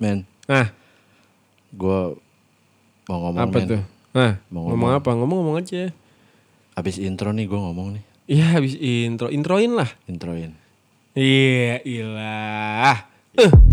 Men, 0.00 0.24
Nah, 0.48 0.66
gue 1.70 2.00
mau 3.06 3.18
ngomong 3.20 3.40
apa 3.44 3.58
men. 3.60 3.68
tuh? 3.68 3.82
Nah, 4.10 4.32
Mau 4.50 4.66
ngomong 4.66 4.90
apa? 4.92 5.10
Ngomong-ngomong 5.12 5.56
aja. 5.60 5.94
Abis 6.74 6.98
intro 6.98 7.30
nih 7.30 7.46
gue 7.46 7.54
ngomong 7.54 7.94
nih. 7.94 8.02
Iya, 8.26 8.46
habis 8.56 8.74
intro. 8.74 9.28
Introin 9.28 9.76
lah. 9.76 9.90
Introin. 10.06 10.56
Iya, 11.12 11.82
ilah. 11.84 13.06
Intro. 13.36 13.69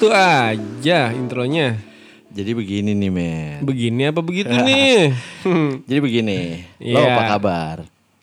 Begitu 0.00 0.16
aja 0.16 1.12
intronya. 1.12 1.76
Jadi 2.32 2.56
begini 2.56 2.96
nih 2.96 3.12
men. 3.12 3.60
Begini 3.60 4.08
apa 4.08 4.24
begitu 4.24 4.48
nih? 4.64 5.12
Jadi 5.84 6.00
begini. 6.00 6.64
Lo 6.80 6.96
Iya. 6.96 7.12
apa 7.12 7.22
kabar? 7.28 7.76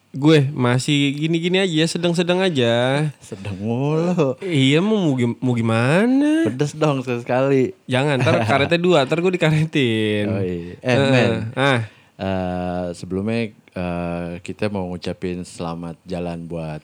Gue 0.10 0.50
masih 0.50 0.98
gini-gini 1.14 1.62
aja, 1.62 1.86
sedang-sedang 1.86 2.42
aja. 2.42 3.06
Sedang 3.22 3.54
mulu. 3.62 4.34
Iya 4.42 4.82
mau 4.82 4.98
mau, 4.98 5.14
gim- 5.14 5.38
mau 5.38 5.54
gimana? 5.54 6.50
Pedes 6.50 6.74
dong 6.74 7.06
sekali. 7.06 7.78
Jangan, 7.86 8.18
ntar 8.18 8.42
karetnya 8.42 8.82
dua, 8.82 9.06
ntar 9.06 9.22
gue 9.22 9.38
dikaretin. 9.38 10.26
Oh 10.26 10.42
iya. 10.42 10.74
Eh 10.82 10.90
Eh, 10.90 11.10
men. 11.14 11.32
Ah, 11.54 11.80
eh, 12.18 12.86
sebelumnya 12.98 13.54
eh, 13.54 14.30
kita 14.42 14.66
mau 14.66 14.90
ngucapin 14.90 15.46
selamat 15.46 16.02
jalan 16.02 16.42
buat 16.42 16.82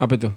apa 0.00 0.12
itu? 0.16 0.32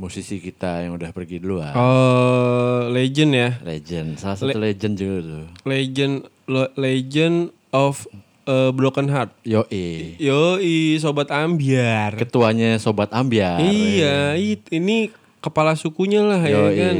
Musisi 0.00 0.40
kita 0.40 0.80
yang 0.80 0.96
udah 0.96 1.12
pergi 1.12 1.36
duluan. 1.36 1.76
Oh, 1.76 2.88
legend 2.88 3.30
ya. 3.30 3.50
Legend. 3.60 4.16
Salah 4.16 4.34
satu 4.34 4.56
legend 4.56 4.96
juga 4.96 5.16
tuh. 5.20 5.44
Legend 5.62 6.14
lo- 6.48 6.72
Legend 6.74 7.36
of 7.70 8.08
uh, 8.44 8.72
Broken 8.72 9.06
Heart. 9.06 9.44
Yoi. 9.44 10.16
Yoi, 10.16 10.76
sobat 10.96 11.28
ambiar. 11.28 12.16
Ketuanya 12.16 12.80
Sobat 12.80 13.12
Ambiar. 13.12 13.60
Iya, 13.60 14.34
it- 14.34 14.72
ini 14.72 15.12
kepala 15.38 15.76
sukunya 15.76 16.20
lah 16.20 16.40
ya 16.40 16.56
Yoi. 16.56 16.76
kan. 16.76 16.96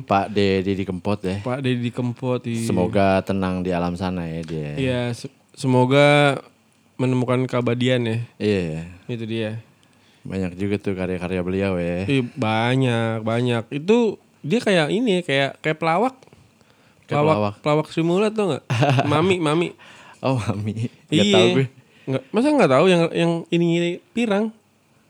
Pak 0.00 0.26
Dedi 0.30 0.72
di 0.72 0.84
Kempot 0.84 1.20
ya. 1.20 1.44
Pak 1.44 1.60
Deddy 1.60 1.92
Kempot. 1.92 2.40
iya. 2.42 2.64
Semoga 2.64 3.20
tenang 3.20 3.60
di 3.60 3.70
alam 3.70 3.92
sana 3.92 4.24
ya 4.24 4.40
dia. 4.40 4.70
Iya, 4.74 5.00
se- 5.12 5.28
semoga 5.52 6.40
menemukan 6.96 7.44
keabadian 7.44 8.08
ya. 8.08 8.18
Iya. 8.40 8.88
Itu 9.04 9.28
dia. 9.28 9.60
Banyak 10.28 10.52
juga 10.54 10.76
tuh 10.76 10.92
karya-karya 10.92 11.40
beliau 11.40 11.72
ya. 11.80 12.04
Ih, 12.04 12.28
banyak, 12.36 13.24
banyak. 13.24 13.64
Itu 13.72 14.20
dia 14.44 14.60
kayak 14.60 14.92
ini 14.92 15.24
kayak 15.24 15.56
kayak 15.58 15.80
pelawak. 15.80 16.14
Kayak 17.08 17.24
pelawak. 17.24 17.54
pelawak 17.64 17.86
Sri 17.88 18.04
Mulat 18.04 18.36
tuh 18.36 18.52
nggak? 18.52 18.64
mami, 19.10 19.40
mami. 19.40 19.72
Oh 20.20 20.36
mami. 20.36 20.92
Gak 21.08 21.24
iya. 21.24 21.34
tau 21.34 21.46
gue. 21.56 21.66
Nggak, 22.08 22.22
masa 22.32 22.46
nggak 22.52 22.72
tahu 22.72 22.84
yang 22.88 23.02
yang 23.12 23.32
ini 23.48 24.00
pirang? 24.12 24.52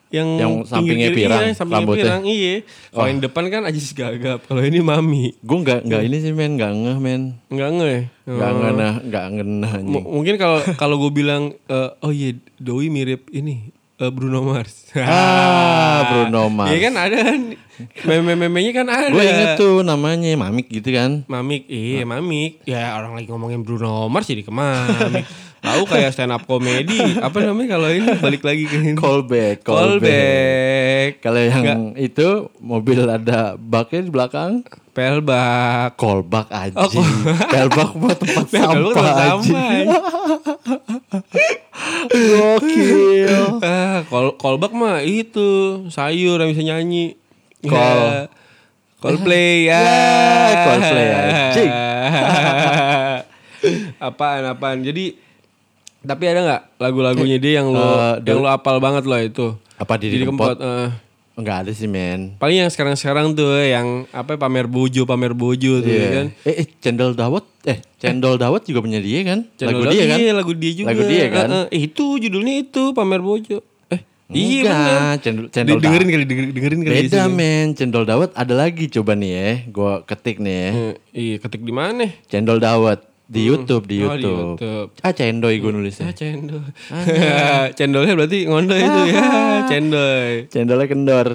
Yang, 0.08 0.28
Yang 0.41 0.52
sampingnya 0.72 1.08
kiri, 1.12 1.19
pirang, 1.20 1.42
iya, 1.44 1.53
sampingnya 1.53 1.84
rambutnya. 1.84 2.00
pirang, 2.00 2.22
iya. 2.25 2.55
Kalau 2.88 3.08
yang 3.12 3.20
depan 3.20 3.44
kan 3.53 3.62
Ajis 3.69 3.92
Gagap, 3.92 4.41
kalau 4.48 4.64
ini 4.64 4.80
Mami. 4.80 5.36
Gue 5.44 5.58
nggak 5.60 5.84
nggak 5.84 6.00
ini 6.00 6.16
sih 6.25 6.32
men, 6.32 6.56
nggak 6.56 6.72
ngeh 6.72 6.97
men. 6.97 7.22
Enggak 7.53 7.69
nge 7.77 7.86
ya? 7.92 8.00
Nggak 8.25 8.48
Oh. 8.48 8.56
ngena, 8.56 8.88
nggak 9.05 9.25
ngena 9.36 9.70
mungkin 10.00 10.34
kalau 10.41 10.64
kalau 10.80 10.97
gue 10.97 11.12
bilang 11.12 11.53
eh, 11.69 11.91
oh 12.00 12.09
iya 12.09 12.32
Doi 12.56 12.88
mirip 12.88 13.28
ini 13.37 13.69
eh, 13.98 14.10
Bruno 14.14 14.41
Mars. 14.47 14.94
Ah, 14.94 15.98
Bruno 16.10 16.48
Mars. 16.48 16.70
Iya 16.70 16.78
kan 16.91 16.94
ada 16.97 17.16
kan 17.22 17.41
meme-memenya 18.06 18.72
kan 18.75 18.86
ada. 18.91 19.10
Gue 19.14 19.22
inget 19.26 19.54
tuh 19.59 19.86
namanya 19.86 20.31
Mamik 20.34 20.66
gitu 20.70 20.91
kan. 20.91 21.22
Mamik, 21.31 21.66
iya 21.70 22.03
Mamik. 22.06 22.62
Ya 22.66 22.94
orang 22.98 23.14
lagi 23.19 23.31
ngomongin 23.31 23.62
Bruno 23.62 24.06
Mars 24.10 24.26
jadi 24.26 24.42
ke 24.42 24.50
Mamik. 24.50 25.26
Tahu 25.58 25.91
kayak 25.91 26.14
stand 26.14 26.31
up 26.31 26.47
comedy. 26.47 27.19
Apa 27.19 27.42
namanya 27.42 27.75
kalau 27.75 27.91
ini 27.91 28.14
balik 28.22 28.47
lagi 28.47 28.70
ke 28.70 28.78
ini. 28.78 28.94
Callback, 28.94 29.66
callback. 29.66 29.98
Callback. 29.98 31.10
Kalau 31.19 31.41
yang 31.42 31.98
itu 31.98 32.47
mobil 32.62 33.03
ada 33.03 33.58
baknya 33.58 34.06
di 34.06 34.12
belakang, 34.14 34.62
Pelbak. 34.98 35.94
callback 35.94 36.48
aja. 36.50 36.75
Oh, 36.75 36.91
Pelbak 37.53 37.91
buat 37.94 38.19
tempat 38.19 38.44
Pelbak 38.50 38.94
sampah 38.98 39.14
sampah. 39.14 39.70
Gokil. 42.10 43.42
Ah, 43.62 44.03
call 44.06 44.34
callback 44.34 44.72
mah 44.72 44.98
itu 45.00 45.47
sayur 45.88 46.38
yang 46.38 46.50
bisa 46.50 46.62
nyanyi. 46.64 47.14
Call. 47.62 48.03
Ya. 48.03 48.22
Coldplay 48.98 49.62
ya. 49.70 49.78
Ya, 49.78 50.54
Coldplay, 50.64 51.06
anjing. 51.10 51.70
apaan 53.98 54.42
apaan. 54.44 54.78
Jadi 54.82 55.14
tapi 56.00 56.25
ada 56.26 56.41
nggak 56.41 56.62
lagu-lagunya 56.78 57.38
dia 57.38 57.58
yang 57.58 57.70
lo 57.70 57.78
Eh, 57.78 58.14
yang 58.25 58.42
lo 58.42 58.48
apal 58.48 58.78
banget 58.78 59.03
lo 59.03 59.14
itu? 59.16 59.47
Apa 59.76 59.94
Didi 59.94 60.19
Jadi 60.19 60.26
Kempot? 60.26 60.54
kempot. 60.54 60.58
eh. 60.58 60.88
Enggak 61.38 61.56
ada 61.62 61.71
sih 61.71 61.87
men. 61.87 62.34
paling 62.37 62.59
yang 62.59 62.66
sekarang-sekarang 62.66 63.31
tuh 63.32 63.62
yang 63.62 64.10
apa 64.10 64.34
pamer 64.34 64.66
bojo 64.66 65.06
pamer 65.06 65.31
bojo 65.31 65.78
tuh 65.78 65.87
Iya. 65.87 66.09
kan. 66.10 66.26
Eh, 66.43 66.54
eh, 66.60 66.66
cendol 66.82 67.15
dawet, 67.15 67.47
eh 67.62 67.78
cendol 67.94 68.34
dawet 68.34 68.66
juga 68.66 68.82
punya 68.82 68.99
dia 68.99 69.22
kan? 69.22 69.47
Channel 69.54 69.71
lagu 69.71 69.82
dia 69.87 70.04
kan? 70.04 70.19
Iya, 70.19 70.32
lagu 70.34 70.53
dia 70.53 70.72
juga. 70.75 70.88
Lagu 70.91 71.03
dia 71.06 71.26
kan? 71.31 71.47
Eh, 71.47 71.66
eh, 71.71 71.81
itu 71.87 72.04
judulnya 72.19 72.54
itu 72.59 72.91
pamer 72.91 73.22
bojo. 73.22 73.62
Eh, 73.88 74.00
iya 74.28 74.62
bener. 74.66 75.00
cendol, 75.22 75.47
cendol 75.49 75.78
dengerin 75.78 76.09
kali 76.10 76.25
dengerin, 76.26 76.50
dengerin 76.53 76.81
kali 76.82 76.94
Beda 77.06 77.22
men, 77.31 77.66
cendol 77.72 78.03
dawet 78.03 78.34
ada 78.34 78.55
lagi 78.59 78.91
coba 78.91 79.15
nih 79.15 79.31
ya. 79.31 79.49
Gua 79.70 79.93
ketik 80.03 80.43
nih 80.43 80.53
ya. 80.53 80.69
Eh, 80.69 80.94
iya, 81.15 81.34
ketik 81.38 81.62
di 81.62 81.70
mana? 81.70 82.10
Cendol 82.26 82.59
dawet 82.59 82.99
di 83.28 83.44
YouTube, 83.44 83.84
di 83.84 84.00
Oh, 84.00 84.16
di 84.16 84.25
YouTube. 84.25 84.56
YouTube. 84.56 84.89
Ah 84.99 85.12
cendoy 85.12 85.61
gue 85.61 85.69
Ah, 85.69 85.75
nulisnya. 85.77 86.09
cendol. 86.16 86.65
Cendolnya 87.77 88.12
berarti 88.16 88.39
ngondoy 88.43 88.81
itu 88.81 89.00
ya, 89.12 89.28
cendoy. 89.69 90.31
Cendolnya 90.49 90.87
kendor. 90.89 91.27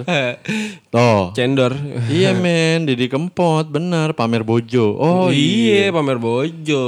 Tuh. 0.94 1.30
Cendor. 1.32 1.72
iya 2.10 2.34
men, 2.42 2.82
Didi 2.84 3.06
Kempot, 3.06 3.70
bener 3.70 4.10
pamer 4.12 4.42
bojo. 4.42 4.90
Oh 4.92 5.30
iya, 5.30 5.88
pamer 5.88 6.18
bojo. 6.18 6.84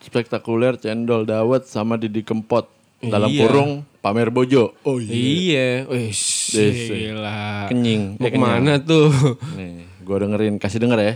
spektakuler 0.00 0.76
cendol 0.76 1.24
dawet 1.24 1.64
sama 1.64 1.96
Didi 1.96 2.20
Kempot. 2.20 2.68
Dalam 3.00 3.32
Iya. 3.32 3.48
kurung 3.48 3.70
pamer 3.98 4.28
bojo. 4.28 4.76
Oh 4.82 5.00
Iya, 5.00 5.88
wih, 5.88 6.12
Yes. 6.12 6.52
gila. 6.84 7.64
Kenying. 7.68 8.20
Mau 8.20 8.28
Eh, 8.28 8.30
ke 8.30 8.36
mana 8.36 8.76
tuh? 8.76 9.08
Nih, 9.56 9.88
gua 10.04 10.20
dengerin, 10.20 10.60
kasih 10.60 10.84
denger 10.84 11.00
ya. 11.00 11.14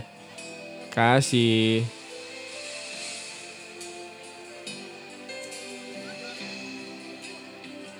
Kasih. 0.89 1.85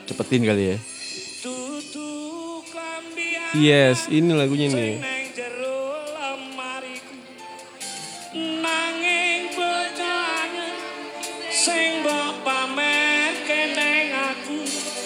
Cepetin 0.05 0.45
kali 0.45 0.63
ya. 0.73 0.77
Yes, 3.55 4.11
ini 4.11 4.35
lagunya 4.35 4.67
nih. 4.69 5.15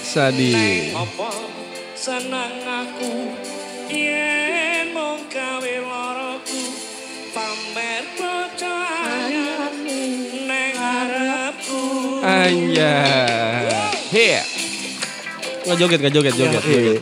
Sadi. 0.09 0.89
apa 0.89 1.29
seneng 1.93 2.65
aku 2.65 3.29
yen 3.93 4.89
mung 4.89 5.21
gawe 5.29 5.75
loroku 5.85 6.61
pamer 7.29 8.09
bocahnya 8.17 9.69
neng 10.49 10.73
harapku 10.73 12.25
Anjay. 12.25 13.69
Here. 14.09 14.48
Nggak 15.69 15.85
joget, 15.85 15.99
nggak 16.01 16.13
joget, 16.17 16.33
joget. 16.33 16.63
Iya. 16.65 16.93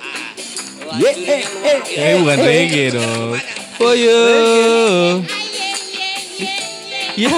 Ye, 1.00 1.12
eh, 1.24 1.42
eh. 1.64 1.80
Eh 1.96 2.14
bukan 2.20 2.38
reggae 2.44 2.92
dong. 2.92 3.40
Oh 3.80 3.96
yo. 3.96 4.20
Ya. 7.16 7.32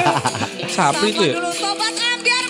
Sapri 0.74 1.12
itu 1.12 1.20
ya? 1.20 1.36
Sobat 1.52 1.92
ambiar? 2.00 2.44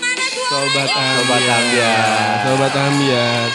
Sobat 0.46 0.90
ambiar. 0.94 2.38
Sobat 2.46 2.74
ambiar. 2.78 3.46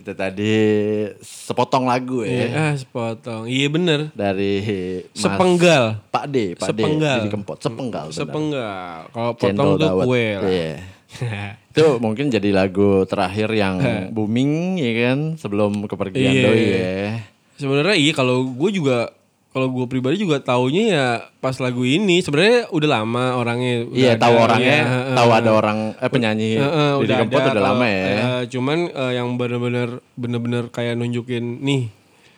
Itu 0.00 0.12
tadi 0.16 0.56
sepotong 1.20 1.84
lagu 1.84 2.24
ya. 2.24 2.32
Iya, 2.32 2.46
ah, 2.56 2.72
sepotong. 2.72 3.44
Iya 3.44 3.68
bener. 3.68 4.00
Dari 4.16 4.64
Mas 5.12 5.20
Sepenggal. 5.20 5.84
Pak 6.08 6.24
D, 6.32 6.56
Pak 6.56 6.72
Sepenggal. 6.72 7.20
D. 7.20 7.20
Didi 7.20 7.34
Kempot, 7.36 7.60
sepenggal. 7.60 8.08
benar. 8.08 8.16
Sepenggal. 8.16 8.98
Kalau 9.12 9.32
potong 9.36 9.70
tuh 9.76 9.90
kue 10.08 10.26
lah. 10.40 10.48
Iya. 10.48 10.72
Itu 11.76 12.00
mungkin 12.00 12.26
jadi 12.26 12.48
lagu 12.50 13.04
terakhir 13.04 13.52
yang 13.52 13.76
booming 14.10 14.50
ya 14.76 14.92
kan 15.04 15.18
sebelum 15.36 15.84
kepergian 15.84 16.32
Iya. 16.32 16.42
Doi 16.42 16.64
ya. 16.64 17.04
Sebenarnya 17.56 17.92
iya 17.94 18.12
kalau 18.12 18.48
gue 18.48 18.70
juga 18.70 19.12
kalau 19.50 19.68
gue 19.70 19.84
pribadi 19.86 20.16
juga 20.18 20.36
taunya 20.38 20.82
ya 20.86 21.06
pas 21.34 21.56
lagu 21.56 21.80
ini 21.80 22.20
sebenarnya 22.20 22.68
udah 22.70 22.88
lama 22.90 23.24
orangnya. 23.34 23.84
udah 23.86 23.96
Iya, 23.96 24.10
ada, 24.10 24.20
tahu 24.20 24.34
orangnya, 24.38 24.78
iya, 24.78 25.14
tahu 25.14 25.30
ada 25.30 25.50
orang 25.50 25.78
eh 25.94 26.10
penyanyi 26.10 26.50
Heeh, 26.54 26.90
Didi 26.92 27.00
udah 27.02 27.16
Kempot 27.18 27.40
ada 27.42 27.50
udah 27.50 27.64
lama 27.66 27.86
ya. 27.86 28.04
eh, 28.06 28.42
cuman 28.46 28.78
eh, 28.86 29.12
yang 29.14 29.28
bener-bener 29.34 29.88
bener-bener 30.12 30.64
kayak 30.68 30.96
nunjukin 30.96 31.60
nih 31.60 31.88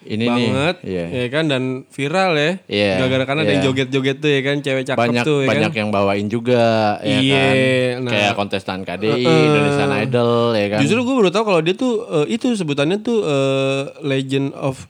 Ini 0.09 0.25
nih, 0.25 0.29
banget 0.49 0.77
iya. 0.83 1.05
ya 1.13 1.27
kan 1.29 1.45
dan 1.47 1.63
viral 1.87 2.33
ya. 2.33 2.53
Iya, 2.65 2.93
Gara-gara 2.97 3.25
kan 3.25 3.37
ada 3.39 3.47
yang 3.47 3.61
iya. 3.61 3.67
joget-joget 3.69 4.17
tuh 4.19 4.31
ya 4.31 4.41
kan 4.41 4.57
cewek 4.59 4.83
cakep 4.83 4.97
banyak 4.99 5.23
tuh 5.23 5.39
ya 5.45 5.49
banyak 5.49 5.69
kan. 5.69 5.79
yang 5.79 5.91
bawain 5.93 6.27
juga 6.27 6.65
ya 7.05 7.19
Iya, 7.21 7.37
kan. 7.37 7.55
nah. 8.01 8.13
Kayak 8.17 8.33
kontestan 8.35 8.79
KDI, 8.83 9.21
Heeh. 9.21 9.43
Indonesian 9.45 9.93
Idol 10.01 10.33
ya 10.53 10.67
kan. 10.71 10.79
Justru 10.81 11.01
gue 11.03 11.15
baru 11.15 11.29
tahu 11.29 11.45
kalau 11.45 11.61
dia 11.61 11.75
tuh 11.75 11.93
eh, 12.09 12.27
itu 12.33 12.49
sebutannya 12.51 12.99
tuh 12.99 13.19
eh, 13.21 13.83
Legend 14.01 14.57
of 14.57 14.89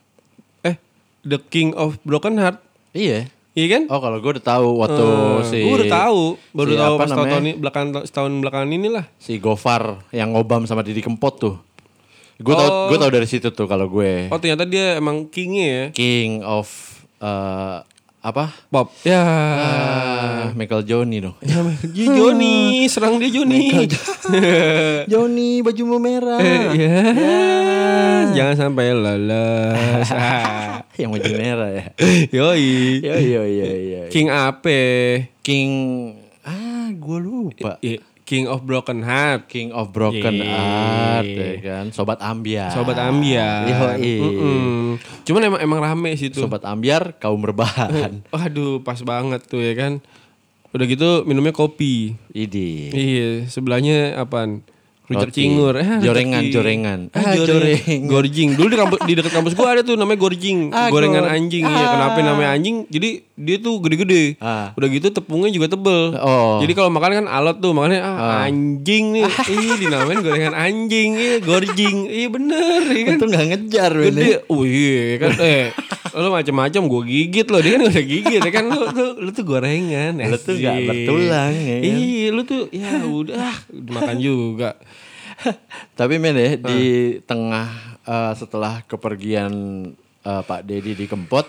eh 0.62 0.79
The 1.20 1.43
King 1.43 1.75
of 1.75 1.99
Broken 2.00 2.38
Heart. 2.38 2.62
Iya. 2.94 3.26
Iya 3.53 3.67
kan? 3.69 3.82
Oh 3.91 3.99
kalau 3.99 4.23
gue 4.23 4.31
udah 4.32 4.47
tahu 4.47 4.69
waktu 4.79 5.05
si 5.44 5.59
gue 5.59 5.76
udah 5.76 5.91
tahu, 5.91 6.23
baru 6.53 6.70
si 6.70 6.79
tahu 6.79 6.94
pas 6.94 7.11
tahun, 7.11 7.43
ini 7.43 7.53
belakang 7.59 7.87
setahun 8.06 8.31
belakangan 8.38 8.70
inilah. 8.70 9.05
si 9.19 9.35
Gofar 9.37 9.99
yang 10.09 10.31
ngobam 10.31 10.62
sama 10.62 10.87
Didi 10.87 11.03
Kempot 11.03 11.35
tuh. 11.37 11.59
Gue 12.38 12.55
tau 12.55 12.69
Oh. 12.69 12.87
gue 12.87 12.96
tau 12.96 13.11
dari 13.11 13.26
situ 13.26 13.50
tuh 13.50 13.67
kalau 13.67 13.90
gue 13.90 14.31
Oh 14.31 14.38
ternyata 14.38 14.62
dia 14.62 14.94
emang 14.96 15.26
kingnya 15.26 15.67
ya. 15.67 15.85
King 15.90 16.40
of 16.40 16.70
eh, 17.19 17.82
apa? 18.19 18.50
Pop. 18.69 18.90
Ya. 19.02 19.23
Ah, 19.23 20.46
Michael 20.52 20.82
Joni 20.85 21.19
dong. 21.19 21.35
Ya, 21.94 22.06
Joni, 22.08 22.87
serang 22.87 23.19
dia 23.19 23.31
Joni. 23.31 23.88
Joni 25.11 25.62
bajumu 25.62 25.99
merah. 25.99 26.38
ya. 26.75 26.99
Jangan 28.35 28.55
sampai 28.58 28.93
lolos. 28.93 30.08
Yang 31.00 31.11
baju 31.14 31.31
merah 31.34 31.70
ya. 31.70 31.84
Yoi. 32.31 33.02
Iya 33.02 33.43
iya 33.46 33.70
iya. 33.73 34.00
King 34.11 34.29
apa? 34.29 34.79
King 35.41 35.70
ah 36.43 36.91
gue 36.91 37.19
lupa. 37.19 37.79
Iya, 37.79 38.02
King 38.28 38.44
of 38.44 38.60
Broken 38.60 39.00
Heart. 39.00 39.48
King 39.48 39.72
of 39.72 39.88
Broken 39.88 40.34
Iya. 40.34 40.52
Heart 40.52 41.25
ya 41.32 41.52
kan. 41.64 41.84
Sobat 41.90 42.20
Ambiar. 42.20 42.69
Sobat 42.69 43.00
Ambiar. 43.00 43.64
Yoi. 43.64 44.20
Mm-mm. 44.20 45.00
Cuman 45.25 45.40
emang 45.42 45.60
emang 45.62 45.80
rame 45.80 46.12
sih 46.12 46.28
tuh. 46.28 46.44
Sobat 46.44 46.60
Ambiar 46.62 47.16
kaum 47.16 47.40
berbahan. 47.40 48.20
Waduh, 48.30 48.80
pas 48.80 49.00
banget 49.00 49.40
tuh 49.42 49.58
ya 49.58 49.72
kan. 49.72 50.04
Udah 50.69 50.84
gitu 50.84 51.25
minumnya 51.25 51.50
kopi. 51.50 52.20
Idi. 52.28 52.92
Iya, 52.92 53.48
sebelahnya 53.48 54.20
apaan? 54.20 54.60
Rujak 55.08 55.32
cingur. 55.32 55.72
Eh, 55.72 56.04
Jorengan, 56.04 56.44
ci- 56.44 56.52
jorengan. 56.52 57.00
Ah, 57.10 57.24
Ah, 57.24 57.32
joreng. 57.32 57.81
joreng. 57.81 58.00
Gorjing. 58.04 58.48
Dulu 58.52 58.69
di, 58.69 58.76
kampus, 58.76 58.98
di 59.02 59.12
dekat 59.16 59.32
kampus 59.32 59.56
gua 59.56 59.72
ada 59.72 59.81
tuh 59.81 59.96
namanya 59.96 60.20
gorjing. 60.20 60.69
Ah, 60.69 60.92
Gorengan 60.92 61.24
gor- 61.24 61.32
anjing. 61.32 61.64
Iya, 61.64 61.86
kenapa 61.88 62.19
namanya 62.20 62.50
anjing? 62.52 62.84
Jadi 62.84 63.24
dia 63.38 63.56
tuh 63.62 63.79
gede-gede. 63.79 64.35
Ah. 64.43 64.75
Udah 64.75 64.88
gitu 64.90 65.14
tepungnya 65.14 65.55
juga 65.55 65.70
tebel. 65.70 66.19
Oh. 66.19 66.58
Jadi 66.58 66.73
kalau 66.75 66.90
makan 66.90 67.23
kan 67.23 67.26
alot 67.31 67.62
tuh, 67.62 67.70
makanya 67.70 68.02
ah, 68.02 68.50
anjing 68.50 69.14
nih. 69.14 69.25
Ih, 69.55 69.79
dinamain 69.79 70.19
gorengan 70.19 70.55
anjing. 70.58 71.14
Iya, 71.14 71.35
gorjing. 71.46 71.96
Iya 72.11 72.29
bener, 72.35 72.81
iya 72.90 73.02
kan. 73.06 73.14
Itu 73.14 73.25
nggak 73.31 73.46
ngejar 73.55 73.90
men. 73.94 74.06
Gede, 74.11 74.31
oh 74.50 74.62
iya 74.67 75.23
kan, 75.23 75.31
eh, 75.46 75.70
lo 76.19 76.35
macam-macam 76.35 76.82
gue 76.90 77.02
gigit 77.06 77.46
lo, 77.46 77.58
dia 77.62 77.70
kan 77.79 77.81
gak 77.87 77.94
usah 77.94 78.06
gigit 78.11 78.40
ya 78.43 78.50
kan, 78.50 78.64
lo, 78.67 78.90
tuh, 78.90 79.11
lo 79.23 79.31
tuh 79.31 79.44
gorengan, 79.46 80.19
Lu 80.19 80.34
tuh 80.34 80.58
asik. 80.58 80.87
bertulang, 80.91 81.52
ya 81.55 81.76
kan? 81.79 81.87
Iya, 81.87 82.26
lo 82.34 82.43
tuh 82.43 82.62
ya 82.75 82.91
udah 83.06 83.55
makan 83.70 84.19
juga. 84.19 84.75
Tapi 85.99 86.19
men 86.19 86.34
ya 86.34 86.58
di 86.58 86.82
tengah 87.23 87.70
eh, 88.02 88.32
setelah 88.34 88.82
kepergian 88.82 89.52
eh, 90.26 90.43
Pak 90.43 90.67
Dedi 90.67 90.99
di 90.99 91.06
Kempot 91.06 91.46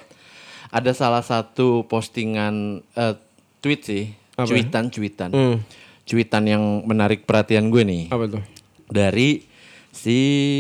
ada 0.70 0.92
salah 0.94 1.22
satu 1.22 1.86
postingan 1.86 2.86
eh, 2.94 3.16
tweet 3.60 3.82
sih, 3.84 4.04
Apa? 4.38 4.48
cuitan 4.48 4.90
cuitan. 4.90 5.30
Hmm. 5.34 5.58
Cuitan 6.06 6.50
yang 6.50 6.64
menarik 6.90 7.30
perhatian 7.30 7.70
gue 7.70 7.86
nih 7.86 8.10
Apa 8.10 8.26
tuh? 8.26 8.42
dari 8.90 9.46
si 9.94 10.18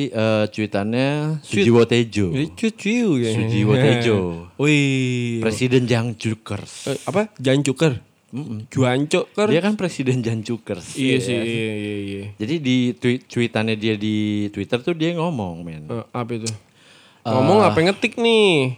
eh, 0.10 0.46
cuitannya 0.46 1.42
Sujiwo 1.42 1.86
Tejo. 1.90 2.30
Cucu 2.54 3.18
ya. 3.18 3.34
Sujiwo 3.34 3.74
Tejo. 3.86 4.18
Wih. 4.62 5.42
Presiden 5.42 5.90
Jang 5.90 6.14
Jukers. 6.14 6.94
Eh, 6.94 6.98
apa? 7.06 7.34
Jancuker. 7.42 8.06
Juancoker. 8.70 9.50
Dia 9.50 9.58
kan 9.58 9.74
presiden 9.74 10.22
Jang 10.22 10.46
Jukers. 10.46 10.94
Iya 10.94 11.18
ya. 11.18 11.26
sih, 11.26 11.34
iya 11.34 11.72
iya 11.74 11.96
iya. 11.98 12.24
Jadi 12.38 12.56
di 12.62 12.78
tweet 12.94 13.26
cuitannya 13.26 13.74
dia 13.74 13.98
di 13.98 14.46
Twitter 14.54 14.86
tuh 14.86 14.94
dia 14.94 15.18
ngomong, 15.18 15.66
men. 15.66 15.90
Eh, 15.90 16.06
apa 16.14 16.30
itu? 16.30 16.46
Ngomong 17.26 17.66
apa 17.66 17.78
ngetik 17.82 18.22
nih? 18.22 18.78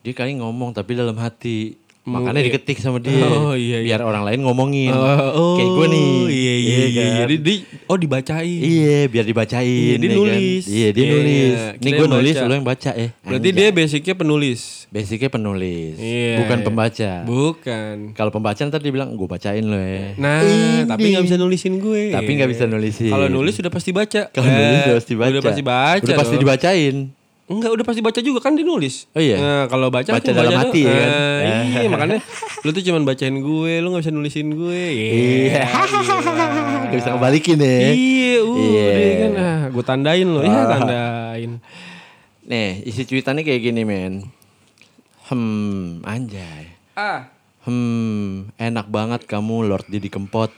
Dia 0.00 0.12
kali 0.12 0.32
ngomong 0.34 0.72
tapi 0.72 0.94
dalam 0.94 1.14
hati. 1.14 1.76
Makanya 2.00 2.40
diketik 2.40 2.80
sama 2.80 2.96
dia. 2.96 3.12
Oh, 3.30 3.52
iya, 3.52 3.84
iya. 3.84 3.92
Biar 3.92 4.02
orang 4.02 4.24
lain 4.24 4.40
ngomongin. 4.40 4.88
oh, 4.88 5.54
Kayak 5.54 5.70
gue 5.70 5.86
nih. 5.86 6.08
Iya 6.24 6.54
iya 6.56 6.78
iya. 6.80 7.02
kan? 7.04 7.18
Jadi 7.20 7.34
di, 7.38 7.54
oh 7.84 7.96
dibacain. 7.96 8.60
Iya, 8.64 8.98
biar 9.06 9.24
dibacain. 9.28 9.68
Iya, 9.68 9.94
dia 9.94 10.00
ya 10.00 10.08
kan? 10.08 10.16
nulis. 10.16 10.64
Iya, 10.64 10.88
dia 10.90 11.04
Iya, 11.04 11.12
nulis. 11.12 11.28
iya. 11.28 11.68
Ini 11.70 11.76
Kita 11.78 11.94
gue 11.94 12.06
nulis, 12.08 12.34
lo 12.40 12.52
yang 12.56 12.66
baca 12.66 12.90
ya. 12.90 13.08
Berarti 13.20 13.36
Anjay. 13.46 13.60
dia 13.60 13.68
basicnya 13.70 14.14
penulis. 14.16 14.60
basicnya 14.90 15.30
penulis, 15.30 15.94
Iya, 16.02 16.34
bukan 16.42 16.58
iya. 16.58 16.66
pembaca. 16.66 17.12
Bukan. 17.22 17.94
Kalau 18.10 18.30
pembaca 18.32 18.58
ntar 18.58 18.80
dia 18.80 18.90
bilang, 18.90 19.14
gue 19.14 19.28
bacain 19.28 19.62
lo 19.62 19.78
ya. 19.78 20.16
Nah, 20.16 20.42
tapi 20.88 21.14
nggak 21.14 21.24
bisa 21.28 21.36
nulisin 21.36 21.78
gue. 21.78 22.10
Tapi 22.10 22.30
nggak 22.32 22.50
bisa 22.50 22.64
nulisin. 22.64 23.12
Kalau 23.12 23.28
nulis 23.28 23.54
sudah 23.54 23.70
pasti 23.70 23.92
baca. 23.92 24.22
Kalau 24.26 24.48
nulis 24.48 24.66
Eh, 24.72 24.82
udah 24.82 24.96
pasti 24.96 25.14
baca. 25.14 25.30
Udah 25.30 25.42
pasti 25.44 25.62
baca. 25.62 26.02
Udah 26.02 26.16
pasti 26.16 26.36
dibacain. 26.40 26.96
Enggak, 27.50 27.70
udah 27.74 27.84
pasti 27.84 27.98
baca 27.98 28.20
juga 28.22 28.38
kan 28.38 28.54
dia 28.54 28.62
nulis. 28.62 29.10
Oh 29.10 29.18
iya? 29.18 29.34
Nah, 29.34 29.62
kalau 29.66 29.90
baca 29.90 30.06
Baca 30.06 30.30
dalam 30.30 30.54
baca 30.54 30.70
hati 30.70 30.86
ya 30.86 30.94
kan? 30.94 31.08
Ah, 31.10 31.40
iya, 31.82 31.88
makanya 31.90 32.18
lu 32.62 32.70
tuh 32.70 32.82
cuman 32.86 33.02
bacain 33.02 33.34
gue, 33.34 33.72
lu 33.82 33.90
nggak 33.90 34.02
bisa 34.06 34.14
nulisin 34.14 34.54
gue. 34.54 34.82
Iya. 35.50 35.66
Gak 36.86 36.94
bisa 36.96 37.10
kebalikin 37.14 37.58
ya. 37.58 37.78
Iya, 37.90 38.36
udah 38.40 38.62
Iya. 38.62 39.14
kan. 39.18 39.32
Ah, 39.34 39.62
gue 39.66 39.84
tandain 39.84 40.28
lo. 40.30 40.40
Ya, 40.40 40.54
Ah. 40.54 40.66
tandain. 40.68 41.50
Nih, 42.46 42.70
isi 42.82 43.02
cuitannya 43.02 43.42
kayak 43.42 43.62
gini, 43.62 43.82
men. 43.82 44.14
Hmm, 45.26 46.02
anjay. 46.02 46.70
Ah. 46.94 47.30
Hmm, 47.62 48.50
enak 48.56 48.86
banget 48.86 49.26
kamu 49.26 49.66
Lord 49.66 49.86
Didi 49.86 50.06
Kempot. 50.06 50.50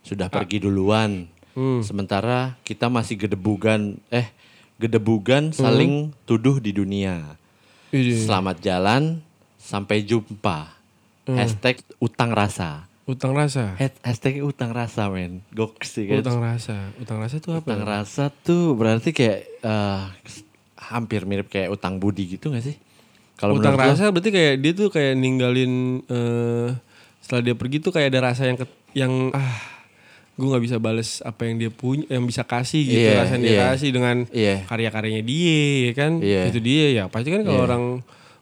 Sudah 0.00 0.28
pergi 0.28 0.60
duluan. 0.60 1.28
Hmm. 1.52 1.80
Sementara 1.80 2.56
kita 2.60 2.88
masih 2.88 3.16
gedebugan, 3.18 4.00
eh, 4.08 4.28
gedebugan 4.80 5.52
saling 5.52 6.16
tuduh 6.24 6.56
di 6.56 6.72
dunia. 6.72 7.36
Iya. 7.90 8.16
Selamat 8.16 8.56
jalan, 8.58 9.20
sampai 9.56 10.00
jumpa. 10.00 10.72
Hashtag 11.28 11.84
utang 11.98 12.32
rasa. 12.32 12.88
Utang 13.04 13.34
rasa. 13.34 13.74
Hashtag 13.76 14.40
utang 14.40 14.70
rasa, 14.70 15.06
men. 15.06 15.42
Goks 15.50 15.94
sih 15.94 16.06
kan. 16.06 16.22
Utang 16.22 16.40
rasa. 16.40 16.90
Utang 16.96 17.18
rasa 17.18 17.36
tuh 17.38 17.52
apa? 17.54 17.66
Utang 17.66 17.82
rasa 17.82 18.22
tuh 18.32 18.72
berarti 18.72 19.10
kayak 19.10 19.40
eh, 19.60 20.02
hampir 20.80 21.22
mirip 21.22 21.46
kayak 21.46 21.70
utang 21.70 22.00
budi 22.00 22.34
gitu 22.34 22.50
gak 22.50 22.64
sih? 22.64 22.78
Kalau 23.36 23.56
Utang 23.56 23.74
rasa 23.74 24.08
berarti 24.08 24.30
kayak 24.30 24.54
dia 24.58 24.72
tuh 24.72 24.88
kayak 24.88 25.14
ninggalin 25.14 26.02
eh 26.06 26.68
setelah 27.20 27.42
dia 27.42 27.54
pergi 27.54 27.78
tuh 27.78 27.90
kayak 27.90 28.10
ada 28.10 28.32
rasa 28.32 28.42
yang 28.46 28.58
ke- 28.58 28.78
yang 28.92 29.12
ah 29.32 29.79
gue 30.40 30.48
nggak 30.48 30.64
bisa 30.64 30.76
bales 30.76 31.20
apa 31.20 31.44
yang 31.44 31.60
dia 31.60 31.68
punya 31.68 32.08
yang 32.08 32.24
bisa 32.24 32.40
kasih 32.40 32.80
gitu 32.82 33.08
rasa 33.12 33.36
yang 33.36 33.44
dia 33.44 33.52
iya. 33.52 33.64
kasih 33.70 33.88
dengan 33.92 34.16
Iya. 34.26 34.56
karya-karyanya 34.64 35.22
dia 35.22 35.60
ya 35.84 35.92
kan 35.92 36.12
Iya. 36.18 36.42
itu 36.48 36.58
dia 36.58 36.84
ya 36.90 37.04
pasti 37.06 37.28
kan 37.28 37.44
kalau 37.44 37.60
Iya. 37.60 37.66
orang 37.68 37.84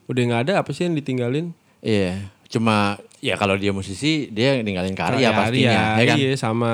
udah 0.07 0.21
nggak 0.23 0.41
ada 0.41 0.53
apa 0.57 0.71
sih 0.71 0.87
yang 0.87 0.95
ditinggalin 0.95 1.51
Iya, 1.79 2.27
cuma 2.47 2.95
ya 3.19 3.35
kalau 3.35 3.55
dia 3.55 3.69
musisi 3.69 4.27
dia 4.27 4.55
ninggalin 4.59 4.91
karya, 4.91 5.29
pastinya, 5.29 5.95
ya 5.95 6.05
kan? 6.07 6.17
iya 6.17 6.31
sama 6.33 6.71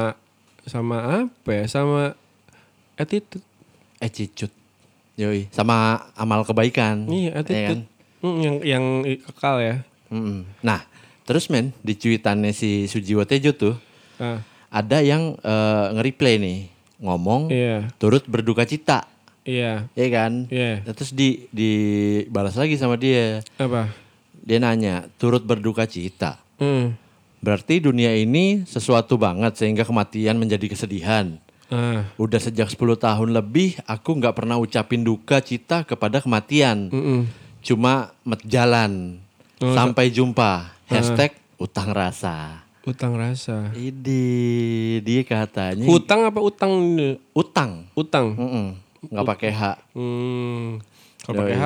sama 0.63 0.98
apa 1.25 1.50
ya 1.51 1.65
sama 1.65 2.13
attitude 2.96 3.44
Attitude. 3.96 4.53
Yoi, 5.15 5.48
sama 5.50 6.03
amal 6.13 6.44
kebaikan. 6.44 7.08
iya 7.08 7.32
ya 7.32 7.39
attitude 7.39 7.82
kan? 7.88 7.94
Hmm, 8.20 8.38
yang 8.41 8.55
yang 8.62 8.84
kekal 9.24 9.58
ya 9.60 9.75
Mm-mm. 10.10 10.44
Nah, 10.62 10.84
terus 11.24 11.48
men 11.48 11.72
di 11.79 11.94
cuitannya 11.94 12.51
si 12.51 12.86
Sujiwo 12.86 13.24
Tejo 13.24 13.53
tuh 13.53 13.75
ah, 14.17 14.41
ada 14.75 15.00
yang 15.00 15.39
eh, 15.39 15.86
nge-replay 15.96 16.36
nih, 16.36 16.60
ngomong 17.00 17.48
iya 17.48 17.88
turut 17.96 18.27
berduka 18.27 18.67
cita, 18.67 19.08
iya 19.48 19.88
ya 19.96 20.08
kan? 20.12 20.51
Iya. 20.51 20.84
Terus 20.91 21.15
di 21.15 21.48
dibalas 21.50 22.60
lagi 22.60 22.75
sama 22.75 23.00
dia. 23.00 23.39
apa 23.55 23.88
Dia 24.46 24.60
nanya, 24.60 25.08
turut 25.15 25.41
berduka 25.41 25.88
cita. 25.88 26.38
hmm. 26.60 27.08
Berarti 27.39 27.77
dunia 27.77 28.10
ini 28.17 28.65
sesuatu 28.65 29.22
banget 29.22 29.53
sehingga 29.53 29.86
kematian 29.86 30.36
menjadi 30.36 30.65
kesedihan. 30.65 31.38
ah 31.70 32.10
Udah 32.17 32.41
sejak 32.41 32.65
10 32.65 32.77
tahun 32.98 33.29
lebih 33.32 33.77
aku 33.86 34.17
nggak 34.17 34.34
pernah 34.34 34.58
ucapin 34.58 35.05
duka 35.05 35.39
cita 35.39 35.86
kepada 35.86 36.20
kematian. 36.20 36.89
mm-mm. 36.89 37.29
Cuma 37.62 38.13
met 38.25 38.41
jalan. 38.46 39.22
Oh, 39.62 39.74
Sampai 39.77 40.10
jumpa. 40.10 40.74
Hashtag 40.86 41.38
utang 41.58 41.94
rasa. 41.94 42.64
Utang 42.86 43.18
rasa 43.18 43.74
Ini 43.74 44.22
dia 45.01 45.22
katanya 45.22 45.86
Hutang 45.86 46.22
apa 46.24 46.39
utang? 46.39 46.72
utang. 47.34 47.72
Utang. 47.94 48.27
Mm-mm. 48.34 48.65
Nggak 49.06 49.25
pakai 49.27 49.51
H. 49.51 49.62
Hmm. 49.94 50.82
Kalau 51.22 51.36
pakai. 51.42 51.56
H 51.56 51.65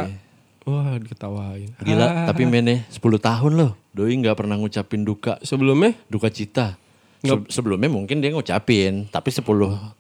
Wah 0.68 1.02
diketawain. 1.02 1.70
Gila, 1.82 2.06
Ah, 2.06 2.26
tapi 2.30 2.46
men 2.46 2.86
10 2.86 2.94
tahun 3.18 3.52
loh. 3.58 3.72
Doi 3.90 4.14
nggak 4.14 4.38
pernah 4.38 4.54
ngucapin 4.54 5.02
duka, 5.02 5.42
sebelumnya 5.42 5.98
duka 6.06 6.30
cita. 6.30 6.78
Se- 7.20 7.52
sebelumnya 7.52 7.90
mungkin 7.90 8.22
dia 8.22 8.32
ngucapin, 8.32 9.10
tapi 9.10 9.28
10 9.28 9.44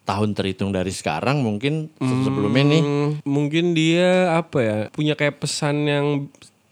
tahun 0.05 0.29
terhitung 0.31 0.71
dari 0.71 0.93
sekarang 0.93 1.41
mungkin 1.41 1.91
se- 1.91 2.21
sebelumnya 2.23 2.63
nih 2.69 2.81
hmm, 2.81 3.09
mungkin 3.27 3.75
dia 3.75 4.37
apa 4.37 4.57
ya 4.61 4.77
punya 4.93 5.19
kayak 5.19 5.41
pesan 5.41 5.83
yang 5.83 6.05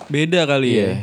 beda 0.08 0.46
kali 0.46 0.70
ya. 0.72 0.77
Iya. 0.77 0.96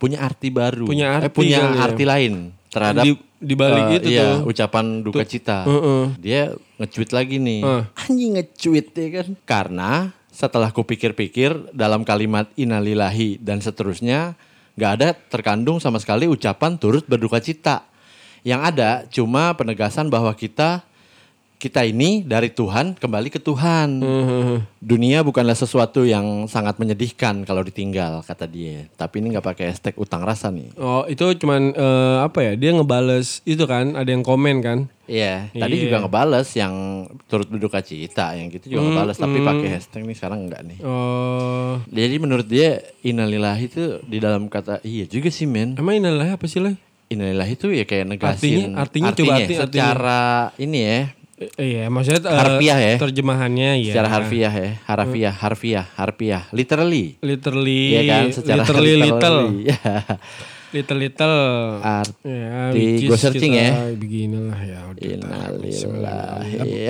Punya 0.00 0.18
arti 0.18 0.48
baru. 0.50 0.82
Punya 0.82 1.06
eh, 1.12 1.16
arti 1.20 1.30
punya 1.30 1.58
kali 1.60 1.76
ya. 1.76 1.82
arti 1.84 2.04
lain 2.08 2.34
terhadap 2.72 3.04
Di, 3.04 3.12
di 3.36 3.54
balik 3.54 3.84
eh, 3.84 3.96
itu 4.00 4.08
iya, 4.16 4.40
tuh. 4.40 4.48
ucapan 4.48 5.04
duka 5.04 5.24
cita. 5.28 5.68
Heeh. 5.68 6.04
Dia 6.16 6.42
nge-tweet 6.80 7.10
lagi 7.12 7.36
nih. 7.36 7.60
Heeh. 7.60 7.82
Anjing 8.08 8.32
nge-tweet 8.40 8.86
ya 8.96 9.08
kan. 9.20 9.28
Karena 9.44 9.90
setelah 10.32 10.72
kupikir-pikir 10.72 11.76
dalam 11.76 12.08
kalimat 12.08 12.48
innalillahi 12.56 13.36
dan 13.36 13.60
seterusnya 13.60 14.32
nggak 14.72 14.92
ada 14.96 15.08
terkandung 15.12 15.76
sama 15.76 16.00
sekali 16.00 16.24
ucapan 16.24 16.80
turut 16.80 17.04
berduka 17.04 17.36
cita. 17.44 17.84
Yang 18.42 18.60
ada 18.74 18.90
cuma 19.12 19.52
penegasan 19.54 20.08
bahwa 20.08 20.32
kita 20.32 20.82
kita 21.62 21.86
ini 21.86 22.26
dari 22.26 22.50
Tuhan 22.50 22.98
kembali 22.98 23.30
ke 23.30 23.38
Tuhan. 23.38 24.02
Heeh. 24.02 24.66
Dunia 24.76 25.22
bukanlah 25.22 25.54
sesuatu 25.54 26.02
yang 26.02 26.44
sangat 26.44 26.74
menyedihkan 26.76 27.46
kalau 27.46 27.62
ditinggal 27.62 28.20
kata 28.20 28.44
dia. 28.44 28.90
Tapi 28.92 29.22
ini 29.22 29.30
nggak 29.30 29.46
pakai 29.46 29.70
hashtag 29.70 29.94
utang 29.94 30.20
rasa 30.20 30.50
nih. 30.50 30.74
Oh 30.74 31.06
itu 31.06 31.22
cuman 31.36 31.70
eh, 31.70 32.18
apa 32.20 32.42
ya 32.42 32.52
dia 32.56 32.74
ngebales 32.74 33.46
itu 33.46 33.62
kan 33.62 33.94
ada 33.94 34.10
yang 34.10 34.20
komen 34.20 34.58
kan. 34.58 34.78
Iya, 35.04 35.50
tadi 35.52 35.74
Iya. 35.76 35.82
juga 35.84 35.96
ngebales 36.00 36.48
yang 36.52 36.74
turut 37.24 37.46
berduka 37.46 37.78
cita, 37.78 38.32
yang 38.32 38.48
gitu 38.48 38.66
juga 38.68 38.82
ngebales, 38.82 39.14
tapi 39.16 39.38
pakai 39.40 39.68
hashtag 39.70 40.02
nih 40.02 40.16
sekarang 40.16 40.40
enggak 40.42 40.62
nih. 40.64 40.78
Oh 40.82 41.78
Jadi 41.86 42.16
menurut 42.16 42.44
dia 42.44 42.82
innalillahi 43.00 43.64
itu 43.66 44.02
di 44.02 44.18
dalam 44.18 44.46
kata 44.46 44.82
iya 44.82 45.06
juga 45.06 45.30
sih 45.30 45.46
men. 45.46 45.78
emang 45.78 45.94
ini 45.94 46.10
lah 46.10 46.34
apa 46.34 46.42
sih 46.44 46.58
lah? 46.58 46.74
Innalillahi 47.06 47.54
itu 47.54 47.70
ya 47.70 47.84
kayak 47.84 48.08
negasin 48.08 48.72
Artinya- 48.72 48.82
artinya 48.82 49.10
coba 49.12 49.32
arti- 49.36 49.58
secara 49.60 50.22
ini 50.56 50.78
ya, 50.80 50.98
iya 51.56 51.84
maksudnya 51.88 52.20
eh, 52.24 52.34
Harfiah 52.34 52.78
ya? 52.78 52.94
terjemahannya 52.96 53.70
ya. 53.80 53.92
secara 53.92 54.08
harfiah 54.08 54.52
ya, 54.52 54.70
harfiah, 54.84 55.34
harfiah, 55.34 55.86
harfiah, 55.94 56.42
literally. 56.50 57.16
Literally, 57.20 57.82
Iya 57.94 58.02
kan 58.04 58.24
secara 58.30 58.62
literally 58.62 58.92
little, 58.96 59.38
literally. 59.48 59.68
Ya. 59.68 59.78
little 60.72 60.98
little. 60.98 61.36
Arti 61.84 62.24
Ya, 62.24 62.72
Di- 62.72 63.04
gua 63.04 63.16
searching 63.16 63.52
kita 63.52 63.60
ya. 63.60 63.92
Beginilah 63.92 64.60
ya. 64.62 64.80
innalillahi. 64.96 66.88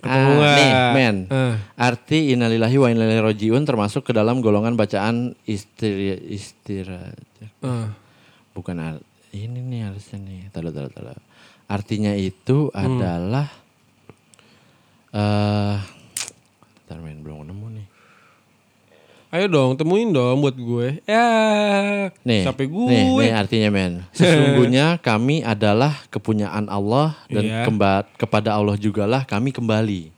Ketemu 0.00 0.32
Ah, 0.40 0.56
nih, 0.56 0.72
men. 0.96 1.16
Ah. 1.28 1.60
Arti 1.76 2.32
innalillahi 2.32 2.74
wa 2.74 2.88
inna 2.88 3.04
ilaihi 3.04 3.20
rajiun 3.20 3.62
termasuk 3.62 4.02
ke 4.02 4.12
dalam 4.12 4.40
golongan 4.40 4.72
bacaan 4.72 5.36
istri 5.44 6.16
istirahat. 6.26 7.20
Ah. 7.60 7.92
Bukan 8.50 8.80
ar- 8.80 9.04
ini 9.30 9.60
nih 9.60 9.92
harusnya 9.92 10.18
nih. 10.18 10.48
Tahu 10.50 10.72
tahu 10.72 10.88
tahu. 10.88 11.14
Artinya 11.70 12.12
itu 12.12 12.66
adalah 12.74 13.46
eh 15.10 15.78
men 16.90 17.22
belum 17.22 17.46
nemu 17.46 17.66
nih. 17.70 17.86
Ayo 19.30 19.46
dong, 19.46 19.78
temuin 19.78 20.10
dong 20.10 20.42
buat 20.42 20.58
gue. 20.58 20.98
Ya, 21.06 21.30
Nih, 22.26 22.42
sampai 22.42 22.66
gue. 22.66 22.90
nih, 22.90 23.06
nih 23.16 23.30
artinya 23.32 23.68
men. 23.70 23.92
Sesungguhnya 24.10 24.98
kami 24.98 25.46
adalah 25.46 25.94
kepunyaan 26.10 26.66
Allah 26.66 27.14
dan 27.28 27.46
Iya. 27.46 27.62
kemba- 27.62 28.10
kepada 28.18 28.50
Allah 28.50 28.74
jugalah 28.74 29.22
kami 29.22 29.54
kembali. 29.54 30.10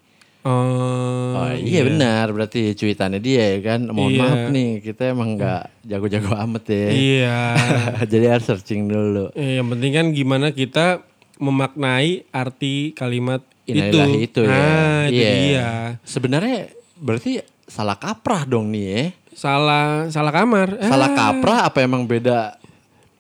Oh, 0.43 1.39
Oh 1.39 1.53
iya, 1.55 1.85
benar 1.85 2.33
berarti 2.33 2.73
cuitannya 2.73 3.21
dia 3.21 3.53
ya 3.53 3.61
kan. 3.63 3.85
Mohon 3.87 4.11
Iya. 4.11 4.21
maaf 4.25 4.41
nih 4.51 4.71
kita 4.81 5.03
emang 5.07 5.37
nggak 5.37 5.63
jago-jago 5.85 6.33
amat 6.35 6.65
ya. 6.67 6.89
Iya. 6.91 7.39
Jadi 8.11 8.27
harus 8.27 8.47
searching 8.49 8.89
dulu. 8.89 9.29
Eh, 9.33 9.61
yang 9.61 9.69
penting 9.69 9.93
kan 9.93 10.07
gimana 10.11 10.51
kita 10.51 11.05
memaknai 11.43 12.23
arti 12.31 12.95
kalimat 12.95 13.43
Innalillahi 13.63 14.19
itu, 14.23 14.41
ya. 14.43 14.51
Ah, 14.51 15.03
itu 15.07 15.19
Iya. 15.19 15.33
dia. 15.39 15.69
Sebenarnya 16.03 16.71
berarti 16.97 17.43
salah 17.65 17.95
kaprah 17.95 18.43
dong 18.43 18.71
nih 18.71 18.85
ya. 18.85 19.03
Salah 19.33 20.07
salah 20.09 20.31
kamar. 20.31 20.79
Salah 20.79 21.11
kaprah 21.11 21.59
apa 21.65 21.79
emang 21.81 22.03
beda 22.03 22.59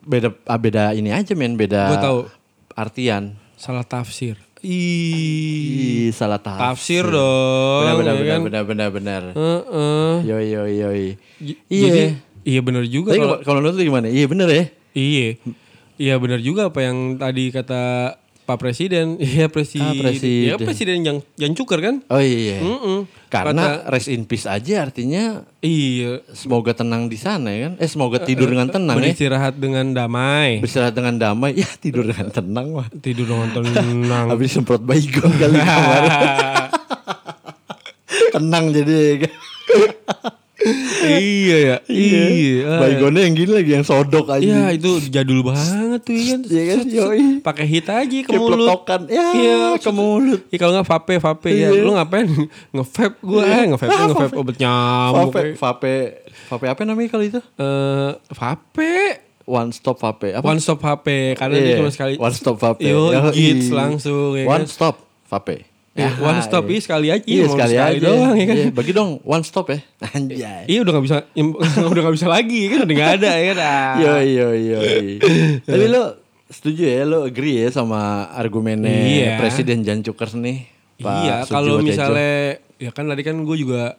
beda 0.03 0.35
ah, 0.45 0.59
beda 0.59 0.93
ini 0.93 1.11
aja 1.11 1.31
men 1.33 1.55
beda 1.55 1.89
Gue 1.89 1.99
tahu. 1.99 2.19
artian. 2.75 3.39
salah 3.55 3.87
tafsir. 3.87 4.35
Ih, 4.63 6.11
salah 6.11 6.39
tafsir. 6.39 7.03
tafsir 7.03 7.05
dong. 7.07 7.83
Benar 7.85 7.95
benar 7.97 8.13
ya 8.13 8.19
benar 8.19 8.27
kan? 8.29 8.41
benar 8.43 8.63
benar 8.65 8.89
benar. 8.91 9.23
Heeh. 9.33 10.13
Yoi 10.27 10.47
yoi 10.51 10.73
yoi. 10.77 11.07
J- 11.39 11.59
Iya. 11.69 11.87
Jadi 11.87 12.03
iya 12.43 12.61
benar 12.61 12.83
juga 12.85 13.15
Tapi 13.15 13.21
kalau 13.21 13.39
kalau 13.43 13.59
lu 13.63 13.71
gimana? 13.77 14.07
Iya 14.07 14.27
bener 14.27 14.49
ya. 14.49 14.65
Iya. 14.93 15.29
Iya 16.03 16.19
benar 16.19 16.43
juga 16.43 16.67
apa 16.67 16.83
yang 16.83 17.15
tadi 17.15 17.55
kata 17.55 17.83
Pak 18.43 18.59
Presiden. 18.59 19.15
Iya 19.23 19.47
presiden. 19.47 19.87
Ah, 19.87 20.03
presiden. 20.03 20.47
Iya 20.51 20.55
presiden 20.59 20.97
yang 21.01 21.19
yang 21.39 21.53
cuker 21.55 21.79
kan? 21.79 22.03
Oh 22.11 22.19
iya. 22.19 22.59
Mm-mm. 22.59 23.07
Karena 23.31 23.87
rest 23.87 24.11
in 24.11 24.27
peace 24.27 24.51
aja 24.51 24.83
artinya 24.83 25.47
Iya. 25.63 26.27
semoga 26.35 26.75
tenang 26.75 27.07
di 27.07 27.15
sana 27.15 27.55
ya 27.55 27.71
kan. 27.71 27.73
Eh 27.79 27.87
semoga 27.87 28.19
tidur 28.19 28.51
dengan 28.51 28.67
tenang 28.67 28.99
ya. 28.99 29.15
Beristirahat 29.15 29.55
dengan 29.55 29.95
damai. 29.95 30.59
Beristirahat 30.59 30.91
dengan 30.93 31.15
damai. 31.17 31.55
Ya 31.55 31.71
tidur 31.79 32.03
dengan 32.03 32.29
tenang 32.37 32.67
mah. 32.75 32.91
Tidur 32.99 33.31
dengan 33.31 33.51
tenang. 33.55 34.27
Habis 34.27 34.51
semprot 34.53 34.83
baygon 34.83 35.31
kali 35.33 35.59
kamar. 35.63 36.03
tenang 38.33 38.65
jadi 38.75 38.91
ya 38.91 39.17
kan. 39.23 39.33
Iya 41.13 41.57
ya. 41.59 41.77
Iya. 41.85 42.25
Ah. 42.65 42.79
Baygonnya 42.81 43.23
yang 43.23 43.35
gini 43.35 43.53
lagi 43.53 43.71
yang 43.73 43.83
sodok 43.83 44.27
aja. 44.29 44.41
Iya 44.41 44.63
itu 44.73 44.91
jadul 45.09 45.43
banget 45.43 46.01
tuh 46.01 46.13
ya 46.13 46.25
kan. 46.29 46.41
Iya 46.45 46.63
kan, 46.69 46.79
yoi. 46.89 47.23
Pakai 47.41 47.67
hit 47.67 47.87
aja 47.87 48.19
ke 48.19 48.31
mulut. 48.31 48.49
peletokan. 48.57 49.01
Ya, 49.07 49.27
Iya, 49.33 49.61
ke 49.77 49.91
mulut. 49.91 50.41
Iya 50.49 50.59
kalau 50.59 50.73
nggak 50.75 50.89
vape 50.89 51.15
vape 51.19 51.51
ya. 51.51 51.69
Iya. 51.69 51.83
Lu 51.83 51.93
ngapain 51.93 52.27
nge-vape 52.75 53.19
gue 53.21 53.43
eh 53.43 53.65
nge-vape 53.69 53.91
Ah, 53.91 54.05
nge-vape 54.07 54.27
vape. 54.29 54.39
obat 54.39 54.57
nyamuk. 54.57 55.17
Vape, 55.29 55.43
vape, 55.55 55.95
vape 56.49 56.67
apa 56.69 56.81
namanya 56.83 57.09
kalau 57.11 57.25
itu? 57.25 57.41
Eh 57.59 58.11
vape. 58.31 58.95
One 59.43 59.75
stop 59.75 59.99
vape. 59.99 60.39
Apa? 60.39 60.47
One 60.47 60.63
stop 60.63 60.79
HP 60.79 61.35
karena 61.35 61.59
dia 61.59 61.67
Iya, 61.67 61.79
cuma 61.83 61.91
sekali. 61.91 62.15
One 62.15 62.31
stop 62.33 62.57
vape. 62.57 62.79
Yo, 62.81 63.11
gits 63.31 63.69
langsung 63.69 64.39
ya 64.39 64.47
One 64.47 64.65
kan. 64.65 64.71
stop 64.71 64.97
vape. 65.93 66.01
Iya, 66.01 66.11
one 66.25 66.41
stop 66.41 66.65
iya. 66.65 66.73
iya 66.73 66.81
sekali 66.81 67.07
aja. 67.13 67.27
Iya 67.29 67.45
mau 67.45 67.55
sekali, 67.57 67.75
aja. 67.77 68.01
doang 68.01 68.35
ya 68.37 68.47
kan. 68.49 68.57
Iya, 68.57 68.67
bagi 68.73 68.93
dong 68.97 69.11
one 69.25 69.45
stop 69.45 69.67
ya. 69.69 69.79
Anjay. 70.17 70.63
Iya 70.69 70.79
udah 70.85 70.93
gak 70.97 71.05
bisa 71.05 71.17
udah 71.93 72.03
gak 72.09 72.17
bisa 72.17 72.27
lagi 72.29 72.61
kan 72.73 72.79
udah 72.89 72.97
gak 72.97 73.13
ada 73.21 73.33
ya 73.37 73.53
kan. 73.53 73.95
Yo 74.01 74.13
yo 74.25 74.49
yo. 74.57 74.79
Tapi 75.69 75.85
lo 75.93 76.03
setuju 76.49 76.83
ya, 76.85 77.05
lo 77.05 77.29
agree 77.29 77.65
ya 77.65 77.69
sama 77.73 78.29
argumennya 78.33 78.89
Iya. 78.89 79.31
Presiden 79.41 79.85
Jan 79.85 80.01
Cukers 80.01 80.37
nih? 80.37 80.69
Pak 81.03 81.17
iya, 81.25 81.37
kalau 81.49 81.83
misalnya 81.83 82.63
ya 82.79 82.91
kan 82.95 83.11
tadi 83.11 83.23
kan 83.27 83.35
gue 83.43 83.57
juga 83.59 83.99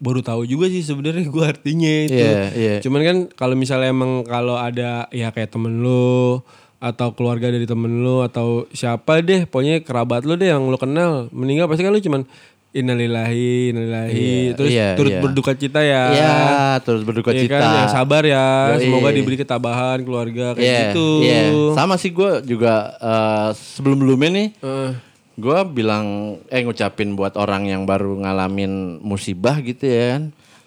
baru 0.00 0.24
tahu 0.24 0.48
juga 0.48 0.66
sih 0.72 0.80
sebenarnya 0.80 1.28
gue 1.28 1.44
artinya 1.44 1.92
itu. 2.08 2.16
Iya, 2.16 2.42
iya. 2.56 2.74
Cuman 2.80 3.00
kan 3.04 3.16
kalau 3.36 3.54
misalnya 3.54 3.92
emang 3.92 4.24
kalau 4.24 4.56
ada 4.56 5.06
ya 5.12 5.28
kayak 5.28 5.52
temen 5.52 5.84
lu 5.84 6.40
atau 6.80 7.12
keluarga 7.12 7.52
dari 7.52 7.68
temen 7.68 8.00
lu 8.00 8.24
atau 8.24 8.64
siapa 8.72 9.20
deh, 9.20 9.44
pokoknya 9.44 9.84
kerabat 9.84 10.24
lu 10.24 10.32
deh 10.34 10.48
yang 10.48 10.64
lu 10.64 10.74
kenal 10.74 11.28
meninggal 11.28 11.68
pasti 11.68 11.84
kan 11.84 11.92
lu 11.92 12.00
cuman 12.00 12.24
innalillahi, 12.70 13.74
innalillahi, 13.74 14.30
Iya, 14.46 14.54
terus 14.54 14.70
iya, 14.70 14.88
turut 14.94 15.10
iya. 15.10 15.20
berduka 15.20 15.52
cita 15.52 15.80
ya. 15.82 16.02
Iya, 16.08 16.34
terus 16.80 17.02
berduka 17.02 17.30
Iya 17.30 17.40
cita. 17.44 17.58
kan, 17.58 17.70
yang 17.76 17.90
sabar 17.90 18.22
ya. 18.22 18.46
Yoi. 18.72 18.86
Semoga 18.86 19.08
diberi 19.10 19.36
ketabahan 19.36 19.98
keluarga 20.00 20.54
kayak 20.54 20.64
Iya, 20.64 20.80
gitu. 20.88 21.08
iya. 21.20 21.40
Sama 21.74 21.98
sih 21.98 22.10
gue 22.10 22.30
juga 22.46 22.94
eh, 22.96 23.48
sebelum-belumnya 23.52 24.30
nih, 24.30 24.48
Eh, 24.56 24.90
gue 25.36 25.58
bilang 25.68 26.06
eh 26.46 26.62
ngucapin 26.62 27.12
buat 27.12 27.34
orang 27.34 27.66
yang 27.66 27.82
baru 27.84 28.22
ngalamin 28.22 29.02
musibah 29.02 29.58
gitu 29.58 29.84
ya 29.84 30.16
kan. 30.16 30.22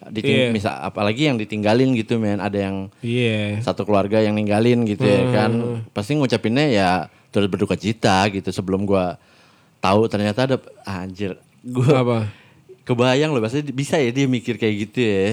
Iya. 0.06 0.14
Diting- 0.14 0.52
misal 0.52 0.74
apalagi 0.78 1.26
yang 1.26 1.36
ditinggalin 1.36 1.94
gitu 1.94 2.18
men, 2.18 2.38
ada 2.38 2.56
yang 2.56 2.88
Iya. 3.00 3.60
satu 3.60 3.84
keluarga 3.84 4.20
yang 4.20 4.34
ninggalin 4.34 4.84
gitu 4.84 5.04
ya 5.04 5.30
kan. 5.30 5.52
Pasti 5.90 6.14
ngucapinnya 6.14 6.66
ya 6.66 6.90
turut 7.30 7.48
berduka 7.48 7.74
cita 7.74 8.28
gitu 8.28 8.50
sebelum 8.50 8.84
gua 8.84 9.16
tahu 9.80 10.06
ternyata 10.06 10.46
ada 10.46 10.58
anjir. 10.84 11.36
Gua 11.62 11.92
Apa? 11.98 12.20
kebayang 12.84 13.32
loh 13.32 13.40
pasti 13.40 13.64
bisa 13.66 13.96
ya 13.96 14.10
dia 14.10 14.28
mikir 14.28 14.56
kayak 14.56 14.76
gitu 14.84 15.00
ya. 15.00 15.28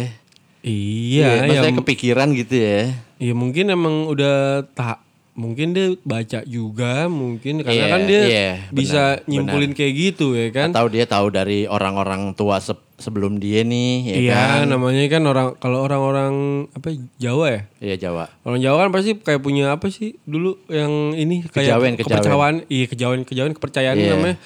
Iya, 0.61 1.29
ya, 1.35 1.49
maksudnya 1.49 1.77
kepikiran 1.81 2.29
gitu 2.33 2.55
ya. 2.55 2.93
ya 3.17 3.33
mungkin 3.33 3.69
emang 3.69 4.07
udah 4.07 4.63
tak 4.71 5.01
mungkin 5.33 5.73
dia 5.73 5.97
baca 6.03 6.45
juga 6.45 7.09
mungkin 7.09 7.65
karena 7.65 7.81
Iya, 7.81 7.87
kan 7.89 8.01
dia 8.05 8.23
iya, 8.23 8.51
bisa 8.69 9.03
benar, 9.17 9.25
nyimpulin 9.25 9.73
kayak 9.73 9.95
gitu 9.97 10.37
ya 10.37 10.53
kan. 10.53 10.69
Atau 10.71 10.93
dia 10.93 11.09
tahu 11.09 11.33
dari 11.33 11.65
orang-orang 11.65 12.37
tua 12.37 12.61
se- 12.61 12.77
sebelum 13.01 13.37
dia 13.37 13.61
nih 13.61 13.93
ya 14.05 14.15
Iya, 14.15 14.35
kan. 14.61 14.69
namanya 14.69 15.03
kan 15.07 15.23
orang 15.25 15.49
kalau 15.57 15.81
orang-orang 15.81 16.33
apa 16.71 16.93
Jawa 17.17 17.47
ya? 17.49 17.61
Iya 17.81 17.97
Jawa. 17.99 18.29
Orang 18.41 18.61
Jawa 18.61 18.77
kan 18.79 18.91
pasti 18.91 19.17
kayak 19.17 19.41
punya 19.41 19.73
apa 19.73 19.89
sih 19.89 20.21
dulu 20.23 20.61
yang 20.67 21.13
ini 21.13 21.43
kayak 21.43 21.67
Kejawen, 21.67 21.93
kejawen. 21.95 21.99
kepercayaan, 21.99 22.55
iya 22.67 22.85
kejawen 22.87 23.21
kejawen 23.23 23.53
kepercayaan 23.53 23.97
Iya. 23.97 24.11
namanya 24.13 24.37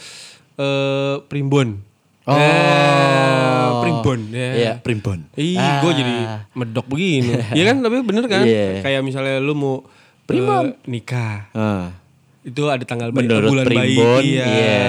eh 0.54 1.14
primbon. 1.24 1.82
Oh. 2.24 2.32
Eh, 2.32 3.68
primbon 3.80 4.20
ya. 4.30 4.50
Iya, 4.54 4.72
primbon. 4.80 5.28
Ih, 5.34 5.54
Ah. 5.54 5.82
gue 5.82 5.92
jadi 5.92 6.14
medok 6.54 6.86
begini. 6.86 7.36
Iya 7.52 7.64
kan, 7.68 7.76
tapi 7.80 8.00
bener 8.00 8.24
kan? 8.24 8.46
Iya. 8.46 8.80
Kayak 8.80 9.02
misalnya 9.02 9.36
lu 9.38 9.52
mau 9.52 9.84
eh, 10.24 10.72
nikah, 10.86 11.52
Ah. 11.52 11.92
Itu 12.44 12.62
ada 12.68 12.84
tanggal 12.84 13.08
baik, 13.08 13.24
Menurut 13.24 13.48
bulan 13.50 13.64
baik, 13.64 13.76
primbon, 13.96 14.22
iya. 14.22 14.44
iya. 14.44 14.84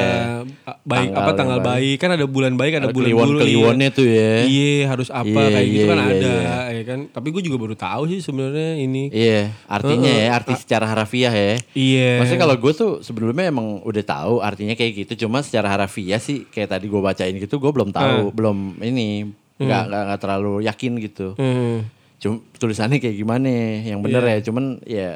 Baik 0.83 1.07
Tanggal 1.07 1.17
apa 1.17 1.31
tanggal 1.33 1.59
yang 1.59 1.69
baik. 1.71 1.95
kan 1.97 2.09
ada 2.11 2.25
bulan 2.25 2.53
baik, 2.53 2.73
ada, 2.73 2.79
Ada 2.83 2.93
bulan 2.93 3.07
kliwon- 3.07 3.39
kliwonnya 3.39 3.89
tuh 3.89 4.05
ya. 4.05 4.33
Iya, 4.43 4.75
harus 4.85 5.07
apa 5.07 5.23
Iya, 5.39 5.49
kayak 5.51 5.67
gitu 5.67 5.79
iya, 5.79 5.87
kan 5.87 5.97
iya, 5.97 6.05
ada, 6.05 6.33
iya. 6.35 6.57
ya 6.69 6.83
kan. 6.83 6.99
Tapi 7.07 7.27
gue 7.31 7.41
juga 7.41 7.57
baru 7.57 7.75
tahu 7.75 8.01
sih 8.07 8.19
sebenarnya 8.19 8.71
ini. 8.77 9.03
Iya, 9.07 9.55
artinya 9.65 10.11
ya, 10.11 10.27
arti 10.33 10.53
secara 10.53 10.85
harafiah 10.85 11.31
ya. 11.31 11.55
Iya. 11.71 12.11
Maksudnya 12.19 12.41
kalau 12.41 12.55
gue 12.55 12.73
tuh 12.73 12.91
sebelumnya 12.99 13.45
emang 13.45 13.79
udah 13.81 14.03
tahu 14.03 14.33
artinya 14.39 14.73
kayak 14.73 15.07
gitu, 15.07 15.23
cuma 15.23 15.39
secara 15.39 15.71
harafiah 15.71 16.19
sih 16.19 16.43
kayak 16.45 16.69
tadi 16.69 16.85
gue 16.85 16.99
bacain 16.99 17.33
gitu, 17.33 17.55
gue 17.55 17.71
belum 17.71 17.89
tahu, 17.89 18.29
belum 18.31 18.57
ini 18.79 19.31
nggak 19.55 19.83
nggak 19.87 20.03
nggak 20.05 20.19
terlalu 20.19 20.53
yakin 20.61 20.91
gitu. 20.99 21.27
Hmm. 21.35 21.87
Cuma 22.15 22.35
tulisannya 22.53 22.99
kayak 22.99 23.15
gimana, 23.15 23.47
yang 23.81 23.99
bener 23.99 24.21
Iya. 24.21 24.31
ya, 24.33 24.39
cuman 24.43 24.65
ya 24.83 25.09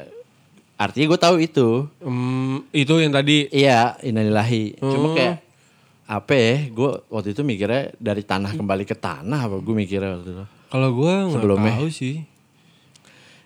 artinya 0.79 1.05
gue 1.05 1.19
tahu 1.19 1.35
itu. 1.37 1.67
Hmm, 1.99 2.63
itu 2.71 2.93
yang 2.95 3.11
tadi 3.11 3.51
Iya, 3.51 3.99
innalillahi. 3.99 4.79
Oh. 4.79 4.87
Cuma 4.87 5.07
kayak 5.11 5.43
apa 6.07 6.33
ya? 6.33 6.55
Gue 6.69 7.03
waktu 7.05 7.35
itu 7.35 7.43
mikirnya 7.43 7.91
dari 7.95 8.23
tanah 8.23 8.55
kembali 8.55 8.81
ke 8.81 8.95
tanah 8.95 9.45
apa 9.45 9.59
gue 9.59 9.75
mikirnya 9.75 10.15
waktu 10.15 10.31
itu. 10.31 10.45
kalau 10.69 10.89
gue 10.93 11.13
nggak 11.27 11.43
tahu 11.75 11.89
sih. 11.89 12.23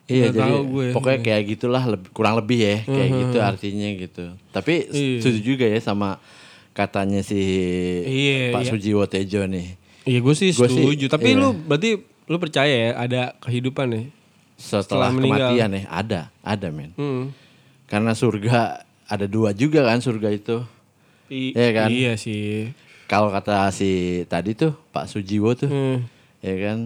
Iya 0.04 0.30
Nggak 0.30 0.36
jadi 0.38 0.52
gue. 0.62 0.86
pokoknya 0.92 1.20
kayak 1.22 1.44
gitulah 1.50 1.84
lebih, 1.88 2.10
kurang 2.12 2.36
lebih 2.36 2.60
ya 2.60 2.78
kayak 2.84 3.10
gitu 3.18 3.38
artinya 3.40 3.90
gitu. 3.98 4.26
Tapi 4.52 4.74
Iya. 4.86 5.18
setuju 5.18 5.40
juga 5.42 5.66
ya 5.66 5.80
sama 5.80 6.20
katanya 6.72 7.24
si 7.24 7.40
Iya, 8.04 8.52
Pak 8.52 8.62
iya. 8.62 8.70
Sujiwo 8.70 9.04
Tejo 9.08 9.48
nih. 9.48 9.80
Iya 10.04 10.20
gue 10.20 10.36
sih 10.36 10.52
Gua 10.52 10.68
sih, 10.68 10.76
setuju. 10.78 11.06
Tapi 11.08 11.32
iya. 11.32 11.40
lu 11.40 11.56
berarti 11.56 11.90
lu 12.04 12.36
percaya 12.38 12.76
ya 12.76 12.92
ada 12.94 13.22
kehidupan 13.40 13.88
ya? 13.90 14.04
Setelah, 14.64 14.80
Setelah 14.82 15.10
meninggal. 15.12 15.50
kematian 15.52 15.70
ya 15.74 15.82
ada, 15.86 16.22
ada 16.40 16.68
men. 16.70 16.92
Hmm. 16.94 17.36
Karena 17.86 18.12
surga 18.12 18.80
ada 19.04 19.26
dua 19.28 19.52
juga 19.52 19.84
kan 19.84 20.00
surga 20.00 20.32
itu. 20.32 20.64
I- 21.28 21.52
Iya 21.52 21.70
kan? 21.76 21.88
Iya 21.90 22.14
sih. 22.16 22.72
Kalau 23.06 23.28
kata 23.28 23.68
si 23.70 23.92
tadi 24.26 24.56
tuh 24.56 24.72
Pak 24.90 25.06
Sujiwo 25.06 25.52
tuh, 25.54 25.68
Hmm. 25.68 26.08
ya 26.40 26.56
kan, 26.58 26.78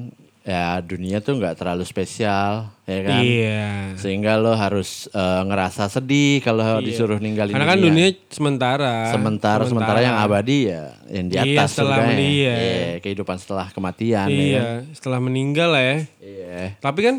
ya 0.41 0.79
dunia 0.79 1.19
tuh 1.19 1.35
nggak 1.35 1.55
terlalu 1.55 1.83
spesial, 1.83 2.73
ya 2.83 2.99
kan. 3.03 3.21
Iya. 3.21 3.63
Sehingga 3.95 4.35
lo 4.35 4.51
harus 4.51 5.05
eh, 5.09 5.41
ngerasa 5.43 5.87
sedih 5.87 6.41
kalau 6.41 6.81
disuruh 6.81 7.17
ninggalin 7.17 7.53
Karena 7.53 7.69
kan 7.69 7.79
dunia 7.79 8.09
sementara. 8.27 9.07
sementara 9.07 9.63
sementara 9.63 9.99
yang 10.01 10.17
abadi 10.17 10.67
ya 10.67 10.97
yang 11.07 11.25
di 11.27 11.35
Iya, 11.35 11.43
atas 11.55 11.69
setelah 11.73 11.97
surganya. 11.99 12.11
meni- 12.11 12.33
iya. 12.33 12.55
Iya, 12.55 12.91
kehidupan 12.99 13.37
setelah 13.37 13.67
kematian 13.69 14.27
ya 14.27 14.33
Iya, 14.33 14.59
kan? 14.59 14.81
setelah 14.91 15.19
meninggal 15.19 15.69
lah 15.69 15.83
ya. 15.85 15.97
Iya. 16.17 16.59
Tapi 16.77 16.99
kan 17.01 17.15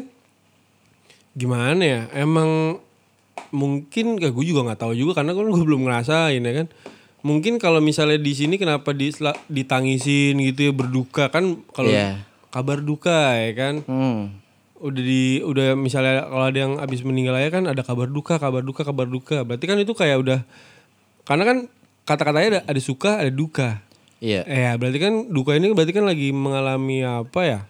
gimana 1.39 1.83
ya? 1.83 2.01
Emang 2.13 2.83
mungkin 3.55 4.19
kayak 4.19 4.35
gue 4.35 4.45
juga 4.45 4.67
nggak 4.67 4.81
tahu 4.83 4.93
juga 4.93 5.23
karena 5.23 5.33
kan 5.33 5.47
gue 5.47 5.63
belum 5.63 5.87
ngerasain 5.87 6.43
ya 6.43 6.53
kan. 6.65 6.67
Mungkin 7.23 7.59
kalau 7.59 7.83
misalnya 7.83 8.19
di 8.19 8.31
sini 8.31 8.59
kenapa 8.59 8.95
di, 8.95 9.11
ditangisin 9.51 10.39
gitu 10.39 10.71
ya 10.71 10.73
berduka 10.75 11.31
kan 11.31 11.59
kalau 11.75 11.91
Iya. 11.91 12.23
kabar 12.51 12.79
duka 12.83 13.35
ya 13.39 13.53
kan. 13.55 13.75
Hmm. 13.87 14.39
Udah 14.79 15.03
di 15.03 15.43
udah 15.43 15.75
misalnya 15.75 16.31
kalau 16.31 16.45
ada 16.47 16.59
yang 16.59 16.73
habis 16.79 17.03
meninggal 17.03 17.35
aja 17.35 17.51
kan 17.51 17.67
ada 17.67 17.83
kabar 17.83 18.07
duka, 18.07 18.39
kabar 18.39 18.63
duka, 18.63 18.87
kabar 18.87 19.07
duka. 19.11 19.43
Berarti 19.43 19.65
kan 19.67 19.79
itu 19.83 19.95
kayak 19.95 20.19
udah 20.23 20.41
karena 21.27 21.45
kan 21.45 21.59
kata-katanya 22.07 22.49
ada, 22.49 22.61
ada 22.71 22.81
suka, 22.81 23.19
ada 23.19 23.31
duka. 23.35 23.83
Iya. 24.23 24.47
Ya 24.47 24.73
berarti 24.79 24.99
kan 25.03 25.15
duka 25.31 25.59
ini 25.59 25.75
berarti 25.75 25.95
kan 25.95 26.07
lagi 26.07 26.31
mengalami 26.31 27.03
apa 27.03 27.41
ya? 27.43 27.61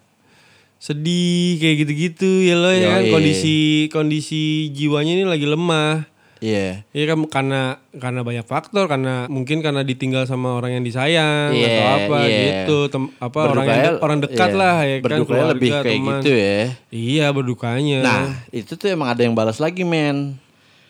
Sedih 0.78 1.58
kayak 1.58 1.76
gitu-gitu 1.82 2.30
ya 2.40 2.54
lo 2.54 2.70
ya 2.70 2.86
kan 2.88 3.02
kondisi 3.10 3.56
kondisi 3.88 4.42
jiwanya 4.70 5.12
ini 5.12 5.24
lagi 5.24 5.44
lemah. 5.44 6.06
Iya. 6.38 6.86
Ya 6.94 7.04
kan 7.04 7.18
karena 7.26 7.62
karena 7.92 8.22
banyak 8.22 8.46
faktor 8.46 8.86
karena 8.86 9.26
mungkin 9.26 9.58
karena 9.58 9.82
ditinggal 9.82 10.22
sama 10.22 10.54
orang 10.54 10.78
yang 10.78 10.86
disayang 10.86 11.50
Iya, 11.50 11.66
atau 11.66 11.82
apa 11.98 12.18
iya. 12.22 12.38
gitu 12.62 12.78
tem- 12.86 13.10
apa 13.18 13.38
orang 13.42 13.66
yang 13.66 13.82
de- 13.90 13.98
orang 13.98 14.18
dekat 14.22 14.48
iya. 14.48 14.54
lah 14.56 14.76
ya 14.78 14.96
kan 14.96 15.02
Berdukanya 15.02 15.26
keluarga, 15.26 15.50
lebih 15.52 15.70
kayak 15.74 15.84
teman. 15.90 16.06
gitu 16.14 16.30
ya. 16.32 16.58
Iya 16.88 17.26
berdukanya. 17.28 17.98
Nah, 18.00 18.24
itu 18.50 18.72
tuh 18.72 18.86
emang 18.86 19.10
ada 19.10 19.18
yang 19.20 19.34
balas 19.34 19.58
lagi, 19.58 19.82
men. 19.82 20.38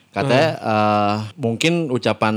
Katanya 0.09 0.49
Hmm. 0.53 0.69
eh, 0.69 1.17
mungkin 1.39 1.73
ucapan 1.89 2.35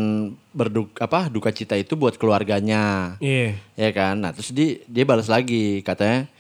berduka 0.52 1.04
apa 1.04 1.28
duka 1.28 1.52
cita 1.52 1.76
itu 1.76 1.96
buat 1.96 2.16
keluarganya. 2.16 3.16
Iya. 3.20 3.60
Ya 3.76 3.90
kan? 3.92 4.24
Nah, 4.24 4.32
terus 4.32 4.52
dia 4.52 4.80
dia 4.86 5.04
balas 5.04 5.28
lagi 5.28 5.80
katanya 5.82 6.32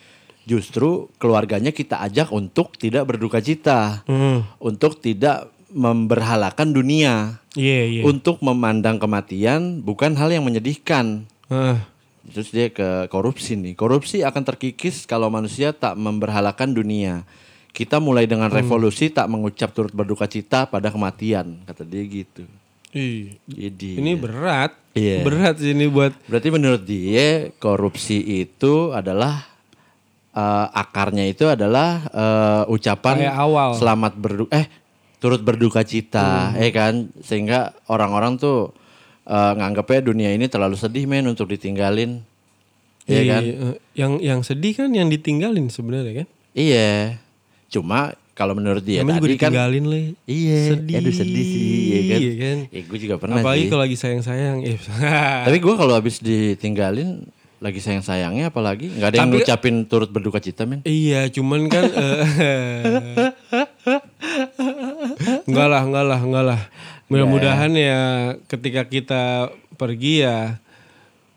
justru 0.43 1.09
keluarganya 1.17 1.69
kita 1.69 2.01
ajak 2.01 2.31
untuk 2.31 2.73
tidak 2.75 3.07
berduka 3.07 3.37
cita. 3.39 4.01
Hmm. 4.05 4.43
Untuk 4.57 4.97
tidak 4.99 5.49
memberhalakan 5.71 6.75
dunia. 6.75 7.39
Iya 7.55 7.79
iya. 7.87 8.01
Untuk 8.03 8.39
memandang 8.39 8.99
kematian 8.99 9.79
bukan 9.81 10.15
hal 10.15 10.31
yang 10.31 10.43
menyedihkan. 10.43 11.27
Ah, 11.47 11.83
Terus 12.21 12.53
dia 12.53 12.69
ke 12.69 13.09
korupsi 13.09 13.57
nih. 13.57 13.73
Korupsi 13.73 14.21
akan 14.21 14.45
terkikis 14.45 15.09
kalau 15.09 15.27
manusia 15.27 15.73
tak 15.73 15.97
memberhalakan 15.97 16.71
dunia. 16.71 17.25
Kita 17.71 17.97
mulai 17.97 18.27
dengan 18.27 18.51
Hmm. 18.51 18.59
revolusi 18.61 19.09
tak 19.09 19.31
mengucap 19.31 19.71
turut 19.71 19.91
berduka 19.91 20.27
cita 20.27 20.67
pada 20.67 20.91
kematian, 20.91 21.63
kata 21.65 21.87
dia 21.87 22.03
gitu. 22.03 22.43
iya. 22.91 23.31
Jadi 23.47 23.95
Ini 23.95 24.19
berat. 24.19 24.75
Iya. 24.91 25.23
Berat 25.23 25.55
sih 25.63 25.71
ini 25.71 25.87
buat 25.87 26.11
berarti 26.27 26.51
menurut 26.51 26.83
dia 26.83 27.47
korupsi 27.57 28.19
itu 28.43 28.91
adalah 28.91 29.47
eh, 30.31 30.67
akarnya 30.71 31.25
itu 31.25 31.45
adalah 31.45 31.89
eh, 32.07 32.63
ucapan 32.67 33.15
Kayak 33.21 33.35
awal. 33.37 33.69
selamat 33.75 34.13
berduka 34.15 34.51
eh 34.53 34.67
turut 35.17 35.39
berduka 35.39 35.81
cita, 35.81 36.49
Hmm. 36.49 36.57
ya 36.57 36.69
kan? 36.71 36.93
Sehingga 37.21 37.59
orang-orang 37.85 38.35
tuh 38.35 38.73
eh, 39.23 39.51
nganggapnya 39.53 40.01
dunia 40.03 40.29
ini 40.31 40.45
terlalu 40.45 40.73
sedih 40.73 41.05
men 41.05 41.25
untuk 41.25 41.45
ditinggalin. 41.45 42.25
Iya 43.05 43.21
kan? 43.27 43.41
eh, 43.43 43.75
yang 43.93 44.11
yang 44.17 44.39
sedih 44.41 44.73
kan 44.75 44.89
yang 44.89 45.07
ditinggalin 45.07 45.67
sebenarnya 45.67 46.23
kan. 46.23 46.27
Iya. 46.51 47.17
Cuma 47.67 48.11
kalau 48.31 48.51
menurut 48.53 48.81
dia 48.81 49.05
Namanya 49.05 49.21
tadi 49.21 49.37
kan 49.37 49.51
ditinggalin 49.53 49.83
le. 49.85 50.01
Iya, 50.25 50.59
Sedih. 50.73 50.95
aduh 50.97 51.13
sedih 51.13 51.45
sih, 51.45 51.61
iya 51.61 51.99
kan? 52.01 52.19
Iya 52.19 52.33
kan? 52.35 52.57
Ya, 52.67 52.81
gue 52.81 52.99
juga 52.99 53.15
pernah 53.15 53.35
Apalagi 53.37 53.65
kalau 53.67 53.81
lagi 53.81 53.95
sayang-sayang. 53.95 54.57
Eh, 54.65 54.77
Tapi 55.45 55.57
gue 55.59 55.75
kalau 55.75 55.93
habis 55.93 56.17
ditinggalin 56.17 57.29
lagi 57.61 57.77
sayang-sayangnya 57.77 58.49
apalagi 58.49 58.89
nggak 58.89 59.07
ada 59.07 59.17
yang 59.17 59.29
Tapi- 59.29 59.37
ngucapin 59.39 59.75
turut 59.85 60.09
berduka 60.09 60.37
cita 60.37 60.65
men. 60.65 60.81
iya, 60.83 61.29
cuman 61.29 61.69
kan 61.69 61.85
eh, 61.85 62.21
enggak 65.45 65.67
lah, 65.67 65.81
enggak 65.83 66.05
lah, 66.05 66.19
enggak 66.19 66.45
lah. 66.45 66.61
Mudah-mudahan 67.05 67.71
ya 67.71 68.01
ketika 68.47 68.81
kita 68.83 69.23
pergi 69.75 70.23
ya 70.23 70.57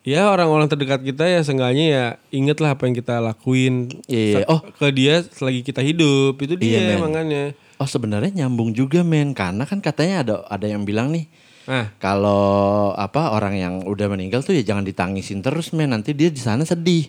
ya 0.01 0.29
orang-orang 0.29 0.69
terdekat 0.69 1.01
kita 1.03 1.25
ya 1.25 1.41
seenggaknya 1.41 1.85
ya 1.87 2.05
ingetlah 2.31 2.73
apa 2.73 2.85
yang 2.85 2.93
kita 2.93 3.19
lakuin 3.19 3.89
Iya. 4.05 4.45
Oh. 4.47 4.61
ke 4.61 4.93
dia 4.93 5.25
selagi 5.25 5.61
kita 5.61 5.81
hidup 5.81 6.37
itu 6.39 6.55
dia 6.55 6.77
Iya, 6.79 6.81
men. 6.95 7.01
makanya 7.03 7.45
Oh 7.75 7.89
sebenarnya 7.89 8.31
nyambung 8.35 8.71
juga 8.71 9.01
men 9.01 9.33
karena 9.33 9.65
kan 9.65 9.81
katanya 9.81 10.17
ada 10.21 10.35
ada 10.47 10.67
yang 10.69 10.85
bilang 10.85 11.09
nih 11.11 11.27
nah 11.65 11.89
kalau 11.97 12.45
apa 12.93 13.33
orang 13.33 13.55
yang 13.55 13.75
udah 13.83 14.07
meninggal 14.07 14.41
tuh 14.41 14.53
ya 14.53 14.63
jangan 14.63 14.85
ditangisin 14.85 15.41
terus 15.41 15.73
men. 15.73 15.89
Nanti 15.89 16.13
dia 16.13 16.29
di 16.29 16.37
sana 16.37 16.63
sedih. 16.63 17.09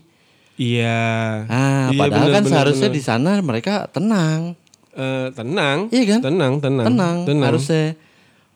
iya. 0.56 1.44
Ah 1.46 1.91
Iya, 1.91 2.00
padahal 2.00 2.28
bener, 2.28 2.36
kan 2.36 2.44
bener, 2.44 2.52
seharusnya 2.56 2.89
di 2.89 3.02
sana 3.02 3.32
mereka 3.39 3.88
tenang. 3.88 4.56
Eh, 4.96 5.28
tenang? 5.36 5.91
Iya 5.91 6.04
kan? 6.15 6.20
tenang 6.24 6.54
tenang. 6.63 6.86
Tenang, 6.88 7.18
harusnya. 7.44 8.00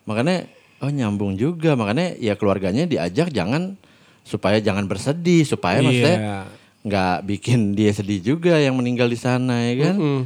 Makanya 0.08 0.48
oh 0.80 0.88
nyambung 0.88 1.36
juga. 1.36 1.76
Makanya 1.76 2.16
ya 2.16 2.40
keluarganya 2.40 2.88
diajak 2.88 3.30
jangan 3.30 3.76
supaya 4.24 4.64
jangan 4.64 4.88
bersedih. 4.88 5.44
Supaya 5.44 5.84
maksudnya 5.84 6.16
Iya. 6.16 6.38
nggak 6.80 7.16
bikin 7.28 7.76
dia 7.76 7.92
sedih 7.92 8.24
juga 8.24 8.56
yang 8.56 8.80
meninggal 8.80 9.12
di 9.12 9.20
sana 9.20 9.68
ya 9.68 9.92
kan? 9.92 9.96
Mm, 10.00 10.22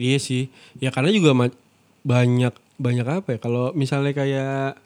iya 0.00 0.16
sih. 0.16 0.48
Ya 0.80 0.88
karena 0.88 1.12
juga 1.12 1.36
banyak 2.02 2.52
banyak 2.78 3.04
apa 3.04 3.28
ya? 3.34 3.38
Kalau 3.38 3.74
misalnya 3.74 4.10
kayak 4.10 4.78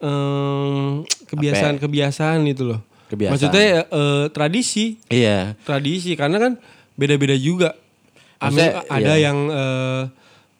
em, 0.00 1.04
kebiasaan-kebiasaan 1.28 2.40
itu 2.44 2.64
loh. 2.66 2.80
Kebiasaan. 3.06 3.32
Maksudnya 3.36 3.64
eh, 3.84 4.24
tradisi, 4.32 4.96
iya 5.06 5.52
tradisi 5.62 6.16
karena 6.16 6.40
kan 6.40 6.52
beda-beda 6.96 7.36
juga. 7.36 7.76
Maksudnya, 8.40 8.84
Ada 8.84 8.90
ada 8.90 9.12
iya. 9.14 9.24
yang 9.30 9.38
eh, 9.48 10.02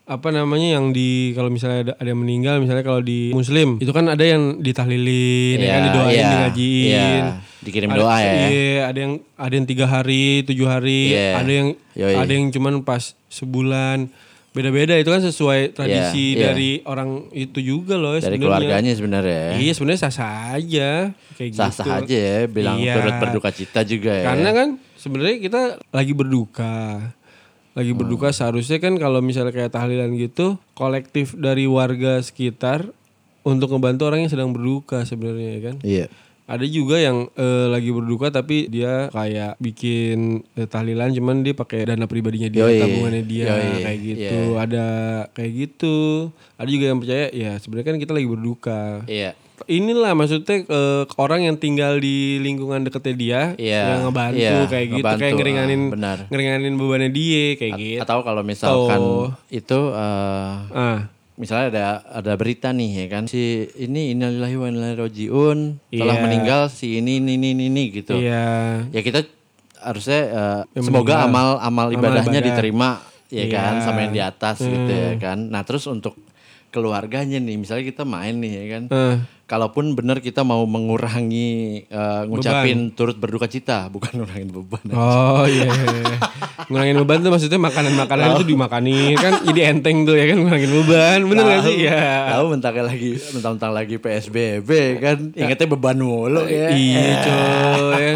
apa 0.05 0.29
namanya 0.29 0.77
yang 0.77 0.93
di 0.93 1.33
kalau 1.33 1.49
misalnya 1.49 1.81
ada, 1.81 1.93
ada 1.97 2.09
yang 2.13 2.21
meninggal 2.21 2.61
misalnya 2.61 2.85
kalau 2.85 3.01
di 3.01 3.33
muslim 3.33 3.81
itu 3.81 3.89
kan 3.89 4.05
ada 4.05 4.21
yang 4.21 4.61
ditahlilin 4.61 5.57
ya 5.57 5.65
kan 5.65 5.81
Iya, 5.81 5.87
didoain 5.89 6.13
iya, 6.13 6.29
digajiin 6.29 6.93
iya. 6.93 7.33
Dikirim 7.65 7.89
Ada- 7.89 7.97
doa 7.97 8.17
ya. 8.21 8.33
iya 8.45 8.81
ada 8.85 8.99
yang 9.01 9.13
ada 9.33 9.53
yang 9.57 9.65
tiga 9.65 9.87
hari 9.89 10.45
tujuh 10.45 10.69
hari 10.69 11.09
Iya. 11.09 11.41
ada 11.41 11.49
yang 11.51 11.69
Yoi. 11.97 12.15
ada 12.21 12.33
yang 12.37 12.47
cuman 12.53 12.85
pas 12.85 13.17
sebulan 13.33 14.13
Beda-beda 14.55 14.95
itu 14.95 15.11
kan 15.11 15.19
sesuai 15.19 15.75
tradisi 15.75 16.39
iya. 16.39 16.55
dari 16.55 16.79
orang 16.87 17.27
itu 17.35 17.59
juga 17.59 17.99
loh 17.99 18.15
Dari 18.15 18.39
sebenarnya. 18.39 18.47
keluarganya 18.47 18.93
sebenarnya. 18.95 19.45
Iya 19.59 19.73
sebenarnya 19.75 20.01
sah-sah 20.07 20.55
aja 20.55 20.91
kayak 21.35 21.49
gitu. 21.51 21.59
Sah-sah 21.59 21.87
aja 21.99 22.15
ya 22.17 22.39
bilang 22.47 22.79
Iya. 22.79 22.95
turut 22.95 23.15
berduka 23.19 23.51
cita 23.51 23.83
juga 23.83 24.15
ya. 24.15 24.31
Karena 24.31 24.51
kan 24.55 24.69
sebenarnya 24.95 25.37
kita 25.43 25.61
lagi 25.91 26.13
berduka. 26.15 26.75
Lagi 27.75 27.91
Hmm. 27.91 27.99
berduka 27.99 28.31
seharusnya 28.31 28.79
kan 28.79 28.95
kalau 28.95 29.19
misalnya 29.19 29.51
kayak 29.51 29.75
tahlilan 29.75 30.15
gitu, 30.15 30.55
kolektif 30.73 31.35
dari 31.35 31.67
warga 31.67 32.23
sekitar 32.23 32.87
untuk 33.43 33.75
ngebantu 33.75 34.07
orang 34.07 34.23
yang 34.23 34.31
sedang 34.31 34.55
berduka 34.55 35.03
sebenarnya 35.03 35.51
ya 35.51 35.61
kan. 35.61 35.77
Iya. 35.83 36.07
Ada 36.45 36.67
juga 36.67 36.97
yang 36.97 37.33
eh, 37.33 37.67
lagi 37.67 37.89
berduka 37.89 38.29
tapi 38.29 38.69
dia 38.69 39.09
kayak 39.09 39.57
bikin 39.59 40.45
eh, 40.53 40.65
tahlilan 40.65 41.09
cuman 41.11 41.41
dia 41.41 41.53
pakai 41.53 41.87
dana 41.87 42.05
pribadinya 42.05 42.47
dia, 42.47 42.69
Yoi. 42.69 42.77
tabungannya 42.79 43.23
dia 43.23 43.45
Yoi. 43.49 43.81
kayak 43.81 43.99
gitu. 44.03 44.37
Iya. 44.53 44.61
Ada 44.61 44.87
kayak 45.33 45.53
gitu. 45.55 45.97
Ada 46.55 46.69
juga 46.69 46.85
yang 46.87 46.99
percaya 46.99 47.27
ya 47.31 47.53
sebenarnya 47.57 47.87
kan 47.87 47.97
kita 47.97 48.13
lagi 48.13 48.29
berduka. 48.29 48.81
Iya. 49.07 49.33
Inilah 49.65 50.13
maksudnya 50.13 50.57
eh, 50.63 51.03
orang 51.17 51.41
yang 51.43 51.57
tinggal 51.57 51.97
di 51.97 52.37
lingkungan 52.39 52.83
deketnya 52.83 53.15
dia 53.15 53.41
Iya, 53.57 53.83
yang 53.89 54.01
ngebantu 54.05 54.59
kayak 54.69 54.87
gitu 54.91 54.99
ngebantu, 55.01 55.21
kayak 55.21 55.33
ngeringanin 55.35 55.83
benar. 55.89 56.19
ngeringanin 56.29 56.75
bebannya 56.75 57.09
dia 57.09 57.45
kayak 57.57 57.73
gitu. 57.79 58.01
Atau 58.03 58.21
kalau 58.21 58.43
misalkan 58.43 58.99
Oh. 59.01 59.33
itu 59.49 59.81
eh, 59.95 60.55
Ah, 60.75 61.09
misalnya 61.35 61.67
ada 61.71 61.87
ada 62.15 62.33
berita 62.35 62.71
nih 62.71 62.91
ya 62.95 63.07
kan 63.11 63.27
si 63.27 63.41
ini 63.75 64.15
innalillahi 64.15 64.55
wa 64.55 64.67
inna 64.71 64.79
ilaihi 64.87 65.01
rajiun 65.03 65.59
telah 65.91 66.17
meninggal 66.23 66.71
si 66.71 66.99
ini 66.99 67.19
ini 67.19 67.35
ini 67.35 67.67
ini 67.67 67.83
gitu. 67.91 68.15
iya. 68.15 68.79
Ya 68.89 69.01
kita 69.03 69.27
harusnya 69.83 70.21
eh, 70.31 70.61
Yang 70.79 70.85
semoga 70.89 71.27
amal 71.27 71.59
amal 71.59 71.87
ibadahnya 71.91 72.39
ibadah. 72.39 72.49
diterima 72.55 72.91
ya 73.29 73.45
Iya. 73.45 73.51
kan 73.51 73.75
sama 73.83 73.99
yang 74.07 74.15
di 74.15 74.23
atas 74.23 74.57
gitu 74.63 74.93
ya 74.95 75.19
kan. 75.19 75.51
Nah, 75.51 75.67
terus 75.67 75.85
untuk 75.85 76.15
keluarganya 76.75 77.39
nih 77.39 77.55
misalnya 77.55 77.87
kita 77.87 78.03
main 78.03 78.35
nih 78.43 78.51
ya 78.51 78.65
kan. 78.75 78.85
Eh, 78.91 79.17
Kalaupun 79.45 79.93
benar 79.93 80.25
kita 80.25 80.41
mau 80.41 80.65
mengurangi 80.65 81.85
eh, 81.85 82.23
ngucapin 82.33 82.97
turut 82.97 83.15
berduka 83.21 83.45
cita, 83.45 83.87
bukan 83.95 84.25
ngurangin 84.25 84.51
beban. 84.51 84.83
Oh 84.97 85.45
iya. 85.47 85.69
iya. 85.69 86.17
ngurangin 86.65 86.97
beban 87.05 87.21
tuh 87.21 87.29
maksudnya 87.29 87.61
makanan-makanan 87.61 88.41
itu 88.41 88.57
dimakanin 88.57 89.21
kan 89.21 89.45
jadi 89.45 89.77
enteng 89.77 90.09
tuh 90.09 90.17
ya 90.17 90.33
kan 90.33 90.43
ngurangin 90.43 90.73
beban. 90.83 91.19
Bener 91.29 91.45
gak 91.45 91.63
sih? 91.69 91.77
Ya. 91.87 92.35
Tahu 92.35 92.45
mentang 92.57 92.75
lagi 92.83 93.11
mentang 93.37 93.73
lagi 93.77 93.97
PSBB 94.01 94.71
kan, 94.99 95.19
ingetnya 95.37 95.69
beban 95.77 96.01
mulu 96.01 96.49
ya. 96.49 96.73
Iya 96.73 97.09
coy. 97.21 98.07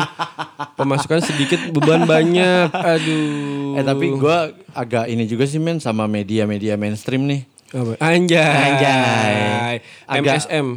Pemasukan 0.80 1.20
sedikit 1.22 1.60
beban 1.76 2.08
banyak. 2.08 2.72
Aduh. 2.72 3.76
Eh 3.76 3.84
tapi 3.84 4.16
gua 4.16 4.48
agak 4.72 5.12
ini 5.12 5.28
juga 5.28 5.44
sih 5.44 5.60
men 5.60 5.76
sama 5.76 6.08
media-media 6.08 6.80
mainstream 6.80 7.28
nih. 7.28 7.57
Anjay. 7.70 8.40
Anjay. 8.40 9.72
Agak- 10.04 10.44
MSM. 10.46 10.68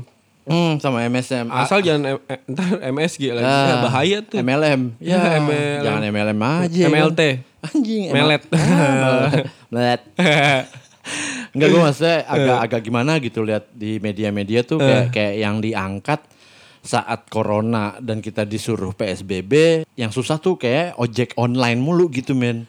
Hmm, 0.42 0.82
sama 0.82 1.06
MSM. 1.06 1.48
Asal 1.48 1.80
jangan 1.80 2.18
M- 2.18 2.24
eh, 2.26 2.42
MSG 2.90 3.30
lagi. 3.32 3.46
Ya, 3.46 3.76
bahaya 3.80 4.18
tuh. 4.20 4.38
MLM. 4.38 4.82
Ya, 4.98 5.16
Ya, 5.16 5.20
MLM. 5.38 5.82
Jangan 5.82 6.02
MLM 6.04 6.40
aja. 6.42 6.84
MLT. 6.90 7.22
Anjing. 7.62 8.04
Melet. 8.10 8.42
Ah, 8.52 9.30
melet. 9.70 10.02
Enggak 11.54 11.68
gue 11.68 11.82
maksudnya 11.82 12.18
agak 12.26 12.58
agak 12.62 12.82
gimana 12.82 13.12
gitu 13.18 13.42
lihat 13.42 13.70
di 13.70 13.98
media-media 13.98 14.62
tuh 14.62 14.78
kayak 14.78 15.06
kayak 15.12 15.36
yang 15.38 15.58
diangkat 15.58 16.22
saat 16.80 17.28
corona 17.28 17.98
dan 17.98 18.18
kita 18.18 18.42
disuruh 18.42 18.90
PSBB 18.92 19.54
yang 19.94 20.10
susah 20.10 20.38
tuh 20.38 20.56
kayak 20.56 20.96
ojek 20.96 21.36
online 21.36 21.78
mulu 21.78 22.08
gitu 22.08 22.34
men. 22.34 22.66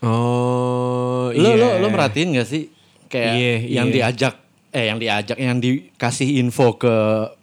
Oh 0.00 1.28
Lo 1.28 1.50
iya. 1.50 1.58
lo 1.58 1.82
lo 1.82 1.88
merhatiin 1.88 2.36
gak 2.36 2.46
sih 2.46 2.70
kayak 3.06 3.32
Iya, 3.32 3.54
yang 3.72 3.88
iya. 3.88 3.94
diajak 4.10 4.34
eh 4.70 4.84
yang 4.86 4.98
diajak 4.98 5.36
yang 5.36 5.56
dikasih 5.56 6.36
info 6.36 6.76
ke 6.76 6.92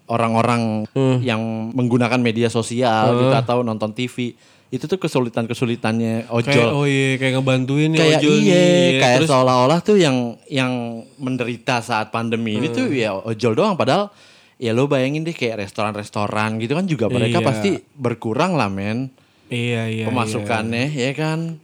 orang-orang 0.05 0.85
Hmm. 0.89 1.17
yang 1.19 1.41
menggunakan 1.71 2.19
media 2.19 2.47
sosial 2.47 3.17
gitu 3.17 3.33
atau 3.33 3.61
nonton 3.61 3.89
TV 3.91 4.35
itu 4.69 4.83
tuh 4.83 4.97
kesulitan-kesulitannya 4.97 6.25
Kayak, 6.25 6.33
ojol. 6.49 6.69
oh 6.71 6.85
iya 6.85 7.15
kayak 7.15 7.33
ngebantuin 7.35 7.89
nih 7.89 7.99
kayak 7.99 8.19
ojol 8.19 8.35
iya, 8.35 8.57
nih. 8.57 8.89
kayak 8.99 9.17
Terus 9.17 9.29
seolah-olah 9.29 9.79
tuh 9.81 9.97
yang 9.97 10.17
yang 10.47 10.71
menderita 11.15 11.77
saat 11.79 12.09
pandemi 12.09 12.55
ini 12.55 12.67
tuh 12.67 12.85
Hmm. 12.85 12.97
ya 12.97 13.11
ojol 13.15 13.53
doang 13.53 13.73
padahal 13.73 14.09
ya 14.55 14.71
lo 14.71 14.85
bayangin 14.85 15.21
deh 15.21 15.31
kayak 15.31 15.61
restoran-restoran 15.63 16.57
gitu 16.57 16.73
kan 16.73 16.85
juga 16.85 17.05
mereka 17.07 17.39
Iya. 17.39 17.45
pasti 17.45 17.69
berkurang 17.93 18.53
lah 18.53 18.67
men 18.67 19.09
iya 19.47 19.85
iya. 19.85 20.05
pemasukannya 20.05 20.85
ya 20.91 21.11
kan 21.13 21.57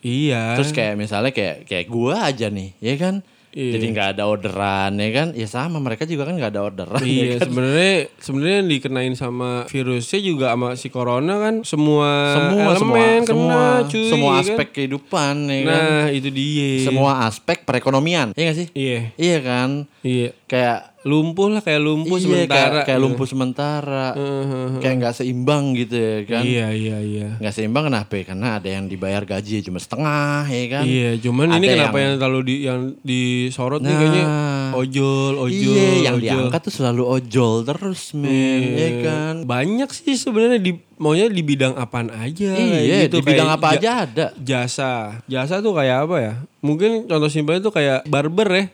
Iya. 0.00 0.54
terus 0.54 0.70
kayak 0.70 0.94
misalnya 0.96 1.30
kayak 1.30 1.62
kayak 1.64 1.86
gua 1.86 2.26
aja 2.26 2.46
nih 2.46 2.74
ya 2.78 2.94
kan 2.96 3.22
Iya. 3.52 3.76
jadi 3.76 3.84
nggak 3.86 4.08
ada 4.12 4.24
orderan 4.24 4.92
ya 4.96 5.10
kan 5.10 5.28
ya 5.32 5.44
sama 5.44 5.76
mereka 5.76 6.02
juga 6.02 6.24
kan 6.24 6.34
nggak 6.34 6.50
ada 6.50 6.62
orderan 6.62 6.98
ya 6.98 7.06
Iya 7.06 7.26
kan? 7.34 7.40
sebenarnya 7.46 7.94
sebenarnya 8.16 8.60
dikenain 8.66 9.12
sama 9.12 9.50
virusnya 9.66 10.20
juga 10.20 10.46
sama 10.50 10.68
si 10.72 10.88
corona 10.88 11.34
kan 11.38 11.54
semua 11.60 12.10
semua 12.32 12.72
semua 12.74 12.96
kena 12.96 13.28
semua 13.28 13.60
cuy 13.84 14.08
semua 14.08 14.30
kan? 14.30 14.40
aspek 14.42 14.68
kehidupan 14.72 15.34
ya 15.44 15.60
kan 15.62 15.84
Nah 15.84 16.04
itu 16.10 16.28
dia. 16.28 16.80
semua 16.80 17.12
aspek 17.22 17.60
perekonomian 17.62 18.32
iya 18.32 18.44
gak 18.46 18.56
sih 18.56 18.68
Iya 18.72 19.00
iya 19.14 19.38
kan 19.38 19.84
iya 20.00 20.32
kayak 20.44 20.91
lumpuh 21.02 21.48
lah 21.48 21.58
kayak 21.58 21.80
lumpuh 21.80 22.14
iya, 22.14 22.24
sementara. 22.24 22.46
kayak, 22.48 22.84
kayak 22.84 22.94
gitu. 22.94 23.04
lumpuh 23.04 23.26
sementara 23.26 24.06
Heeh, 24.12 24.78
kayak 24.78 24.94
nggak 24.96 25.14
seimbang 25.14 25.64
gitu 25.74 25.94
ya 25.94 26.16
kan 26.24 26.42
Iya 26.42 26.66
iya 26.70 26.98
iya. 26.98 27.28
nggak 27.36 27.50
seimbang 27.52 27.84
kenapa 27.86 28.12
ya? 28.12 28.24
karena 28.24 28.48
ada 28.56 28.68
yang 28.68 28.86
dibayar 28.86 29.22
gaji 29.22 29.56
cuma 29.60 29.76
setengah 29.76 30.44
ya 30.44 30.64
kan 30.68 30.84
Iya, 30.84 31.10
cuman 31.18 31.46
ini 31.52 31.66
Ada 31.66 31.74
kenapa 31.76 31.96
yang- 31.96 32.04
yang, 32.04 32.14
terlalu 32.16 32.40
di 32.40 32.54
yang 32.62 32.80
disorot 33.02 33.80
nih 33.80 33.88
Nah. 33.88 33.98
kayaknya 33.98 34.24
ojol, 34.72 35.34
ojol, 35.38 35.74
iya 35.74 35.90
yang 36.02 36.16
ojol. 36.16 36.24
diangkat 36.24 36.60
tuh 36.62 36.72
selalu 36.72 37.02
ojol 37.04 37.54
terus 37.62 38.02
men 38.12 38.62
ya 38.72 38.90
kan 39.02 39.34
Banyak 39.42 39.90
sih 39.90 40.14
sebenarnya 40.14 40.58
di 40.58 40.72
maunya 40.96 41.26
di 41.26 41.42
bidang 41.42 41.74
apaan 41.74 42.08
aja. 42.08 42.54
iya 42.54 43.04
gitu, 43.04 43.18
di 43.18 43.26
bidang 43.26 43.48
kayak 43.48 43.58
apa 43.58 43.66
ja- 43.68 43.74
aja 43.74 43.90
ada 44.00 44.26
Jasa, 44.38 44.92
jasa 45.26 45.58
tuh 45.58 45.72
kayak 45.72 46.06
apa 46.06 46.16
ya? 46.16 46.32
Mungkin 46.60 47.04
contoh 47.04 47.26
simpelnya 47.26 47.58
tuh 47.60 47.70
kayak 47.70 48.06
barber 48.06 48.48
ya. 48.48 48.64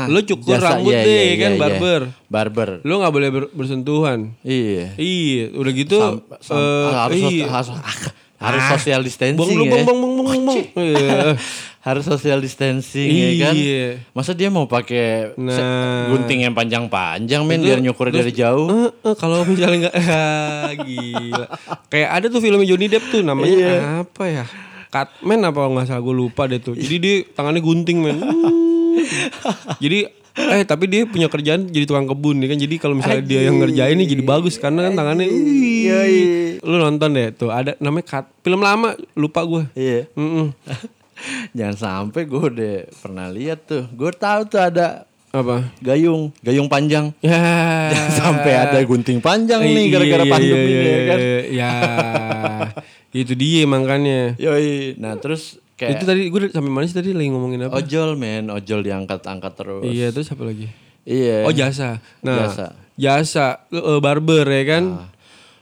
Ya 0.00 0.06
Lo 0.08 0.20
cukur 0.20 0.54
jasa, 0.54 0.68
rambut 0.72 0.90
iya, 0.90 1.00
deh, 1.00 1.22
iya, 1.24 1.34
kan, 1.36 1.50
iya, 1.50 1.58
barber. 1.58 2.00
iya. 2.04 2.26
barber 2.28 2.68
Lo 2.82 2.94
nggak 2.96 3.12
boleh 3.12 3.28
ber- 3.28 3.50
bersentuhan. 3.50 4.18
iya 4.40 4.94
Iya, 4.94 5.44
udah 5.52 5.72
gitu 5.72 5.96
Sam- 5.96 6.22
sam- 6.38 6.56
eh, 6.56 6.90
harus 6.94 7.18
iya. 7.26 7.46
harus 7.48 7.68
harus 8.38 8.62
social 8.70 9.02
distancing 9.02 9.34
Bong 9.36 9.50
lu 9.50 9.64
ya. 9.64 9.72
bong 9.72 9.84
bong 9.84 9.98
bong 9.98 10.14
bong 10.20 10.42
bong. 10.44 10.58
Iya. 10.76 11.34
harus 11.80 12.04
social 12.04 12.38
distancing 12.38 13.08
ya 13.08 13.30
kan 13.42 13.54
Iya. 13.54 13.86
masa 14.12 14.30
dia 14.30 14.46
mau 14.46 14.66
pakai 14.66 15.32
Nah. 15.34 16.06
gunting 16.08 16.44
yang 16.44 16.52
panjang-panjang 16.52 17.42
men 17.42 17.58
biar 17.58 17.80
nyukur 17.80 18.10
dari 18.10 18.28
jauh 18.30 18.68
Eh, 18.68 18.90
eh, 19.02 19.14
kalau 19.14 19.40
misalnya 19.42 19.88
nggak 19.88 19.96
Ah, 20.12 20.72
gila. 20.76 21.46
Kayak 21.88 22.10
ada 22.12 22.26
tuh 22.28 22.38
filmnya 22.38 22.62
Johnny 22.64 22.86
Depp 22.86 23.08
tuh 23.08 23.22
namanya 23.22 23.56
Iya. 23.56 23.76
apa 24.02 24.24
ya? 24.26 24.44
Catman 24.88 25.40
apa 25.42 25.60
nggak 25.64 25.86
salah 25.86 26.00
gue 26.00 26.14
lupa 26.14 26.44
deh 26.44 26.56
tuh. 26.58 26.72
Jadi 26.72 26.96
dia 26.96 27.14
tangannya 27.30 27.58
gunting 27.58 27.98
men. 27.98 28.18
Uh. 28.18 28.52
jadi 29.78 30.10
eh 30.38 30.62
tapi 30.62 30.86
dia 30.86 31.02
punya 31.02 31.26
kerjaan 31.26 31.66
jadi 31.66 31.82
tukang 31.82 32.06
kebun 32.06 32.38
nih 32.38 32.48
kan. 32.48 32.58
Jadi 32.58 32.74
kalau 32.76 32.94
misalnya 32.94 33.22
dia 33.22 33.40
yang 33.44 33.58
ngerjain 33.58 33.94
nih 33.94 34.08
jadi 34.08 34.22
bagus 34.22 34.54
karena 34.54 34.86
kan 34.86 34.94
tangannya. 34.94 35.26
Wih. 35.26 36.62
Lu 36.62 36.76
nonton 36.76 37.10
deh 37.10 37.30
tuh 37.32 37.50
ada 37.50 37.74
namanya 37.78 38.06
cut 38.08 38.26
film 38.40 38.60
lama 38.60 38.94
lupa 39.12 39.42
gue. 39.42 39.62
iya 39.74 40.06
Mm-mm. 40.14 40.54
jangan 41.58 41.74
sampai 41.74 42.22
gue 42.24 42.38
udah 42.40 42.76
pernah 42.96 43.26
lihat 43.26 43.66
tuh 43.66 43.90
gue 43.90 44.10
tahu 44.12 44.40
tuh 44.46 44.62
ada 44.62 45.02
Apa? 45.28 45.66
gayung 45.82 46.30
gayung 46.40 46.70
panjang 46.70 47.10
Ya. 47.26 47.90
jangan 47.90 48.12
sampai 48.14 48.52
ada 48.54 48.78
gunting 48.80 49.18
panjang 49.18 49.58
nih 49.60 49.74
Iya, 49.82 49.92
gara-gara 49.92 50.22
iya, 50.22 50.30
pandemi 50.30 50.70
iya, 50.70 50.78
ya 50.80 51.00
kan 51.04 51.18
iya, 51.18 51.70
Ya, 53.10 53.18
itu 53.18 53.34
dia 53.34 53.66
makanya. 53.66 54.38
yoi 54.38 54.94
nah 54.94 55.18
terus 55.18 55.58
kayak 55.78 55.90
Itu 55.94 56.04
tadi 56.04 56.26
gue 56.26 56.40
sampai 56.48 56.68
mana 56.68 56.84
sih 56.84 56.92
tadi 56.92 57.10
lagi 57.10 57.30
ngomongin 57.30 57.64
apa? 57.64 57.78
ojol 57.78 58.10
men 58.14 58.50
ojol 58.50 58.82
diangkat-angkat 58.82 59.52
terus 59.54 59.82
Iya, 59.82 60.10
terus 60.10 60.28
apa 60.28 60.42
lagi? 60.42 60.66
iya 61.04 61.42
Oh 61.42 61.52
jasa. 61.52 62.02
Nah, 62.20 62.44
Jasa. 62.44 62.66
jasa, 62.94 63.46
eh, 63.68 63.98
barber 63.98 64.44
ya 64.44 64.64
kan. 64.68 64.84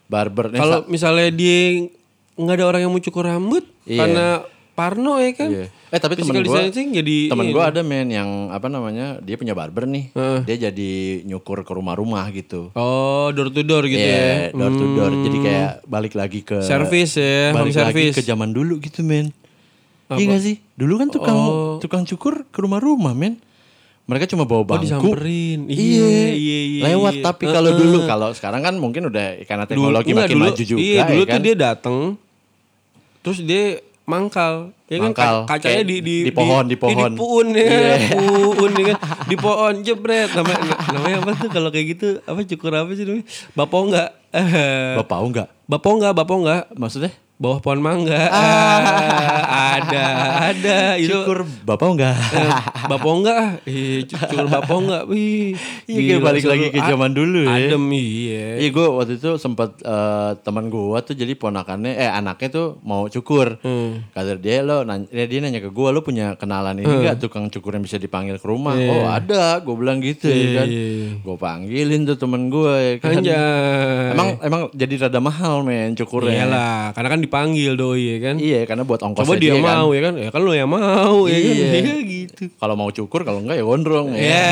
barber 0.07 0.49
nih 0.49 0.59
Kalau 0.59 0.79
misalnya 0.87 1.29
dia 1.29 1.87
nggak 2.35 2.55
ada 2.55 2.65
orang 2.67 2.81
yang 2.81 2.91
mau 2.91 3.01
cukur 3.01 3.25
rambut 3.25 3.63
Iya. 3.85 3.99
karena 3.99 4.27
Parno 4.73 5.17
ya 5.17 5.33
kan. 5.33 5.49
Iya. 5.49 5.67
Eh 5.87 5.97
tapi 5.97 6.15
temen 6.15 6.37
gue 6.37 6.63
jadi 6.69 7.19
temen 7.27 7.49
gue 7.49 7.63
ada 7.63 7.81
men 7.81 8.09
yang 8.09 8.29
apa 8.51 8.67
namanya 8.67 9.17
dia 9.19 9.35
punya 9.35 9.53
barber 9.53 9.85
nih 9.85 10.13
Heeh. 10.13 10.41
dia 10.45 10.69
jadi 10.69 10.91
nyukur 11.23 11.63
ke 11.63 11.71
rumah-rumah 11.71 12.29
gitu 12.31 12.69
Oh, 12.73 13.31
door 13.31 13.49
to 13.49 13.63
door 13.63 13.85
gitu 13.85 13.97
Iya, 13.99 14.51
ya. 14.51 14.53
door 14.53 14.73
to 14.73 14.87
door 14.93 15.13
jadi 15.17 15.39
kayak 15.41 15.71
balik 15.83 16.13
lagi 16.13 16.41
ke 16.41 16.61
Service 16.61 17.15
ya, 17.15 17.51
home 17.51 17.71
balik 17.71 17.75
lagi 17.75 17.95
service. 18.05 18.15
ke 18.15 18.23
zaman 18.23 18.51
dulu 18.51 18.77
gitu 18.79 19.01
men 19.01 19.33
iya 20.13 20.25
gak 20.29 20.41
sih 20.41 20.57
dulu 20.73 20.95
kan 20.97 21.09
tukang 21.09 21.35
Oh. 21.37 21.77
tukang 21.77 22.03
cukur 22.03 22.47
ke 22.47 22.59
rumah-rumah 22.59 23.11
men 23.13 23.43
mereka 24.05 24.25
cuma 24.25 24.45
bawa 24.45 24.63
Oh, 24.63 24.67
bangku 24.69 24.87
disamperin. 24.87 25.67
Iya, 25.67 25.75
iya, 25.75 26.07
iya, 26.33 26.59
iya, 26.65 26.83
lewat 26.87 27.13
iya. 27.13 27.25
tapi 27.25 27.45
kalau 27.45 27.75
dulu 27.75 28.07
kalau 28.07 28.31
sekarang 28.31 28.63
kan 28.63 28.75
mungkin 28.77 29.03
udah 29.05 29.43
karena 29.43 29.67
teknologi 29.67 30.09
enggak, 30.09 30.23
makin 30.25 30.37
dulu- 30.37 30.47
maju 30.49 30.63
juga 30.65 30.79
Iya, 30.81 31.01
dulu 31.05 31.17
ya 31.17 31.27
kan 31.27 31.35
tuh 31.35 31.43
dia 31.43 31.55
datang 31.57 31.97
terus 33.21 33.39
dia 33.41 33.65
mangkal. 34.05 34.71
Ya 34.87 35.03
kan 35.03 35.11
Mangkal. 35.11 35.35
Ka- 35.43 35.59
kacanya 35.59 35.83
di 35.83 35.97
di 35.99 36.17
di 36.23 36.31
pohon, 36.31 36.63
di 36.65 36.79
pohon. 36.79 37.11
Di 37.11 37.19
puun 37.19 37.47
ya. 37.51 37.67
Iya. 37.67 37.95
Puun 38.15 38.71
ya 38.73 38.85
kan. 38.87 38.99
Di 39.27 39.35
pohon 39.37 39.75
jebret 39.83 40.31
namanya 40.31 40.63
namanya 40.89 41.17
apa 41.19 41.31
tuh 41.37 41.51
kalau 41.51 41.69
kayak 41.69 41.87
gitu 41.91 42.09
apa 42.23 42.39
cukur 42.47 42.71
apa 42.73 42.91
sih 42.93 43.03
namanya? 43.03 43.27
Bapongga. 43.53 44.05
Bapak 44.95 45.19
enggak? 45.21 45.49
Bapongga, 45.67 46.09
bapongga. 46.13 46.71
Maksudnya? 46.73 47.11
Bawah 47.37 47.61
pohon 47.61 47.85
mangga. 47.85 48.17
ada, 49.77 50.05
ada 50.49 50.97
itu. 50.97 51.13
Cukur 51.13 51.45
bapak 51.69 51.89
enggak? 51.93 52.17
Eh, 52.33 52.53
Bapongga. 52.89 53.61
Ih, 53.69 54.09
cukur 54.09 54.49
bapongga. 54.49 55.05
Wih. 55.05 55.53
Iya, 55.85 56.23
balik 56.23 56.49
lagi 56.49 56.73
ke 56.73 56.81
zaman 56.81 57.13
dulu 57.13 57.45
ya. 57.45 57.77
Adem 57.77 57.85
iya. 57.93 58.57
Iya 58.63 58.69
gue 58.73 58.87
waktu 58.89 59.21
itu 59.21 59.37
sempat 59.37 59.77
eh, 59.85 60.33
teman 60.41 60.73
gue 60.73 60.99
tuh 61.05 61.13
jadi 61.13 61.37
ponakannya 61.37 61.93
eh 61.93 62.09
anaknya 62.09 62.49
tuh 62.49 62.67
mau 62.81 63.05
cukur. 63.13 63.61
Hmm. 63.61 64.07
Kata 64.17 64.41
dia 64.41 64.65
lo 64.65 64.89
nanya, 64.89 65.09
dia, 65.13 65.39
nanya 65.45 65.61
ke 65.61 65.69
gue 65.69 65.89
lo 65.93 66.01
punya 66.01 66.41
kenalan 66.41 66.81
ini 66.81 66.89
nggak 66.89 67.21
tukang 67.21 67.53
cukur 67.53 67.77
yang 67.77 67.85
bisa 67.85 68.01
dipanggil 68.01 68.41
ke 68.41 68.47
rumah? 68.49 68.73
Iya. 68.79 68.91
Oh 68.97 69.05
ada, 69.13 69.43
gue 69.61 69.75
bilang 69.77 70.01
gitu 70.01 70.33
ya 70.33 70.65
kan. 70.65 70.69
Gue 71.21 71.37
panggilin 71.37 72.09
tuh 72.09 72.17
temen 72.17 72.49
gue 72.49 72.75
ya 72.81 72.95
kan. 73.03 73.13
Anjay. 73.19 74.15
Emang 74.17 74.29
emang 74.41 74.63
jadi 74.73 74.95
rada 75.05 75.21
mahal 75.21 75.61
men 75.67 75.93
cukurnya. 75.93 76.47
Iyalah, 76.47 76.97
karena 76.97 77.09
kan 77.13 77.21
dipanggil 77.27 77.75
doi 77.75 78.03
ya 78.07 78.19
kan. 78.23 78.35
Iya 78.37 78.65
karena 78.65 78.83
buat 78.83 79.01
ongkosnya 79.01 79.27
Coba 79.29 79.35
dia, 79.37 79.53
kan. 79.53 79.63
mau 79.77 79.89
ya 79.91 80.01
kan? 80.03 80.15
Ya 80.15 80.29
kan 80.29 80.41
lo 80.41 80.53
yang 80.53 80.71
mau 80.71 81.19
ya 81.27 81.35
kan. 81.35 81.51
Iya. 81.51 81.69
Iya 81.77 81.97
gitu. 82.17 82.43
Kalau 82.53 82.75
mau 82.75 82.89
cukur 82.89 83.21
kalau 83.23 83.39
enggak 83.41 83.57
ya 83.57 83.65
gondrong 83.65 84.09
Ya, 84.13 84.49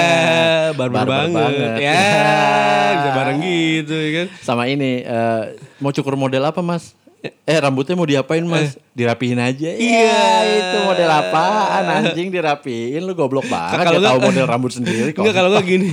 barbar 0.79 1.03
Barbar 1.03 1.17
banget. 1.25 1.39
banget. 1.41 1.73
Ya, 1.81 2.03
bisa 2.95 3.11
bareng 3.13 3.39
gitu 3.41 3.95
ya 3.95 4.11
kan. 4.15 4.27
Sama 4.41 4.67
ini 4.67 5.01
eh, 5.01 5.43
mau 5.79 5.91
cukur 5.91 6.15
model 6.15 6.45
apa 6.45 6.59
mas? 6.59 6.93
Eh 7.25 7.57
rambutnya 7.57 7.95
mau 7.95 8.05
diapain 8.05 8.45
mas? 8.45 8.77
Dirapihin 8.93 9.41
aja. 9.41 9.73
Iya 9.73 10.21
itu 10.45 10.77
model 10.85 11.09
apaan 11.09 11.85
anjing 11.89 12.29
dirapihin 12.29 13.01
lu 13.01 13.13
goblok 13.13 13.49
banget 13.49 13.81
Kalau 13.81 13.97
ya 13.97 14.09
tahu 14.13 14.19
model 14.23 14.45
rambut 14.45 14.71
sendiri 14.71 15.11
kok. 15.11 15.25
Enggak 15.25 15.35
kalau 15.35 15.49
enggak 15.51 15.65
gini. 15.65 15.89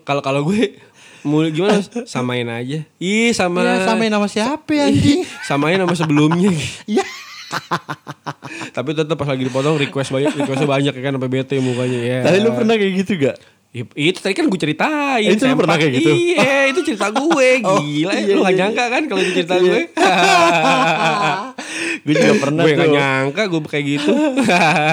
Kalau 0.00 0.20
kalau 0.20 0.40
gue 0.44 0.76
mau 1.22 1.40
gimana 1.44 1.80
samain 2.04 2.46
aja. 2.46 2.78
Ih 2.96 3.30
sama 3.30 3.60
Ya, 3.60 3.84
samain 3.84 4.08
nama 4.08 4.24
siapa 4.24 4.70
ya, 4.70 4.86
anjing? 4.86 5.20
samain 5.42 5.76
sama 5.76 5.94
sebelumnya. 5.94 6.50
Iya. 6.86 7.02
Tapi 8.70 8.88
tetap 8.92 9.14
pas 9.14 9.26
lagi 9.26 9.42
dipotong 9.42 9.76
request 9.76 10.08
banyak, 10.08 10.30
requestnya 10.34 10.66
banyak 10.66 10.92
ya 10.92 11.00
kan 11.02 11.12
sampai 11.12 11.30
bete 11.30 11.54
mukanya 11.58 11.98
ya. 11.98 12.18
Tapi 12.22 12.36
lu 12.38 12.48
pernah 12.52 12.74
kayak 12.74 12.92
gitu 12.96 13.12
gak? 13.20 13.36
Itu 13.92 14.18
tadi 14.18 14.32
kan 14.32 14.44
gue 14.46 14.56
ceritain. 14.56 15.28
Itu 15.28 15.42
lu 15.44 15.54
pernah 15.56 15.74
kayak 15.74 15.92
gitu? 15.92 16.10
Iya, 16.10 16.52
itu 16.68 16.78
cerita 16.84 17.06
gue. 17.08 17.48
Oh, 17.62 17.76
Gila, 17.80 18.12
iya, 18.16 18.32
lu 18.32 18.40
gak 18.40 18.48
iya, 18.48 18.58
nyangka 18.60 18.84
kan 18.86 19.02
kalau 19.04 19.20
itu 19.20 19.30
cerita 19.36 19.54
Iya. 19.56 19.64
gue. 19.64 19.80
gue 22.00 22.14
juga 22.16 22.34
pernah 22.38 22.62
gue 22.64 22.70
tuh. 22.70 22.78
gak 22.78 22.90
nyangka 22.90 23.42
gue 23.46 23.60
kayak 23.68 23.84
gitu. 23.88 24.12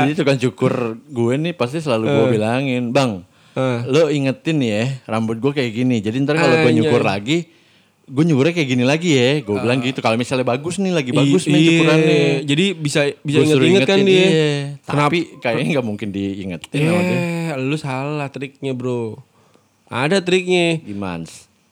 Jadi 0.02 0.12
tukang 0.14 0.38
cukur 0.40 0.74
gue 1.00 1.34
nih 1.38 1.54
pasti 1.54 1.78
selalu 1.78 2.04
gue 2.06 2.26
bilangin, 2.32 2.84
bang, 2.92 3.12
Eh. 3.58 3.80
lo 3.90 4.14
ingetin 4.14 4.62
ya 4.62 5.02
rambut 5.10 5.42
gue 5.42 5.50
kayak 5.50 5.72
gini. 5.74 5.98
Jadi 5.98 6.22
ntar 6.22 6.38
kalau 6.38 6.62
gue 6.62 6.72
nyukur 6.78 7.02
lagi, 7.02 7.50
gue 8.06 8.24
nyukurnya 8.24 8.54
kayak 8.54 8.70
gini 8.70 8.84
lagi 8.86 9.10
ya. 9.18 9.42
Gue 9.42 9.58
bilang 9.58 9.82
gitu. 9.82 9.98
Kalau 9.98 10.14
misalnya 10.14 10.46
bagus 10.46 10.78
nih, 10.78 10.94
lagi 10.94 11.10
bagus 11.10 11.50
nih 11.50 11.58
Iya, 11.58 11.70
cukurannya. 11.74 12.22
Jadi 12.46 12.66
bisa 12.78 13.00
bisa 13.26 13.38
inget-inget 13.42 13.90
kan 13.90 13.98
dia. 14.06 14.14
iya. 14.14 14.54
Kenapa? 14.86 15.10
Tapi 15.10 15.20
kayaknya 15.42 15.66
nggak 15.74 15.88
mungkin 15.90 16.08
diingetin. 16.14 16.80
Eh, 16.86 17.58
lu 17.58 17.78
salah 17.82 18.30
triknya 18.30 18.78
bro. 18.78 19.18
Ada 19.90 20.22
triknya. 20.22 20.78
Gimana? 20.86 21.26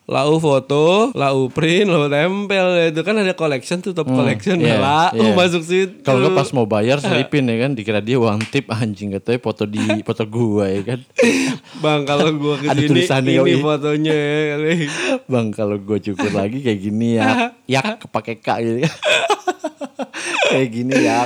Lau 0.05 0.37
foto, 0.37 1.09
lau 1.17 1.49
print, 1.49 1.89
lau 1.89 2.05
tempel 2.05 2.93
itu 2.93 3.01
kan 3.01 3.17
ada 3.17 3.33
collection 3.33 3.81
tuh 3.81 3.89
top 3.89 4.05
collection. 4.05 4.61
iya, 4.61 4.77
lau 4.77 5.09
iya. 5.17 5.33
masuk 5.41 5.65
situ. 5.65 6.05
Kalau 6.05 6.21
nggak 6.21 6.37
pas 6.37 6.49
mau 6.53 6.69
bayar 6.69 7.01
selipin 7.03 7.49
ya 7.49 7.65
kan, 7.65 7.73
dikira 7.73 8.05
dia 8.05 8.21
uang 8.21 8.45
tip 8.53 8.69
anjing 8.69 9.17
katanya 9.17 9.41
foto 9.41 9.65
di 9.65 9.81
foto 10.05 10.21
gua 10.29 10.69
ya 10.69 10.93
kan. 10.93 10.99
Bang 11.83 12.05
kalau 12.05 12.29
gua 12.37 12.61
ke 12.61 12.69
sini 12.69 12.85
tulisannya, 12.85 13.33
ini 13.33 13.57
yoi. 13.57 13.65
fotonya 13.65 14.13
ya 14.13 14.41
kali. 14.53 14.73
Bang 15.25 15.47
kalau 15.49 15.77
gue 15.81 15.97
cukur 15.97 16.31
lagi 16.37 16.61
kayak 16.61 16.79
gini 16.85 17.17
ya, 17.17 17.57
yak 17.65 18.05
kepake 18.05 18.45
k 18.45 18.49
gitu. 18.61 18.85
kayak 20.53 20.69
gini 20.69 20.93
ya, 21.01 21.25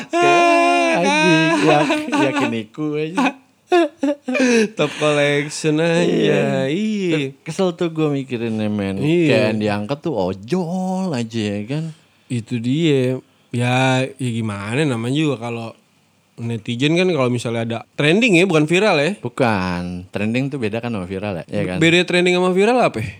anjing 0.96 1.52
yak 1.68 1.88
yak 2.16 2.36
iniku 2.48 2.96
aja. 2.96 3.39
top 4.78 4.92
collection 4.98 5.78
aja. 5.82 6.66
Iya. 6.70 7.38
Kesel 7.46 7.74
tuh 7.78 7.94
gue 7.94 8.08
mikirin 8.10 8.58
men, 8.70 8.98
Iya. 9.00 9.30
kayak 9.30 9.46
yang 9.54 9.60
diangkat 9.60 9.98
tuh 10.02 10.14
ojol 10.16 11.14
aja 11.14 11.40
ya 11.40 11.60
kan. 11.70 11.84
Itu 12.30 12.58
dia. 12.58 13.18
Ya, 13.50 14.06
ya 14.06 14.30
gimana 14.30 14.86
namanya 14.86 15.18
juga 15.18 15.36
kalau 15.50 15.74
netizen 16.40 16.96
kan 16.96 17.10
kalau 17.10 17.28
misalnya 17.28 17.62
ada 17.66 17.80
trending 17.98 18.40
ya 18.40 18.46
bukan 18.46 18.66
viral 18.70 18.96
ya. 19.02 19.12
Bukan, 19.20 20.08
trending 20.14 20.54
tuh 20.54 20.58
beda 20.62 20.80
kan 20.80 20.94
sama 20.94 21.06
viral 21.10 21.44
ya, 21.44 21.46
ya 21.50 21.64
kan. 21.66 21.78
Beda 21.82 22.00
trending 22.06 22.38
sama 22.38 22.54
viral 22.56 22.78
apa? 22.80 23.02
ya? 23.02 23.12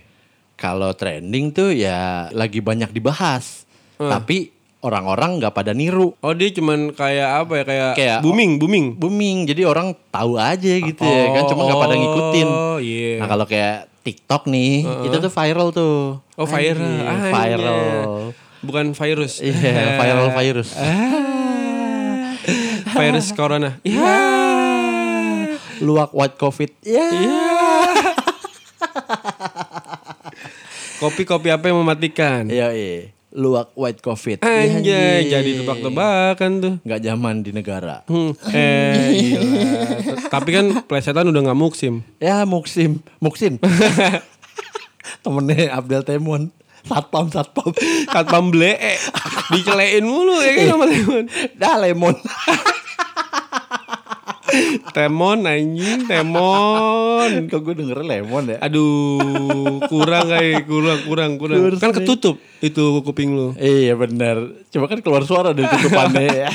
Kalau 0.56 0.92
trending 0.92 1.52
tuh 1.52 1.72
ya 1.72 2.28
lagi 2.32 2.60
banyak 2.60 2.92
dibahas, 2.92 3.64
tapi 3.96 4.52
orang-orang 4.80 5.36
nggak 5.36 5.52
pada 5.52 5.70
niru. 5.70 6.16
Oh 6.18 6.32
dia 6.32 6.48
cuman 6.50 6.90
kayak 6.90 7.28
apa 7.38 7.52
ya 7.54 7.64
kayak, 7.64 7.90
Kayak- 7.94 8.20
booming 8.20 8.56
booming. 8.56 8.86
booming 8.94 9.44
jadi 9.44 9.64
orang 9.64 9.92
tahu 10.08 10.34
aja 10.34 10.72
gitu 10.74 11.00
ya 11.00 11.24
kan 11.32 11.44
cuma 11.46 11.64
nggak 11.64 11.80
pada 11.80 11.94
ngikutin 11.94 12.48
Oh 12.48 12.78
iya. 12.78 13.20
nah 13.20 13.26
kalau 13.26 13.44
kayak 13.44 13.88
TikTok 14.00 14.46
nih 14.46 14.80
itu 15.04 15.16
tuh 15.18 15.28
viral 15.28 15.68
tuh 15.70 16.16
Oh 16.34 16.46
viral. 16.46 16.80
Anjing, 16.80 17.04
Ah, 17.04 17.20
viral 17.30 17.76
iya. 17.76 18.00
Bukan 18.60 18.86
virus. 18.94 19.32
iya 19.38 19.52
viral 20.00 20.28
virus 20.32 20.68
Ah. 20.74 22.32
virus 22.90 23.26
corona. 23.30 23.76
Iya. 23.82 24.16
luak 25.80 26.12
white 26.12 26.36
covid 26.36 26.72
ya 26.82 27.08
Kopi-kopi 30.96 31.48
apa 31.48 31.64
yang 31.66 31.80
mematikan? 31.80 32.44
iya 32.46 32.72
iya 32.72 33.08
luak 33.32 33.70
white 33.72 33.98
covid 33.98 34.38
Anjay, 34.40 35.22
Iya, 35.22 35.38
jadi 35.38 35.62
tebak-tebakan 35.62 36.50
tuh. 36.58 36.74
nggak 36.80 37.00
zaman 37.00 37.34
di 37.40 37.50
negara 37.50 38.02
Hmm. 38.04 38.34
Eh, 38.48 38.94
gila. 39.12 39.50
Tapi 40.34 40.50
kan 40.50 40.66
plesetan 40.82 41.26
udah 41.26 41.40
nggak 41.40 41.54
muksim. 41.56 42.02
ya 42.16 42.42
muksim 42.42 42.98
muksin 43.18 43.62
temennya 45.22 45.70
Abdel 45.72 46.02
Temon 46.02 46.50
satpam 46.80 47.28
satpam 47.28 47.70
Katpam 48.04 48.48
blee, 48.48 48.96
dicelein 49.48 50.02
mulu 50.02 50.38
ya 50.38 50.50
kan 50.52 50.66
sama 50.70 50.84
Temon. 50.90 51.24
dah 51.54 51.74
lemon 51.76 52.16
Temon 54.90 55.46
anjing, 55.46 56.06
Temon. 56.06 57.30
kok 57.50 57.60
gue 57.62 57.74
dengernya 57.78 58.06
lemon 58.20 58.44
ya 58.50 58.58
Aduh, 58.64 59.80
kurang 59.86 60.26
kayak 60.28 60.66
kurang 60.66 61.00
kurang 61.06 61.30
kurang. 61.38 61.58
Kurang 61.62 61.80
Kan 61.80 61.92
ketutup 61.94 62.36
itu 62.60 62.84
kuping 63.06 63.32
lu. 63.32 63.48
Iya 63.56 63.94
benar. 63.96 64.36
Coba 64.68 64.86
kan 64.90 64.98
keluar 65.00 65.22
suara 65.24 65.50
dari 65.54 65.66
tutupannya 65.68 66.48
ya. 66.48 66.50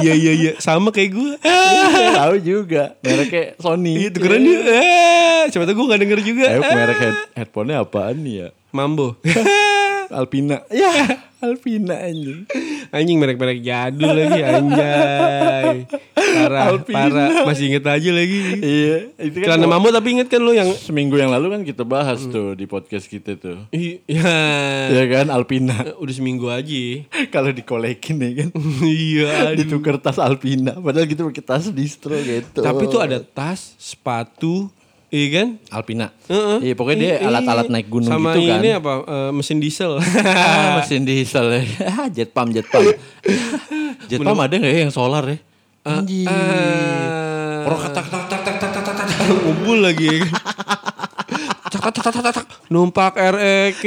Iya 0.00 0.14
iya 0.16 0.32
iya, 0.32 0.52
sama 0.56 0.88
kayak 0.90 1.10
gue. 1.12 1.32
Iya, 1.44 2.16
Tahu 2.16 2.34
juga. 2.40 2.96
Mereknya 3.04 3.54
Sony. 3.60 4.08
Itu 4.08 4.18
keren 4.18 4.40
dia. 4.42 4.60
Eh, 4.64 5.42
Coba 5.52 5.64
tuh 5.68 5.74
gue 5.76 5.86
gak 5.92 6.00
denger 6.00 6.20
juga. 6.24 6.44
Ayo 6.48 6.60
merek 6.64 6.98
head, 6.98 7.16
headphone-nya 7.36 7.84
apaan 7.84 8.24
nih 8.24 8.34
ya? 8.46 8.48
Mambo. 8.72 9.16
Alpina. 10.10 10.66
Ya, 10.68 10.90
Alpina 11.46 11.96
anjing. 12.02 12.44
Anjing 12.90 13.16
merek-merek 13.22 13.62
jadul 13.62 14.10
lagi 14.10 14.40
anjay. 14.42 15.86
Parah, 16.12 16.74
Alpina. 16.74 17.00
parah. 17.06 17.28
Masih 17.46 17.70
inget 17.70 17.86
aja 17.86 18.10
lagi. 18.10 18.38
Iya, 18.60 18.96
itu 19.16 19.36
kan 19.40 19.56
Celana 19.56 19.66
Mambo 19.70 19.88
tapi 19.94 20.18
inget 20.18 20.26
kan 20.26 20.42
lu 20.42 20.52
yang 20.52 20.68
seminggu 20.74 21.14
yang 21.16 21.30
lalu 21.30 21.54
kan 21.54 21.62
kita 21.62 21.86
bahas 21.86 22.26
tuh 22.26 22.58
di 22.58 22.66
podcast 22.66 23.06
kita 23.06 23.38
tuh. 23.38 23.70
Iya. 23.70 24.36
Ya 24.90 25.04
kan 25.06 25.30
Alpina. 25.30 25.96
Udah 26.02 26.14
seminggu 26.14 26.50
aja. 26.50 27.06
Kalau 27.34 27.54
dikolekin 27.54 28.18
ya 28.20 28.30
kan. 28.44 28.48
iya. 28.82 29.54
Ditukar 29.54 30.02
tas 30.02 30.18
Alpina. 30.18 30.76
Padahal 30.76 31.06
gitu 31.06 31.30
pakai 31.30 31.44
tas 31.46 31.70
distro 31.70 32.18
gitu. 32.18 32.60
Tapi 32.60 32.84
tuh 32.90 33.00
ada 33.00 33.22
tas, 33.22 33.78
sepatu, 33.78 34.66
iya 35.10 35.26
kan? 35.32 35.48
Alpina. 35.70 36.06
Heeh. 36.24 36.58
Iya, 36.62 36.74
pokoknya 36.74 36.96
dia 36.96 37.12
Iya. 37.12 37.26
alat-alat 37.26 37.66
naik 37.66 37.86
gunung 37.86 38.08
Sama 38.08 38.32
gitu 38.32 38.46
kan. 38.46 38.58
ini 38.58 38.70
apa? 38.72 38.92
eh, 39.02 39.30
mesin 39.30 39.58
diesel. 39.58 39.98
Ah, 39.98 40.74
mesin 40.78 41.02
diesel 41.02 41.46
ya. 41.50 41.62
jet 42.08 42.30
pump, 42.30 42.50
jet 42.50 42.64
pump. 42.64 42.86
jet 44.10 44.18
pump 44.18 44.38
ada 44.38 44.50
nggak 44.52 44.70
ya 44.70 44.80
yang 44.80 44.90
solar 44.90 45.24
ya? 45.24 45.38
Ah. 45.82 46.02
Krokat, 47.60 47.90
tak, 47.96 48.06
tak, 48.06 48.24
tak, 48.26 48.40
tak, 48.40 48.56
tak, 48.56 48.70
tak, 48.72 48.82
tak, 48.84 48.94
tak. 48.96 49.06
Ngumpul 49.36 49.78
lagi 49.80 50.04
ya 50.04 50.16
kan? 50.20 50.30
Cak, 51.70 51.80
tak, 51.86 52.02
tak, 52.02 52.12
tak, 52.12 52.22
tak, 52.24 52.34
tak. 52.34 52.46
Numpak 52.66 53.14
REK. 53.14 53.84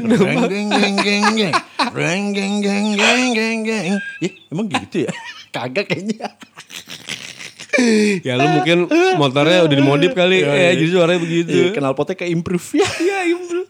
Reng, 0.00 0.48
geng, 0.48 0.68
geng, 0.70 0.96
geng, 0.96 1.24
geng. 1.30 1.52
Geng, 1.92 2.24
geng, 2.32 2.54
geng, 2.62 2.88
geng, 3.30 3.58
geng. 3.62 3.92
Ya, 4.18 4.30
emang 4.48 4.66
gitu 4.66 5.04
ya? 5.04 5.12
Kagak 5.50 5.88
kayaknya. 5.88 6.32
Ya 8.20 8.34
lu 8.34 8.46
mungkin 8.52 8.78
motornya 9.16 9.64
udah 9.64 9.76
dimodif 9.76 10.12
kali. 10.12 10.40
Iya, 10.40 10.48
eh, 10.48 10.58
iya. 10.58 10.70
jadi 10.76 10.90
suaranya 10.90 11.20
begitu. 11.20 11.50
Iya, 11.50 11.68
kenal 11.72 11.92
potnya 11.92 12.14
kayak 12.14 12.32
improve 12.32 12.66
ya. 12.74 12.88
Iya, 12.98 13.18
iya 13.24 13.36
bro. 13.38 13.62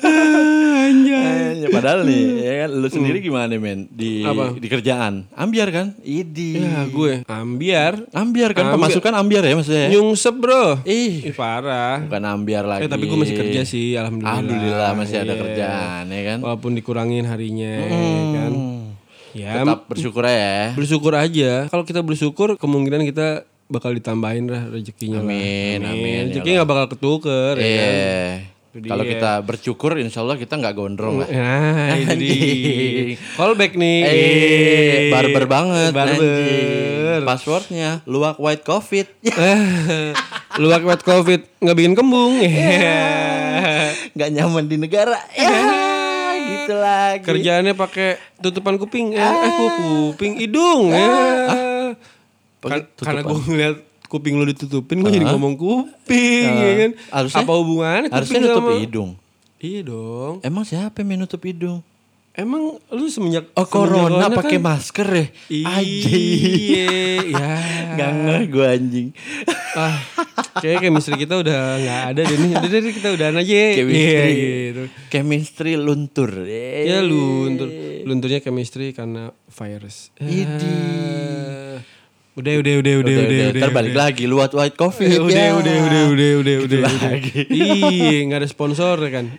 Anjay. 0.00 1.20
Anjay, 1.52 1.68
Padahal 1.70 2.00
nih, 2.02 2.22
ya 2.38 2.54
kan, 2.58 2.70
lu 2.72 2.88
sendiri 2.88 3.18
gimana 3.20 3.52
men 3.54 3.84
di 3.90 4.22
Hmm. 4.22 4.32
Apa? 4.32 4.44
di 4.56 4.66
kerjaan? 4.66 5.28
Ambiar 5.32 5.68
kan? 5.68 5.92
Idi. 6.00 6.56
Ya 6.56 6.86
gue 6.86 7.20
ambiar. 7.26 7.92
Ambiar 8.10 8.50
kan 8.52 8.64
Ambiar. 8.66 8.76
pemasukan 8.78 9.12
ambiar 9.12 9.42
ya 9.42 9.54
maksudnya. 9.54 9.84
ya? 9.84 9.90
Nyungsep 9.92 10.34
bro. 10.34 10.80
Ih, 10.82 11.28
Ih 11.28 11.34
parah. 11.34 12.00
bukan 12.00 12.24
ambiar 12.24 12.64
lagi. 12.64 12.84
Eh 12.84 12.88
tapi 12.88 13.04
gue 13.04 13.18
masih 13.18 13.36
kerja 13.36 13.60
sih 13.62 13.94
alhamdulillah. 13.94 14.32
Alhamdulillah 14.38 14.90
masih 14.94 15.16
ada 15.18 15.28
Iya. 15.28 15.40
kerjaan 15.40 16.04
ya 16.06 16.22
kan. 16.24 16.38
Walaupun 16.40 16.72
dikurangin 16.72 17.24
harinya 17.26 17.72
ya 17.84 18.24
kan. 18.34 18.52
Ya 19.32 19.62
Tetap 19.62 19.86
bersyukur 19.86 20.24
ya. 20.24 20.74
bersyukur 20.74 21.12
aja. 21.14 21.66
Kalau 21.66 21.84
kita 21.84 22.00
bersyukur 22.00 22.48
kemungkinan 22.56 23.06
kita 23.06 23.46
bakal 23.66 23.94
ditambahin 23.94 24.50
lah 24.50 24.66
rezekinya 24.66 25.22
lah. 25.22 25.30
Amin, 25.30 25.78
amin, 25.80 26.22
ya 26.26 26.34
Rezeki 26.34 26.50
nggak 26.58 26.68
bakal 26.68 26.86
ketuker 26.90 27.54
ya 27.54 27.62
kan. 27.62 27.92
Eh, 27.94 28.30
Itu 28.70 28.86
kalau 28.86 29.02
kita 29.02 29.30
bersyukur 29.40 29.90
insya 29.96 30.22
Allah 30.22 30.34
kita 30.34 30.54
nggak 30.54 30.74
gondrong 30.74 31.22
lah. 31.22 31.28
Nah, 31.30 31.94
itu 32.02 32.14
di 32.16 32.34
callback 33.34 33.74
nih. 33.74 33.98
Eh, 34.02 35.10
barber 35.10 35.46
banget. 35.46 35.90
Barber. 35.90 36.18
anjing. 36.18 37.22
Passwordnya 37.22 38.02
luak 38.04 38.38
white 38.38 38.62
covid. 38.62 39.06
Lu 40.60 40.66
akibat 40.68 41.02
covid 41.02 41.46
nggak 41.58 41.76
bikin 41.76 41.94
kembung. 41.94 42.34
Nggak 44.10 44.30
nyaman 44.32 44.66
di 44.66 44.76
negara. 44.76 45.14
Ya, 45.32 45.46
gitu 46.52 46.74
lagi. 46.74 47.22
Kerjaannya 47.22 47.74
pakai 47.74 48.08
tutupan 48.38 48.74
kuping. 48.76 49.12
Eh, 49.12 49.20
eh, 49.20 49.50
kok 49.50 49.70
kuping 49.76 50.32
hidung 50.36 50.90
ya. 50.90 51.08
Pakai 52.58 52.80
Kan- 52.84 52.86
karena 52.98 53.20
gue 53.22 53.38
ngeliat 53.40 53.76
kuping 54.06 54.34
lu 54.34 54.44
ditutupin, 54.44 55.00
gue 55.00 55.10
jadi 55.12 55.24
ngomong 55.24 55.54
kuping, 55.54 56.50
ya 56.50 56.72
kan? 56.78 56.90
Harusnya- 57.10 57.40
Apa 57.40 57.52
hubungannya 57.54 58.08
Harusnya 58.10 58.40
nutup 58.42 58.64
sama- 58.66 58.76
hidung. 58.76 59.10
Iya 59.56 59.80
dong. 59.84 60.34
Emang 60.40 60.64
siapa 60.64 60.98
yang 60.98 61.08
menutup 61.14 61.40
hidung? 61.40 61.84
Emang 62.30 62.78
lu 62.94 63.06
semenjak 63.10 63.50
Oh 63.58 63.66
semenjak 63.66 63.74
corona 63.74 64.30
kan- 64.30 64.38
pakai 64.38 64.58
masker 64.62 65.08
ya? 65.10 65.26
Iya, 65.50 65.74
ya. 67.34 67.50
Gak 67.98 68.10
ngeh 68.16 68.42
gue 68.46 68.66
anjing. 68.70 69.08
Ah, 69.74 69.98
kayak 70.56 70.78
chemistry 70.80 71.18
kita 71.18 71.34
udah 71.36 71.58
nggak 71.76 72.00
ada 72.14 72.20
deh 72.22 72.36
nih. 72.38 72.52
Udah 72.54 72.78
deh 72.80 72.92
kita 72.94 73.08
udahan 73.10 73.34
aja. 73.34 73.50
Chemistry. 73.74 73.98
Iya, 73.98 74.22
gitu. 74.30 74.82
Chemistry 75.10 75.72
luntur. 75.74 76.30
Ya 76.46 77.02
luntur. 77.02 77.66
Lunturnya 78.06 78.38
chemistry 78.38 78.94
karena 78.94 79.34
virus. 79.50 80.14
Idi. 80.16 80.46
Ah. 80.70 81.82
Udah, 82.30 82.54
udah, 82.56 82.74
udah, 82.78 82.94
udah, 83.02 83.14
udah, 83.20 83.26
udah. 83.26 83.58
Ntar 83.58 83.70
balik 83.74 83.94
lagi 83.98 84.24
lu 84.24 84.38
white 84.38 84.54
white. 84.54 84.78
Eh, 84.78 85.18
udah, 85.18 85.34
ya. 85.34 85.50
udah, 85.50 85.50
udah, 85.58 85.76
udah, 85.82 86.02
udah, 86.14 86.30
udah, 86.38 86.56
udah. 86.62 86.80
lagi. 87.10 87.42
Iya, 87.50 88.16
nggak 88.22 88.38
ada 88.38 88.48
sponsor 88.48 88.96
kan. 89.10 89.34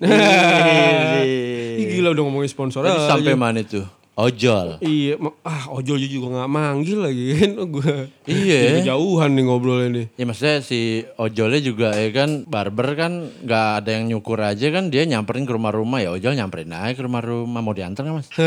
Ih, 1.77 1.87
gila 1.93 2.11
udah 2.11 2.23
ngomongin 2.23 2.49
sponsor 2.49 2.81
Tadi 2.81 2.91
aja. 2.93 3.07
sampai 3.07 3.35
mana 3.35 3.61
tuh? 3.61 3.87
Ojol. 4.11 4.75
Iya, 4.83 5.15
ah 5.41 5.71
ojol 5.71 5.95
juga 6.03 6.27
nggak 6.35 6.51
manggil 6.51 6.99
lagi 6.99 7.31
kan 7.39 7.51
gue. 7.63 7.95
Iya. 8.27 8.83
Kejauhan 8.83 9.31
nih 9.33 9.43
ngobrolnya 9.47 9.87
nih. 9.89 10.05
Ya 10.13 10.27
maksudnya 10.27 10.59
si 10.59 11.07
ojolnya 11.15 11.63
juga 11.63 11.95
ya 11.95 12.11
kan 12.11 12.43
barber 12.43 12.99
kan 12.99 13.31
nggak 13.41 13.67
ada 13.81 13.89
yang 13.95 14.11
nyukur 14.11 14.37
aja 14.37 14.67
kan 14.67 14.91
dia 14.91 15.07
nyamperin 15.07 15.47
ke 15.47 15.53
rumah-rumah 15.55 16.03
ya 16.03 16.11
ojol 16.11 16.35
nyamperin 16.35 16.69
aja 16.69 16.91
ke 16.91 17.01
rumah-rumah 17.01 17.61
mau 17.63 17.71
diantar 17.71 18.03
nggak 18.03 18.17
mas? 18.19 18.29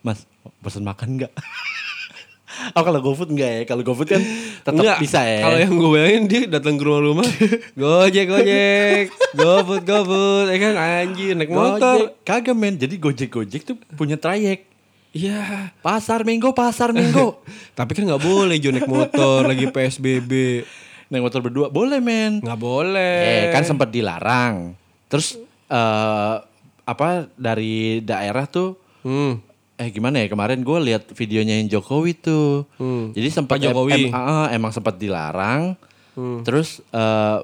Mas 0.00 0.24
pesen 0.62 0.86
makan 0.86 1.18
nggak? 1.18 1.32
oh 2.74 2.82
kalau 2.82 3.00
GoFood 3.00 3.30
nggak 3.32 3.50
ya? 3.50 3.62
Kalau 3.66 3.82
GoFood 3.82 4.08
kan 4.08 4.22
tetap 4.62 4.74
Enggak, 4.74 4.98
bisa 5.00 5.20
ya. 5.24 5.40
Kalau 5.46 5.58
yang 5.58 5.72
gue 5.74 5.90
bayangin 5.90 6.24
dia 6.28 6.42
datang 6.46 6.74
ke 6.76 6.82
rumah-rumah, 6.84 7.28
gojek 7.78 8.26
gojek, 8.28 9.04
gofood 9.34 9.82
gofood, 9.86 10.46
ya 10.50 10.58
kan 10.58 10.74
anjir 10.76 11.34
naik 11.34 11.50
motor. 11.50 12.18
Kagak 12.22 12.56
men. 12.56 12.76
Jadi 12.76 12.98
Gojek 12.98 13.30
Gojek 13.30 13.62
tuh 13.64 13.76
punya 13.96 14.18
trayek. 14.18 14.68
Iya. 15.16 15.72
Pasar 15.80 16.22
Minggu, 16.22 16.52
pasar 16.52 16.92
Minggu. 16.92 17.40
Tapi 17.78 17.90
kan 17.96 18.04
nggak 18.04 18.22
boleh 18.22 18.56
Jo 18.60 18.70
naik 18.70 18.86
motor 18.86 19.48
lagi 19.48 19.66
PSBB. 19.68 20.32
Naik 21.08 21.22
motor 21.24 21.40
berdua 21.40 21.72
boleh 21.72 21.98
men. 21.98 22.44
Nggak 22.44 22.60
boleh. 22.60 23.18
Eh 23.24 23.44
kan 23.50 23.64
sempat 23.64 23.88
dilarang. 23.88 24.76
Terus 25.08 25.40
eh 25.68 26.34
apa 26.88 27.28
dari 27.36 28.00
daerah 28.00 28.48
tuh 28.48 28.80
Hmm. 28.98 29.38
Eh 29.78 29.88
gimana 29.94 30.18
ya 30.18 30.26
kemarin 30.26 30.66
gue 30.66 30.78
lihat 30.90 31.06
videonya 31.14 31.62
yang 31.62 31.70
Jokowi 31.70 32.18
tuh. 32.18 32.66
Hmm. 32.82 33.14
Jadi 33.14 33.28
sempat 33.30 33.62
Jokowi. 33.62 34.10
em- 34.10 34.14
ah, 34.14 34.50
emang 34.50 34.74
sempat 34.74 34.98
dilarang. 34.98 35.78
Terus 36.42 36.82
eh 36.90 37.38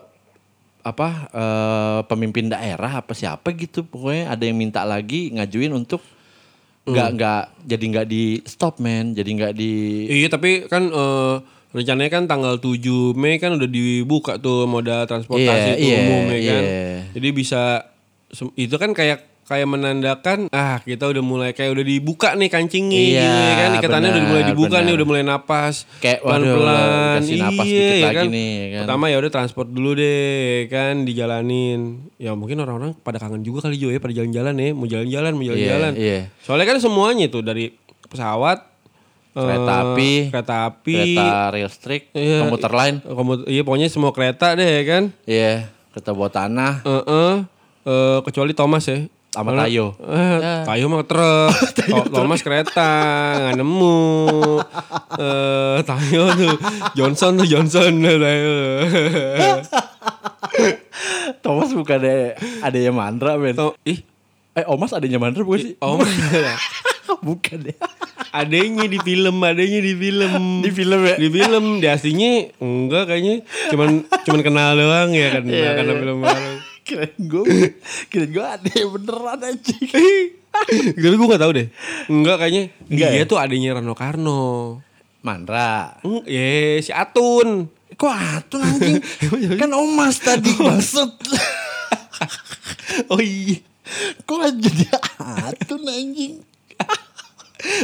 apa 0.85 1.09
eh, 1.33 2.01
pemimpin 2.11 2.53
daerah 2.53 3.01
apa 3.01 3.17
siapa 3.17 3.57
gitu 3.57 3.89
pokoknya 3.89 4.37
ada 4.37 4.45
yang 4.45 4.59
minta 4.61 4.85
lagi 4.85 5.33
ngajuin 5.33 5.73
untuk 5.73 6.05
nggak 6.85 7.09
nggak 7.17 7.43
jadi 7.65 7.85
nggak 7.89 8.07
di 8.13 8.25
stop 8.45 8.77
men 8.85 9.17
jadi 9.17 9.25
nggak 9.33 9.53
di 9.57 9.73
Iya 10.13 10.29
tapi 10.29 10.69
kan 10.69 10.93
eh, 10.93 11.35
rencananya 11.75 12.11
kan 12.13 12.25
tanggal 12.29 12.61
7 12.61 13.17
Mei 13.17 13.41
kan 13.41 13.57
udah 13.57 13.67
dibuka 13.67 14.37
tuh 14.37 14.69
moda 14.69 15.09
transportasi 15.09 15.81
itu 15.81 15.91
iya, 15.91 15.99
umum 16.05 16.25
ya 16.31 16.39
kan. 16.39 16.63
iya. 16.63 16.97
Jadi 17.17 17.29
bisa 17.33 17.63
itu 18.55 18.77
kan 18.79 18.95
kayak 18.95 19.34
kayak 19.45 19.67
menandakan 19.67 20.39
ah 20.51 20.81
kita 20.81 21.05
udah 21.07 21.21
mulai 21.21 21.51
kayak 21.51 21.71
udah 21.71 21.85
dibuka 21.85 22.33
nih 22.33 22.49
kancingnya 22.49 22.97
Iya, 22.97 23.21
gitu 23.21 23.39
ya 23.39 23.55
kan 23.55 23.71
ikatannya 23.77 24.09
udah 24.11 24.25
mulai 24.27 24.43
dibuka 24.47 24.77
nih 24.77 24.83
benar. 24.83 24.97
udah 24.97 25.07
mulai 25.07 25.23
napas 25.23 25.75
Kayak, 25.99 26.19
pelan-pelan 26.21 27.19
kasih 27.19 27.37
napas 27.39 27.65
iya 27.65 27.77
dikit 27.77 27.93
ya 27.95 28.05
lagi 28.05 28.17
kan. 28.17 28.27
nih, 28.31 28.51
ya 28.51 28.67
kan. 28.67 28.81
pertama 28.83 29.05
ya 29.07 29.17
udah 29.17 29.31
transport 29.31 29.69
dulu 29.69 29.91
deh 29.95 30.35
kan 30.67 30.95
dijalanin 31.05 31.81
ya 32.17 32.33
mungkin 32.33 32.57
orang-orang 32.59 32.97
pada 32.97 33.19
kangen 33.19 33.41
juga 33.41 33.59
kali 33.63 33.77
Jo 33.77 33.89
ya 33.89 33.99
pada 33.99 34.15
jalan-jalan 34.15 34.55
ya 34.55 34.69
mau 34.71 34.87
jalan-jalan 34.87 35.33
mau 35.33 35.45
jalan-jalan 35.45 35.93
Iya, 35.95 36.03
iya. 36.03 36.21
soalnya 36.41 36.67
kan 36.67 36.79
semuanya 36.79 37.27
tuh 37.27 37.41
dari 37.41 37.69
pesawat 38.05 38.73
Kereta 39.31 39.51
eh, 39.69 39.83
api, 39.85 40.13
kereta 40.31 40.55
api 40.65 40.95
kereta 40.95 41.27
rail 41.51 41.67
street 41.69 42.05
Iya, 42.13 42.39
komuter 42.41 42.71
lain 42.71 42.95
komut- 43.03 43.45
iya 43.45 43.61
pokoknya 43.61 43.89
semua 43.89 44.09
kereta 44.09 44.55
deh 44.55 44.63
ya 44.65 44.83
kan. 44.85 45.03
iya 45.25 45.53
kereta 45.91 46.11
bawah 46.11 46.31
tanah 46.31 46.81
Heeh. 46.81 47.35
Eh, 47.85 48.19
kecuali 48.23 48.51
Thomas 48.51 48.87
ya. 48.87 49.05
Sama 49.35 49.51
Tayo. 49.59 49.99
Eh, 49.99 50.63
Tayo 50.63 50.85
mah 50.87 51.03
truk. 51.03 51.51
Thomas 52.15 52.39
kereta 52.39 52.87
nggak 53.43 53.59
nemu. 53.59 53.99
Eh, 55.19 55.79
Tayo 55.83 56.23
tuh 56.33 56.55
Johnson 56.95 57.35
tuh 57.35 57.45
Johnson 57.45 57.91
Tayo. 57.99 58.55
Thomas 61.43 61.75
bukan 61.75 61.99
ada 61.99 62.39
adanya 62.63 62.93
Mandra 62.95 63.35
men 63.35 63.53
To- 63.53 63.75
ih, 63.83 64.07
eh 64.55 64.65
Omas 64.65 64.95
adanya 64.95 65.19
Mandra 65.19 65.43
bukan 65.43 65.61
sih 65.61 65.75
oh 65.83 65.99
bukan 67.27 67.69
ya 67.69 67.77
adanya 68.35 68.87
di 68.91 68.99
film, 68.99 69.39
adanya 69.43 69.79
di 69.79 69.95
film. 69.95 70.59
Di 70.59 70.71
film 70.71 71.01
ya? 71.07 71.15
Di 71.15 71.29
film, 71.31 71.65
di 71.79 71.87
aslinya 71.87 72.51
enggak 72.59 73.07
kayaknya. 73.07 73.47
Cuman 73.71 74.03
cuman 74.27 74.41
kenal 74.43 74.75
doang 74.75 75.15
ya 75.15 75.39
kan 75.39 75.47
Iya, 75.47 75.79
karena 75.79 75.93
iya. 75.95 76.01
film 76.03 76.19
bareng. 76.19 76.57
Kirain 76.85 77.17
gue 77.19 77.45
kirain 78.13 78.31
gue 78.31 78.45
adanya 78.45 78.85
beneran 78.87 79.41
anjing 79.43 79.89
Tapi 80.55 81.17
gue 81.19 81.27
gak 81.27 81.43
tahu 81.43 81.53
deh. 81.59 81.67
Enggak 82.07 82.37
kayaknya. 82.39 82.71
Enggak 82.87 83.09
dia 83.11 83.19
ya? 83.19 83.27
tuh 83.27 83.39
adanya 83.43 83.75
Rano 83.75 83.95
Karno. 83.99 84.45
Mandra 85.19 85.99
ye, 86.31 86.79
si 86.79 86.95
Atun. 86.95 87.67
kok 87.95 88.11
atun 88.11 88.61
anjing 88.61 88.99
kan 89.63 89.71
Omas 89.73 90.19
tadi 90.21 90.51
maksud 90.53 91.15
Oh 93.09 93.19
iya. 93.19 93.59
kok 94.23 94.39
jadi 94.55 94.85
atun 95.19 95.83
anjing 95.87 96.39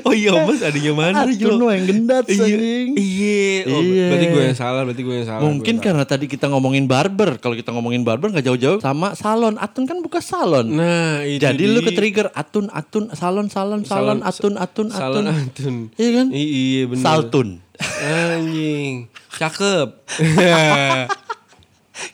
Oh 0.03 0.13
iya, 0.13 0.33
Mas 0.41 0.61
adanya 0.61 0.93
mana? 0.93 1.25
Arjuno 1.25 1.67
yang 1.69 1.85
gendat 1.85 2.25
Iya. 2.27 2.43
anjing 2.43 2.89
Iya. 2.93 3.49
Oh, 3.67 3.81
Iya. 3.81 4.07
Berarti 4.07 4.27
gue 4.29 4.43
yang 4.45 4.59
salah, 4.59 4.81
berarti 4.83 5.03
gue 5.03 5.15
yang 5.15 5.27
salah. 5.27 5.41
Mungkin 5.43 5.75
karena 5.79 6.05
tadi 6.05 6.27
kita 6.27 6.47
ngomongin 6.47 6.85
barber. 6.85 7.37
Kalau 7.37 7.53
kita 7.53 7.71
ngomongin 7.71 8.03
barber 8.03 8.29
nggak 8.29 8.45
jauh-jauh 8.45 8.79
sama 8.79 9.13
salon. 9.15 9.57
Atun 9.57 9.85
kan 9.85 9.99
buka 9.99 10.21
salon. 10.21 10.69
Nah, 10.71 11.23
itu 11.23 11.41
Jadi 11.41 11.65
lu 11.65 11.81
dia. 11.81 11.87
ke 11.87 11.93
trigger 11.93 12.29
atun 12.31 12.69
atun 12.69 13.09
salon 13.11 13.49
salon 13.49 13.81
salon 13.83 14.21
Salon- 14.21 14.23
atun 14.23 14.55
atun 14.55 14.87
Salon 14.89 15.25
atun. 15.25 15.45
Atun. 15.49 15.75
Iya 15.97 16.11
kan? 16.15 16.27
Iya 16.31 16.83
bener. 16.87 17.03
Saltun. 17.03 17.49
Anjing. 17.81 18.95
Cakep. 19.33 19.89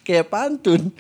Kayak 0.03 0.27
pantun. 0.29 0.81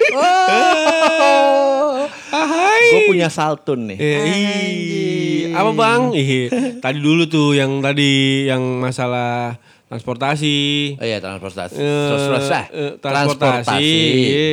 Oh. 1.16 2.06
Hai. 2.30 2.82
Gue 2.92 3.00
punya 3.08 3.28
saltun 3.28 3.88
nih. 3.88 3.98
Eh. 3.98 5.50
Apa 5.50 5.70
bang? 5.72 6.12
Ih, 6.12 6.50
tadi 6.78 6.98
dulu 7.00 7.26
tuh 7.26 7.56
yang 7.56 7.80
tadi 7.80 8.44
yang 8.44 8.60
masalah 8.78 9.56
transportasi. 9.88 10.56
Oh 10.98 11.06
iya 11.06 11.18
transportasi. 11.18 11.78
Terus 11.78 12.50
ah. 12.50 12.66
eh, 12.68 12.92
transportasi, 12.98 13.86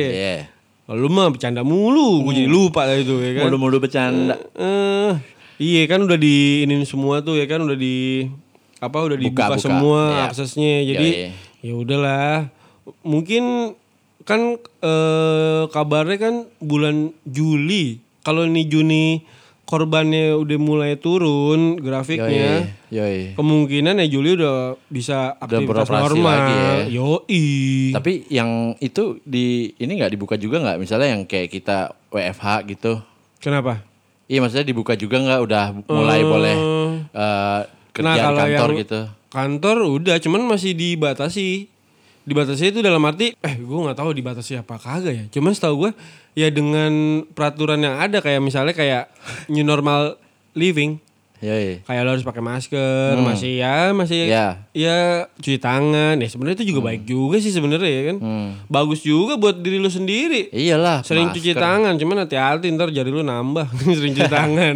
iya. 0.08 0.36
Lu 0.86 1.08
mah 1.08 1.32
bercanda 1.32 1.62
mulu, 1.62 2.24
gue 2.24 2.44
jadi 2.44 2.48
lupa 2.48 2.84
tadi 2.84 3.02
tuh 3.04 3.20
ya 3.20 3.30
kan. 3.36 3.42
Mulu-mulu 3.48 3.76
bercanda. 3.80 4.36
Eh, 4.56 5.10
iya 5.60 5.82
kan 5.86 6.02
udah 6.02 6.16
di 6.16 6.64
ini 6.64 6.82
semua 6.84 7.20
tuh 7.20 7.36
ya 7.36 7.46
kan 7.46 7.62
udah 7.62 7.76
di 7.76 8.26
apa 8.78 8.98
udah 9.00 9.16
Buka, 9.16 9.24
dibuka 9.24 9.46
buka. 9.50 9.60
semua 9.62 10.00
Iya. 10.10 10.22
aksesnya. 10.28 10.74
Jadi 10.84 11.08
ya 11.60 11.72
udahlah. 11.74 12.34
Mungkin 13.00 13.74
kan 14.24 14.40
eh, 14.60 15.62
kabarnya 15.68 16.18
kan 16.18 16.34
bulan 16.58 16.96
Juli. 17.22 18.00
Kalau 18.20 18.42
ini 18.42 18.64
Juni 18.64 19.20
korbannya 19.64 20.32
udah 20.34 20.58
mulai 20.58 20.96
turun 20.96 21.76
grafiknya. 21.76 22.68
Yoi. 22.88 23.32
Kemungkinan 23.32 23.96
ya 23.96 24.06
Juli 24.06 24.32
udah 24.34 24.76
bisa 24.86 25.34
aktivitas 25.34 25.84
beroperasi 25.84 26.04
normal. 26.14 26.28
lagi 26.30 26.54
ya. 26.54 26.74
Yoi. 26.94 27.44
Tapi 27.92 28.12
yang 28.28 28.50
itu 28.78 29.20
di 29.22 29.72
ini 29.74 29.92
nggak 29.94 30.12
dibuka 30.12 30.36
juga 30.36 30.60
nggak? 30.60 30.78
Misalnya 30.78 31.12
yang 31.12 31.24
kayak 31.24 31.48
kita 31.50 31.78
WFH 32.08 32.46
gitu. 32.66 33.00
Kenapa? 33.40 33.84
Iya 34.24 34.40
maksudnya 34.40 34.64
dibuka 34.64 34.96
juga 34.96 35.20
nggak? 35.20 35.40
Udah 35.42 35.64
mulai 35.86 36.20
boleh 36.22 36.56
eh, 37.10 37.60
kerja 37.92 38.04
Nah, 38.04 38.16
kalau 38.16 38.38
kantor 38.38 38.68
yang- 38.70 38.80
gitu. 38.80 39.00
Kantor 39.26 39.76
udah, 39.90 40.16
cuman 40.16 40.46
masih 40.46 40.72
dibatasi. 40.72 41.66
Dibatasi 42.24 42.72
itu 42.72 42.80
dalam 42.80 43.04
arti, 43.04 43.36
eh 43.36 43.54
gue 43.54 43.78
nggak 43.78 43.94
tahu 43.94 44.10
dibatasi 44.10 44.56
apa 44.56 44.74
kagak 44.74 45.12
ya. 45.12 45.24
Cuman 45.30 45.52
setahu 45.52 45.74
gue, 45.78 45.90
ya 46.34 46.48
dengan 46.48 46.88
peraturan 47.28 47.76
yang 47.78 47.96
ada 47.96 48.18
kayak 48.18 48.40
misalnya 48.40 48.72
kayak 48.72 49.12
new 49.46 49.60
normal 49.60 50.16
living, 50.52 50.96
Yoi. 51.38 51.84
kayak 51.84 52.00
lo 52.00 52.10
harus 52.10 52.24
pakai 52.24 52.40
masker, 52.40 53.20
masih 53.20 53.60
ya 53.60 53.92
masih 53.92 54.24
Ya. 54.24 54.64
ya 54.72 54.96
cuci 55.36 55.60
tangan. 55.60 56.16
Ya 56.16 56.24
sebenarnya 56.24 56.56
itu 56.58 56.72
juga 56.72 56.80
baik 56.86 57.04
juga 57.04 57.36
sih 57.36 57.52
sebenarnya 57.52 57.90
ya 57.90 58.02
kan. 58.08 58.16
Bagus 58.66 59.04
juga 59.04 59.36
buat 59.36 59.60
diri 59.60 59.76
lu 59.76 59.92
sendiri. 59.92 60.48
Iyalah. 60.48 61.04
Sering 61.04 61.28
masker. 61.28 61.44
cuci 61.44 61.52
tangan, 61.52 61.92
cuman 61.94 62.24
hati-hati 62.24 62.72
ntar 62.72 62.88
jari 62.88 63.12
lu 63.12 63.20
nambah 63.20 63.68
sering 64.00 64.16
cuci 64.16 64.32
tangan. 64.40 64.74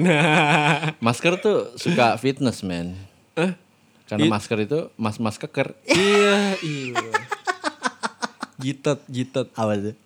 Masker 1.00 1.40
tuh 1.40 1.72
suka 1.74 2.20
fitness 2.20 2.60
man. 2.60 2.92
Hah? 3.32 3.56
Karena 4.04 4.28
masker 4.30 4.58
itu 4.58 4.88
mas-mas 4.96 5.36
keker. 5.36 5.72
iya, 5.84 6.56
iya. 6.60 6.96
Jitot, 8.58 9.00
jitot, 9.06 9.48
Apa 9.52 9.74
tuh? 9.74 9.96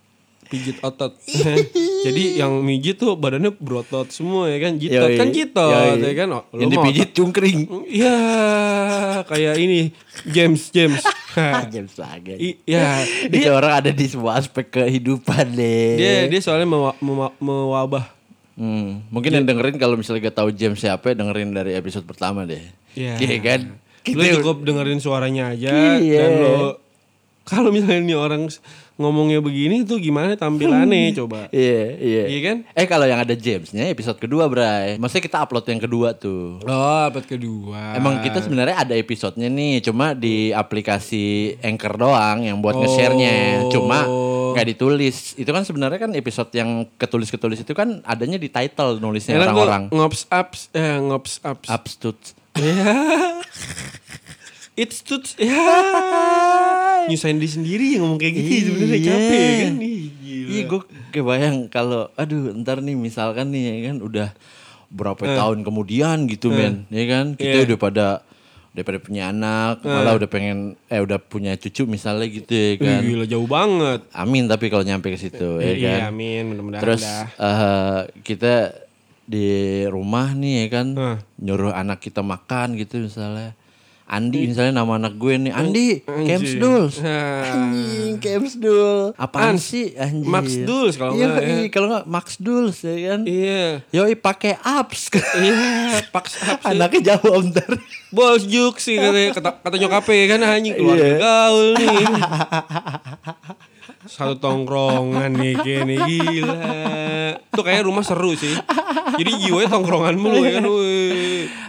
pijit 0.44 0.76
otot. 0.84 1.16
Jadi 2.04 2.36
yang 2.36 2.60
mijit 2.60 3.00
tuh 3.00 3.16
badannya 3.16 3.56
berotot 3.56 4.04
semua 4.12 4.52
ya 4.52 4.60
kan, 4.60 4.76
jitot 4.76 5.08
Yoi. 5.08 5.16
kan 5.16 5.28
jitot 5.32 5.96
Yoi. 5.96 6.04
ya 6.04 6.12
kan. 6.12 6.28
Oh, 6.30 6.44
Yang 6.52 6.70
dipijit 6.70 7.08
cungkring. 7.14 7.60
Iya, 7.88 8.16
kayak 9.24 9.56
ini 9.56 9.96
James, 10.28 10.68
James. 10.68 11.00
James 11.72 11.94
lagi. 11.96 12.36
I- 12.36 12.58
ya, 12.66 13.00
Dia 13.24 13.56
orang 13.56 13.80
ada 13.80 13.90
di 13.90 14.04
semua 14.04 14.36
aspek 14.36 14.68
kehidupan 14.68 15.56
deh. 15.56 15.96
dia 15.96 16.12
dia 16.28 16.40
soalnya 16.44 16.68
mewa- 16.68 16.98
mewa- 17.00 17.32
mewabah. 17.38 18.12
Hmm, 18.52 19.00
mungkin 19.08 19.32
yang 19.32 19.48
dengerin 19.48 19.80
kalau 19.80 19.96
misalnya 19.96 20.28
gak 20.28 20.36
tahu 20.36 20.52
James 20.52 20.76
siapa 20.76 21.16
dengerin 21.16 21.56
dari 21.56 21.72
episode 21.72 22.04
pertama 22.04 22.44
deh. 22.44 22.60
Iya. 22.92 23.16
Iya 23.16 23.38
kan? 23.40 23.60
Lu 24.04 24.20
cukup 24.36 24.60
dengerin 24.60 25.00
suaranya 25.00 25.56
aja 25.56 25.96
Iya. 25.96 26.20
dan 26.20 26.32
lo 26.36 26.81
kalau 27.42 27.74
misalnya 27.74 28.00
ini 28.00 28.14
orang 28.14 28.46
ngomongnya 29.00 29.42
begini 29.42 29.82
tuh 29.82 29.98
gimana 29.98 30.36
tampilannya 30.36 31.10
coba. 31.24 31.48
Iya, 31.50 31.82
iya. 31.98 32.22
Iya 32.28 32.40
kan? 32.44 32.56
Eh 32.76 32.86
kalau 32.86 33.08
yang 33.08 33.18
ada 33.18 33.34
Jamesnya 33.34 33.88
episode 33.88 34.20
kedua, 34.20 34.46
Bray. 34.46 35.00
Maksudnya 35.00 35.24
kita 35.24 35.38
upload 35.42 35.66
yang 35.66 35.80
kedua 35.82 36.14
tuh. 36.14 36.60
Oh, 36.62 37.00
abad 37.08 37.24
kedua. 37.24 37.96
Emang 37.98 38.20
kita 38.22 38.44
sebenarnya 38.44 38.78
ada 38.78 38.94
episodenya 38.94 39.48
nih, 39.48 39.82
cuma 39.82 40.12
di 40.14 40.52
aplikasi 40.52 41.56
Anchor 41.64 41.98
doang 41.98 42.44
yang 42.46 42.60
buat 42.60 42.78
nge-share-nya. 42.78 43.66
Cuma 43.72 44.04
nggak 44.52 44.66
ditulis. 44.76 45.34
Itu 45.40 45.50
kan 45.50 45.64
sebenarnya 45.64 45.98
kan 45.98 46.12
episode 46.12 46.52
yang 46.52 46.86
ketulis-ketulis 46.94 47.64
itu 47.64 47.72
kan 47.72 48.04
adanya 48.04 48.36
di 48.36 48.52
title 48.52 49.00
nulisnya 49.00 49.40
orang-orang. 49.40 49.88
ngops 49.90 50.28
ups 50.28 50.60
eh 50.76 51.00
ngops 51.00 51.40
ups. 51.42 51.66
Upstuts. 51.72 52.26
Ya. 52.60 52.92
It's 54.74 55.00
tuts 55.00 55.36
ya. 55.42 55.52
Nyusahin 57.08 57.36
diri 57.36 57.50
sendiri 57.50 57.86
yang 57.92 58.06
ngomong 58.06 58.16
kayak 58.16 58.34
gitu 58.34 58.72
sebenarnya 58.72 58.96
Iya. 58.96 59.06
capek 59.06 59.52
kan. 59.58 59.74
Ih, 59.78 60.02
gila. 60.14 60.48
Iya 60.48 60.62
gue 60.64 60.80
kebayang 61.12 61.56
kalau 61.68 62.02
aduh 62.14 62.56
ntar 62.56 62.78
nih 62.78 62.94
misalkan 62.94 63.50
nih 63.50 63.62
ya 63.62 63.90
kan 63.90 63.96
udah 64.00 64.28
berapa 64.88 65.20
tahun 65.22 65.60
kemudian 65.60 66.24
gitu 66.26 66.48
men 66.48 66.84
ya 66.88 67.04
kan 67.06 67.24
kita 67.32 67.56
Iya. 67.58 67.66
udah 67.66 67.78
pada 67.78 68.06
udah 68.72 68.82
pada 68.82 68.98
punya 68.98 69.22
anak 69.26 69.80
malah 69.82 70.14
udah 70.14 70.24
pengen 70.26 70.58
eh 70.86 70.96
udah 70.98 71.16
punya 71.18 71.52
cucu 71.54 71.84
misalnya 71.86 72.24
gitu 72.26 72.48
ya 72.48 72.68
Ih, 72.70 72.76
kan 72.78 73.00
gila 73.02 73.24
jauh 73.26 73.44
banget. 73.46 74.00
amin 74.10 74.44
tapi 74.46 74.68
kalau 74.68 74.80
nyampe 74.82 75.08
ke 75.08 75.18
situ 75.18 75.58
ya 75.58 75.68
Iya, 75.70 75.92
kan 75.98 76.00
amin 76.08 76.42
mudah-mudahan 76.46 76.82
terus 76.82 77.02
dah. 77.02 77.24
eh, 77.34 78.00
kita 78.22 78.72
di 79.22 79.48
rumah 79.86 80.32
nih 80.32 80.54
ya 80.58 80.68
kan 80.70 80.86
Hah. 80.94 81.18
nyuruh 81.36 81.72
anak 81.72 82.00
kita 82.00 82.20
makan 82.20 82.76
gitu 82.76 83.00
misalnya 83.02 83.52
Andi 84.12 84.44
misalnya 84.44 84.84
nama 84.84 85.00
anak 85.00 85.16
gue 85.16 85.40
nih 85.40 85.52
Andi 85.56 86.04
Anjing. 86.04 86.28
Camps 86.28 86.52
Duls 86.60 86.94
Nah. 87.00 87.40
Anjing, 87.48 88.12
Camps 88.20 88.54
Dul. 88.54 89.16
Apaan 89.16 89.56
An- 89.56 89.62
sih 89.62 89.96
anjing? 89.96 90.28
Max 90.28 90.46
Duls 90.60 90.94
kalau 90.94 91.16
iya, 91.16 91.32
nggak, 91.32 91.40
ya. 91.40 91.48
iya, 91.48 91.66
kalau 91.72 91.86
nggak 91.88 92.04
Max 92.04 92.26
Duls 92.36 92.76
ya 92.84 92.92
kan. 93.08 93.20
Iya. 93.24 93.64
Yoi 93.88 94.12
pakai 94.14 94.60
apps. 94.60 95.08
Iya, 95.32 95.56
paks 96.12 96.36
ups. 96.36 96.60
Anaknya 96.62 97.16
jawab 97.16 97.40
ntar. 97.48 97.72
Bos 98.12 98.44
juk 98.44 98.76
sih 98.76 99.00
kata, 99.00 99.32
kata, 99.32 99.50
kata 99.64 99.76
nyokapnya 99.80 100.24
kan 100.28 100.40
anjing 100.44 100.76
keluarga 100.76 101.08
Iya. 101.08 101.16
gaul 101.16 101.66
nih. 101.72 102.04
Satu 104.02 104.34
tongkrongan 104.36 105.30
nih 105.32 105.54
nih 105.56 105.98
gila. 106.04 106.58
Tuh 107.48 107.64
kayak 107.64 107.86
rumah 107.86 108.02
seru 108.02 108.34
sih. 108.34 108.52
Jadi 109.16 109.30
jiwanya 109.40 109.72
tongkrongan 109.72 110.20
mulu 110.20 110.44
ya 110.44 110.60
kan. 110.60 110.64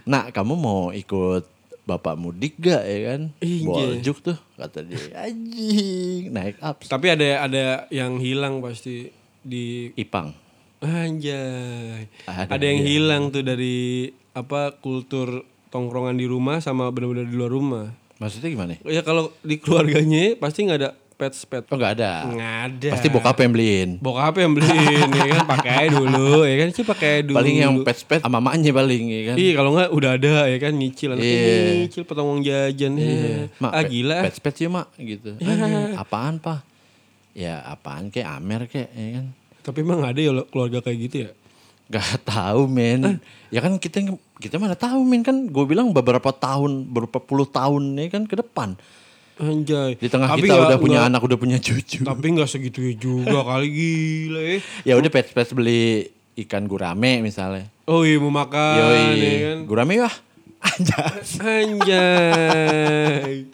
Nah, 0.03 0.35
kamu 0.35 0.59
mau 0.59 0.91
ikut 0.91 1.47
bapak 1.83 2.15
mudik 2.15 2.55
gak 2.59 2.83
ya 2.87 2.99
kan? 3.13 3.21
Iya. 3.43 3.67
Boljuk 3.67 4.23
tuh 4.23 4.37
kata 4.55 4.87
dia. 4.87 4.99
Anjing, 5.27 6.31
naik 6.31 6.57
apps. 6.63 6.87
Tapi 6.87 7.11
ada 7.11 7.43
ada 7.43 7.63
yang 7.91 8.19
hilang 8.23 8.63
pasti 8.63 9.11
di 9.43 9.91
Ipang. 9.99 10.31
anjay. 10.83 12.11
Ada, 12.27 12.59
Ada, 12.59 12.65
yang 12.67 12.81
iya. 12.83 12.89
hilang 12.91 13.23
tuh 13.31 13.43
dari 13.43 14.11
apa 14.35 14.75
kultur 14.83 15.47
tongkrongan 15.71 16.19
di 16.19 16.27
rumah 16.27 16.59
sama 16.59 16.91
benar-benar 16.91 17.27
di 17.27 17.35
luar 17.35 17.51
rumah. 17.51 17.85
Maksudnya 18.19 18.51
gimana? 18.51 18.75
Ya 18.87 19.03
kalau 19.03 19.31
di 19.43 19.59
keluarganya 19.59 20.35
pasti 20.43 20.67
nggak 20.67 20.79
ada 20.79 20.91
pets 21.23 21.47
pet. 21.47 21.63
Oh 21.71 21.79
nggak 21.79 21.93
ada. 21.95 22.11
Nggak 22.27 22.55
ada. 22.67 22.89
Pasti 22.99 23.07
bokap 23.07 23.37
yang 23.39 23.51
beliin. 23.55 23.89
Bokap 24.03 24.35
yang 24.35 24.51
beliin 24.51 25.07
ya 25.07 25.23
kan 25.31 25.43
pakai 25.47 25.87
dulu 25.87 26.43
ya 26.43 26.55
kan 26.59 26.67
sih 26.75 26.83
pakai 26.83 27.23
dulu. 27.23 27.39
Paling 27.39 27.55
yang 27.63 27.73
pet-pet 27.87 28.19
sama 28.19 28.43
mamanya 28.43 28.75
paling 28.75 29.03
ya 29.07 29.21
kan. 29.31 29.35
Iya 29.39 29.51
kalau 29.55 29.71
nggak 29.79 29.89
udah 29.95 30.11
ada 30.19 30.33
ya 30.51 30.57
kan 30.59 30.73
nyicil 30.75 31.15
anaknya 31.15 31.31
Iya. 31.31 31.73
nyicil 31.87 32.03
potong 32.03 32.27
uang 32.27 32.41
jajan 32.43 32.91
ya. 32.99 33.47
Mak, 33.63 33.71
ah 33.71 33.83
gila. 33.87 34.17
Pet-pet 34.27 34.53
sih 34.59 34.67
mak 34.67 34.87
gitu. 34.99 35.39
Anjing, 35.39 35.95
apaan 35.95 36.35
pak? 36.43 36.59
Ya 37.31 37.63
apaan 37.63 38.11
kayak 38.11 38.27
Amer 38.27 38.67
kayak 38.67 38.91
ya 38.91 39.09
kan. 39.23 39.25
Tapi 39.63 39.79
emang 39.79 40.03
ada 40.03 40.19
ya 40.19 40.35
keluarga 40.51 40.83
kayak 40.83 40.99
gitu 41.07 41.15
ya? 41.23 41.31
Gak 41.87 42.25
tahu 42.27 42.67
men. 42.67 43.21
Ya 43.53 43.63
kan 43.63 43.79
kita 43.79 44.03
kita 44.41 44.59
mana 44.59 44.75
tahu 44.75 45.07
men 45.07 45.23
kan. 45.23 45.47
Gue 45.47 45.63
bilang 45.63 45.95
beberapa 45.95 46.35
tahun, 46.35 46.91
beberapa 46.91 47.23
puluh 47.23 47.47
tahun 47.47 47.95
ya 47.95 48.11
kan 48.11 48.27
ke 48.27 48.35
depan. 48.39 48.75
Anjay. 49.35 49.95
Di 49.95 50.07
tengah 50.07 50.27
Tapi 50.27 50.41
kita 50.41 50.53
nggak- 50.53 50.67
udah 50.67 50.77
punya 50.77 50.99
nggak- 50.99 51.09
anak, 51.09 51.21
udah 51.23 51.37
punya 51.37 51.57
cucu. 51.57 51.97
Tapi 52.01 52.25
nggak 52.29 52.47
segitu 52.47 52.79
juga 52.93 53.39
kali 53.47 53.67
gila 53.67 54.39
ya. 54.39 54.55
Ya 54.83 54.93
udah 54.95 55.09
pet-pet 55.09 55.47
beli 55.51 56.07
ikan 56.39 56.63
gurame 56.63 57.19
misalnya. 57.19 57.67
Oh 57.83 57.99
iya 58.01 58.15
mau 58.15 58.29
makan 58.29 58.75
Yoi, 58.75 59.15
ya 59.15 59.31
kan. 59.43 59.57
gurame 59.65 59.93
wah. 59.99 60.15
Anjas. 60.59 61.39
Anjay. 61.43 63.43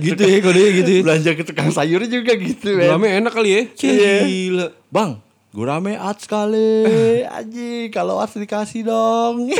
gitu 0.00 0.18
ya 0.18 0.36
kodenya 0.40 0.70
gitu 0.74 0.90
ya. 0.90 1.00
Belanja 1.02 1.30
ke 1.32 1.42
tukang 1.42 1.70
sayur 1.70 2.02
juga 2.04 2.32
gitu 2.34 2.74
men. 2.74 2.86
Gurame 2.86 3.06
enak 3.14 3.30
kali 3.30 3.50
ya. 3.50 3.62
Iya. 3.78 4.14
Gila. 4.24 4.66
Bang, 4.88 5.10
gurame 5.50 5.94
ats 5.94 6.24
kali. 6.24 6.84
Anjing, 7.24 7.88
kalau 7.90 8.16
ats 8.16 8.34
dikasih 8.34 8.82
dong. 8.82 9.50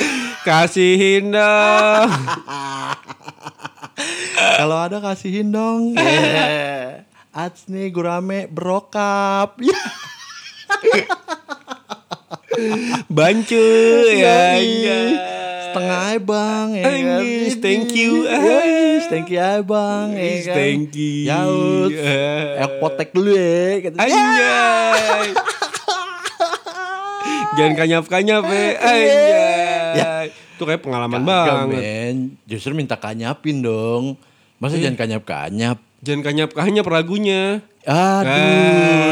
Kasihin 0.40 1.30
dong. 1.30 2.08
Kalau 4.56 4.78
ada 4.78 4.98
kasihin 4.98 5.50
dong. 5.50 5.92
Yeah. 5.98 7.06
Ats 7.30 7.66
nih 7.66 7.88
gurame 7.88 8.46
brokap. 8.46 9.54
Ya. 10.80 11.02
Bancu 13.06 13.66
ya. 14.10 14.56
Setengah 15.66 16.18
bang 16.18 16.68
ya 16.74 16.82
kan? 16.82 17.22
Thank 17.58 17.90
you. 17.94 18.24
Yoi, 18.24 19.02
Thank 19.06 19.30
you 19.30 19.62
bang 19.62 20.06
ya 20.14 20.30
kan? 20.42 20.54
thank 20.54 20.90
you. 20.94 21.26
Yaut 21.26 21.92
Eh. 22.10 22.58
Apotek 22.58 23.10
dulu 23.10 23.30
ya. 23.30 23.90
Anjay. 23.94 25.26
Jangan 27.54 27.74
kanyap-kanyap 27.76 28.42
ya. 28.46 28.66
Anjay. 28.78 30.26
Itu 30.30 30.62
kayak 30.64 30.82
pengalaman 30.82 31.22
Kagak, 31.22 31.46
banget. 31.66 31.80
men. 31.82 32.16
Justru 32.44 32.74
minta 32.74 32.94
kanyapin 32.94 33.62
dong 33.62 34.18
Masa 34.60 34.76
jangan 34.76 35.00
kanyap-kanyap 35.00 35.80
Jangan 36.00 36.22
kanyap-kanyap 36.24 36.86
ragunya. 36.88 37.60
Aduh 37.84 38.28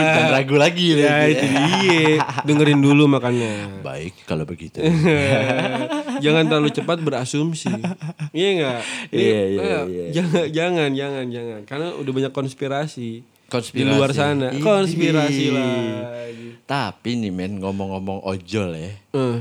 Ah. 0.09 0.29
Ragu 0.41 0.57
lagi 0.57 0.97
Ya 0.97 1.25
lagi. 1.25 1.37
itu 1.37 1.47
dia. 1.49 2.21
Dengerin 2.49 2.81
dulu 2.81 3.05
makanya. 3.09 3.81
Baik 3.85 4.13
kalau 4.25 4.45
begitu. 4.49 4.81
jangan 6.25 6.45
terlalu 6.49 6.69
cepat 6.73 7.01
berasumsi. 7.01 7.73
Iya 8.33 8.49
enggak? 8.57 8.81
Iya, 9.13 9.41
iya, 9.53 9.79
iya. 9.85 10.05
Jangan 10.17 10.45
jangan 10.53 10.91
jangan 10.93 11.25
jangan 11.29 11.61
karena 11.65 11.89
udah 11.97 12.13
banyak 12.13 12.33
konspirasi. 12.33 13.25
Konspirasi. 13.49 13.85
Di 13.85 13.89
luar 13.89 14.11
sana. 14.13 14.53
Idih. 14.53 14.65
Konspirasi 14.65 15.45
lagi. 15.53 16.49
Tapi 16.65 17.11
nih 17.21 17.33
men 17.33 17.61
ngomong-ngomong 17.61 18.25
ojol 18.25 18.77
ya. 18.77 18.93
Eh. 19.17 19.37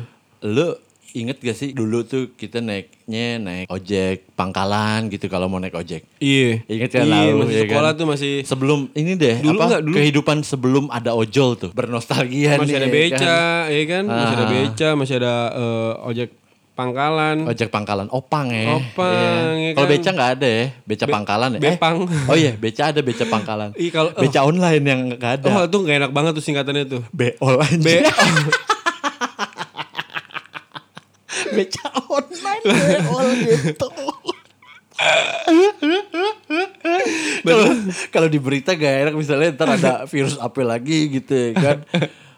Lu 0.47 0.67
inget 1.09 1.37
gak 1.37 1.53
sih 1.53 1.71
dulu 1.71 2.01
tuh 2.01 2.33
kita 2.33 2.59
naiknya 2.59 3.37
naik 3.37 3.65
ojek 3.67 4.27
pangkalan 4.33 5.07
gitu 5.07 5.25
kalau 5.25 5.45
mau 5.45 5.57
naik 5.57 5.73
ojek. 5.73 6.03
Iya. 6.17 6.61
Ingat 6.65 6.89
kan 6.91 7.01
Iya, 7.01 7.13
lalu, 7.29 7.35
masih 7.41 7.53
ya 7.53 7.63
sekolah 7.63 7.89
kan? 7.89 7.99
tuh 7.99 8.05
masih 8.07 8.33
Sebelum 8.43 8.79
ini 8.91 9.11
deh 9.13 9.35
Dulu 9.39 9.53
apa 9.53 9.63
nggak, 9.67 9.81
dulu. 9.83 9.95
kehidupan 9.95 10.37
sebelum 10.41 10.85
ada 10.89 11.11
ojol 11.11 11.55
tuh 11.55 11.71
bernostalgia 11.71 12.55
masih 12.55 12.67
nih. 12.67 12.77
ada 12.77 12.85
ya 12.85 12.91
beca, 12.91 13.17
kan? 13.17 13.63
ya 13.69 13.83
kan? 13.85 14.03
Masih 14.05 14.33
ada 14.33 14.43
Ah. 14.43 14.49
beca, 14.51 14.89
masih 14.93 15.15
ada 15.15 15.33
eh, 15.53 15.93
ojek 16.05 16.29
pangkalan. 16.73 17.37
Ojek 17.43 17.69
pangkalan 17.69 18.07
opang 18.07 18.47
ya. 18.47 18.69
Opang, 18.71 19.09
Iya. 19.55 19.63
ya 19.63 19.71
Kalau 19.73 19.81
kan? 19.83 19.93
beca 19.95 20.09
nggak 20.13 20.31
ada 20.31 20.47
ya, 20.47 20.65
beca 20.83 21.05
pangkalan 21.07 21.49
ya. 21.51 21.59
Bepang. 21.63 21.95
Eh, 22.03 22.29
oh 22.29 22.35
iya, 22.35 22.51
beca 22.53 22.83
ada 22.87 23.01
beca 23.01 23.25
pangkalan. 23.25 23.69
Ih, 23.81 23.89
kalau- 23.89 24.13
oh. 24.13 24.21
beca 24.21 24.39
online 24.43 24.83
yang 24.83 25.01
nggak 25.11 25.31
ada. 25.41 25.47
Oh, 25.51 25.63
itu 25.63 25.77
gak 25.81 25.97
enak 25.97 26.11
banget 26.11 26.31
tuh 26.33 26.43
singkatannya 26.43 26.85
tuh. 26.85 27.01
Beol 27.09 27.55
aja. 27.57 27.79
Be 27.79 28.05
beca 31.53 31.87
online 32.07 32.63
beol 32.63 33.27
gitu. 33.43 33.89
Kalau 37.45 37.65
kalau 38.09 38.27
di 38.27 38.39
berita 38.41 38.73
gak 38.73 38.93
enak 39.07 39.13
misalnya 39.13 39.53
ntar 39.53 39.69
ada 39.77 39.93
virus 40.09 40.41
apa 40.41 40.61
lagi 40.65 41.21
gitu 41.21 41.33
ya 41.33 41.51
kan. 41.53 41.77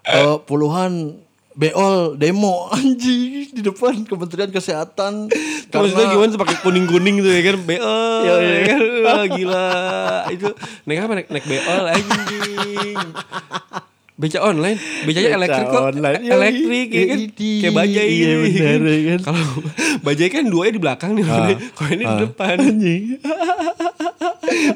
Eh, 0.09 0.37
puluhan 0.47 1.21
beol 1.59 2.15
demo 2.15 2.71
anjing 2.71 3.51
di 3.51 3.61
depan 3.61 4.07
Kementerian 4.07 4.49
Kesehatan. 4.49 5.27
Maksudnya 5.69 6.07
gimana 6.11 6.39
pakai 6.39 6.57
kuning-kuning 6.63 7.19
tuh 7.19 7.31
ya 7.31 7.41
kan? 7.45 7.57
Iya, 7.67 8.33
iya. 8.39 8.55
ya 8.55 8.63
kan? 8.65 8.81
Gila. 9.37 9.67
Itu 10.33 10.47
naik 10.87 10.99
apa? 11.03 11.13
Naik 11.19 11.27
naik 11.29 11.45
BO 11.45 11.75
anjing 11.93 12.97
Beca 14.19 14.43
online, 14.43 14.75
becanya 15.07 15.31
Beca 15.31 15.37
elektrik 15.39 15.65
kok. 15.65 15.83
online. 15.95 16.21
Elektrik 16.27 16.87
ya 16.91 17.03
kan. 17.07 17.19
Kayak 17.39 17.71
bajai 17.71 18.09
iya, 18.11 18.31
benar, 18.35 18.79
ya 18.83 18.99
kan. 19.07 19.19
Kalau 19.23 19.43
bajai 20.03 20.27
kan 20.27 20.43
duanya 20.43 20.73
di 20.75 20.81
belakang 20.83 21.11
nih, 21.15 21.23
kalau 21.71 21.89
ini 21.95 22.03
di 22.03 22.15
depan. 22.27 22.57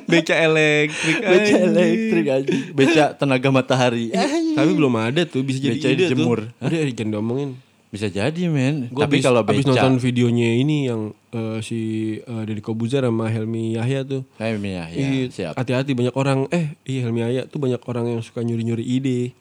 Beca 0.07 0.35
elektrik. 0.37 1.17
beca 1.19 1.53
anjing. 1.59 1.75
elektrik 1.75 2.25
anjing. 2.29 2.61
Beca 2.71 3.03
tenaga 3.13 3.49
matahari. 3.51 4.15
Tapi 4.55 4.71
belum 4.71 4.93
ada 4.95 5.21
tuh 5.27 5.43
bisa 5.43 5.59
jadi 5.59 5.75
Beca 5.75 5.87
ide 5.91 6.03
dijemur. 6.07 6.39
tuh. 6.47 6.63
Udah 6.63 6.79
jangan 6.87 7.09
diomongin. 7.11 7.49
Bisa 7.91 8.07
jadi 8.07 8.41
men. 8.47 8.87
Gua 8.89 9.05
Tapi 9.05 9.19
abis- 9.19 9.25
kalau 9.27 9.39
abis 9.43 9.59
beca 9.59 9.69
nonton 9.75 9.93
videonya 9.99 10.49
ini 10.55 10.87
yang 10.87 11.11
eh, 11.33 11.59
si 11.59 11.79
eh, 12.15 12.43
Deddy 12.45 12.59
Kobuzer 12.59 13.01
sama 13.01 13.27
Helmi 13.27 13.73
Yahya 13.73 14.01
tuh. 14.01 14.21
Kayak 14.35 14.57
ya, 14.59 14.69
ya, 14.69 14.83
Iya, 14.93 15.23
siap. 15.27 15.53
hati-hati 15.53 15.91
banyak 15.91 16.13
orang 16.13 16.45
eh 16.47 16.77
iya 16.83 17.03
Helmi 17.03 17.19
Yahya 17.21 17.41
tuh 17.45 17.57
banyak 17.57 17.81
orang 17.81 18.05
yang 18.07 18.21
suka 18.21 18.39
nyuri-nyuri 18.39 18.81
ide. 18.81 19.33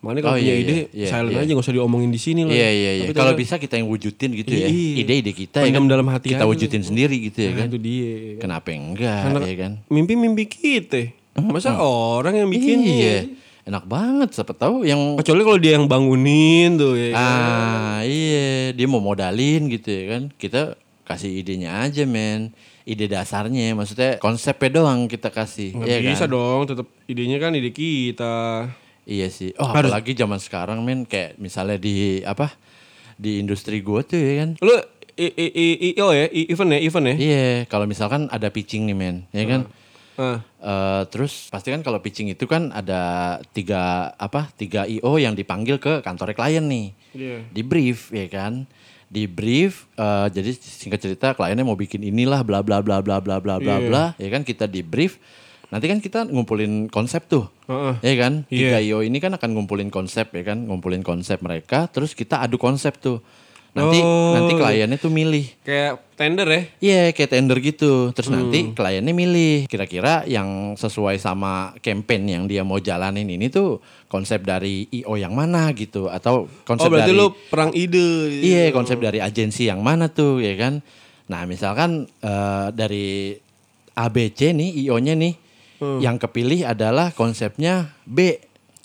Makanya 0.00 0.22
kalau 0.24 0.34
Oh, 0.34 0.40
punya 0.40 0.50
iya, 0.50 0.62
ide 0.66 0.78
iya, 0.90 1.06
silent 1.06 1.30
iya. 1.30 1.42
aja 1.42 1.50
nggak 1.52 1.62
usah 1.62 1.74
diomongin 1.74 2.10
di 2.10 2.18
sini 2.18 2.42
lah. 2.42 2.50
Iya 2.50 2.68
iya 2.68 2.90
iya. 2.92 3.04
Tapi 3.04 3.14
Kalau 3.14 3.32
bisa 3.34 3.54
kita 3.56 3.74
yang 3.76 3.86
wujudin 3.86 4.30
gitu 4.34 4.50
ya. 4.50 4.66
Iya. 4.66 4.98
Ide-ide 4.98 5.30
kita 5.32 5.58
ya 5.62 5.70
kan 5.70 5.86
dalam 5.86 6.06
hati 6.08 6.26
kita 6.28 6.42
aja. 6.42 6.50
wujudin 6.50 6.82
sendiri 6.82 7.16
gitu 7.22 7.38
ya 7.38 7.50
Nah, 7.50 7.56
kan. 7.56 7.66
itu 7.70 7.78
dia. 7.78 8.02
ya. 8.02 8.34
Kenapa 8.38 8.68
enggak 8.68 9.20
Karena 9.22 9.38
ya 9.44 9.56
kan? 9.56 9.72
Mimpi-mimpi 9.86 10.44
kita. 10.44 11.00
Masa 11.38 11.78
orang 11.78 12.34
yang 12.34 12.50
bikin 12.50 12.82
Iya. 12.82 13.18
Enak 13.62 13.86
banget 13.86 14.34
siapa 14.34 14.50
tahu 14.52 14.82
yang 14.82 15.14
Kecuali 15.14 15.46
kalau 15.46 15.54
dia 15.56 15.78
yang 15.78 15.86
bangunin 15.86 16.74
tuh 16.74 16.98
ya. 16.98 17.14
kan. 17.14 17.22
ah 17.22 17.98
iya 18.02 18.74
dia 18.74 18.86
mau 18.86 18.98
modalin 18.98 19.70
gitu 19.70 19.86
ya 19.86 20.04
kan. 20.08 20.22
Kita 20.34 20.74
kasih 21.12 21.30
idenya 21.36 21.70
aja 21.80 22.04
men. 22.04 22.50
Ide 22.82 23.06
dasarnya 23.06 23.72
maksudnya 23.72 24.18
konsepnya 24.18 24.82
doang 24.82 25.06
kita 25.06 25.30
kasih. 25.30 25.70
Nggak 25.72 25.86
Iya 25.86 25.98
bisa 26.02 26.24
kan? 26.26 26.34
dong, 26.34 26.60
tetap 26.66 26.86
idenya 27.06 27.38
kan 27.38 27.52
ide 27.52 27.70
kita. 27.70 28.66
Iya 29.02 29.28
sih. 29.28 29.54
Oh, 29.54 29.70
Harus- 29.70 29.90
apalagi 29.90 30.12
zaman 30.12 30.38
sekarang 30.38 30.78
men 30.80 31.04
kayak 31.04 31.36
misalnya 31.36 31.76
di 31.76 32.22
apa? 32.22 32.50
Di 33.14 33.38
industri 33.38 33.78
gua 33.80 34.02
tuh 34.02 34.18
ya 34.18 34.42
kan. 34.42 34.50
Lu 34.58 34.74
i, 35.14 35.26
i, 35.28 35.46
i, 35.46 35.66
i- 35.92 35.98
oh 36.00 36.10
ya, 36.10 36.26
event 36.26 36.70
ya, 36.72 36.80
event 36.80 37.06
ya. 37.06 37.14
Iya, 37.14 37.46
kalau 37.66 37.84
misalkan 37.84 38.26
ada 38.26 38.48
pitching 38.48 38.88
nih 38.88 38.96
men, 38.96 39.16
ya 39.30 39.44
kan. 39.44 39.62
Ah. 40.12 40.38
Eh, 40.60 41.02
terus 41.08 41.48
pasti 41.48 41.70
kan 41.70 41.80
kalau 41.80 41.98
pitching 41.98 42.28
itu 42.28 42.44
kan 42.44 42.68
ada 42.68 43.00
tiga 43.50 44.12
apa 44.12 44.52
tiga 44.52 44.84
io 44.84 45.16
yang 45.16 45.32
dipanggil 45.32 45.80
ke 45.80 45.98
kantor 45.98 46.36
klien 46.36 46.62
nih 46.62 46.92
Iya. 47.10 47.38
di 47.48 47.62
brief 47.64 48.12
ya 48.12 48.28
kan 48.28 48.68
di 49.12 49.28
brief 49.28 49.84
eh, 49.94 50.26
jadi 50.32 50.56
singkat 50.56 50.96
cerita 50.98 51.36
kliennya 51.36 51.62
mau 51.62 51.76
bikin 51.76 52.00
inilah 52.00 52.40
bla 52.40 52.64
bla 52.64 52.80
bla 52.80 52.98
bla 52.98 53.20
bla 53.20 53.36
bla 53.36 53.60
bla 53.60 53.76
Iya. 53.76 53.84
bla 53.84 54.04
ya 54.16 54.28
kan 54.30 54.40
kita 54.40 54.64
di 54.64 54.80
brief 54.80 55.20
nanti 55.68 55.84
kan 55.84 56.00
kita 56.00 56.24
ngumpulin 56.26 56.88
konsep 56.88 57.28
tuh 57.28 57.44
Heeh. 57.64 57.94
ya 58.00 58.14
kan 58.18 58.32
Iya. 58.48 58.80
io 58.80 59.00
ini 59.00 59.20
kan 59.20 59.32
akan 59.32 59.52
ngumpulin 59.52 59.88
konsep 59.88 60.32
ya 60.32 60.42
kan 60.42 60.64
ngumpulin 60.64 61.00
konsep 61.00 61.40
mereka 61.40 61.84
terus 61.86 62.12
kita 62.12 62.40
adu 62.40 62.56
konsep 62.56 62.96
tuh 62.96 63.20
nanti 63.72 63.98
Oh, 63.98 64.32
nanti 64.32 64.52
kliennya 64.54 64.96
tuh 64.96 65.08
milih 65.08 65.48
Kayak 65.60 66.04
tender 66.12 66.44
ya. 66.44 66.62
Iya 66.78 67.02
kayak 67.10 67.30
tender 67.30 67.56
gitu 67.58 68.12
Terus 68.12 68.28
Hmm. 68.28 68.36
nanti 68.38 68.70
kliennya 68.70 69.10
milih 69.10 69.64
Kira-kira 69.64 70.22
yang 70.24 70.76
sesuai 70.76 71.16
sama 71.16 71.72
campaign 71.78 72.22
yang 72.26 72.44
dia 72.44 72.60
mau 72.60 72.76
jalanin 72.76 73.24
ini 73.26 73.48
tuh 73.48 73.80
Konsep 74.06 74.42
dari 74.42 74.84
IO 74.92 75.14
yang 75.14 75.32
mana 75.32 75.72
gitu 75.72 76.06
Atau 76.06 76.52
konsep 76.62 76.86
Oh 76.86 76.92
berarti 76.92 77.08
dari 77.08 77.18
lu 77.18 77.32
perang 77.48 77.72
ide. 77.72 78.28
Iya 78.38 78.70
konsep 78.70 78.96
dari 78.96 79.18
agensi 79.18 79.64
yang 79.64 79.80
mana 79.80 80.06
tuh 80.06 80.38
ya 80.38 80.52
kan 80.54 80.84
Nah 81.24 81.44
misalkan 81.44 82.04
eh, 82.18 82.68
dari 82.70 83.32
ABC 83.90 84.52
nih 84.52 84.70
IO-nya 84.82 85.12
nih 85.14 85.34
Hmm. 85.76 85.98
Yang 85.98 86.22
kepilih 86.22 86.62
adalah 86.64 87.10
konsepnya 87.10 87.90
B 88.04 88.38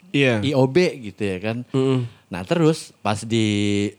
Iya. 0.09 0.41
IOB 0.41 0.75
gitu 1.03 1.21
ya 1.21 1.37
kan 1.37 1.61
Mm-mm. 1.69 2.09
Nah 2.27 2.43
terus 2.43 2.91
pas 2.99 3.23
di 3.23 3.45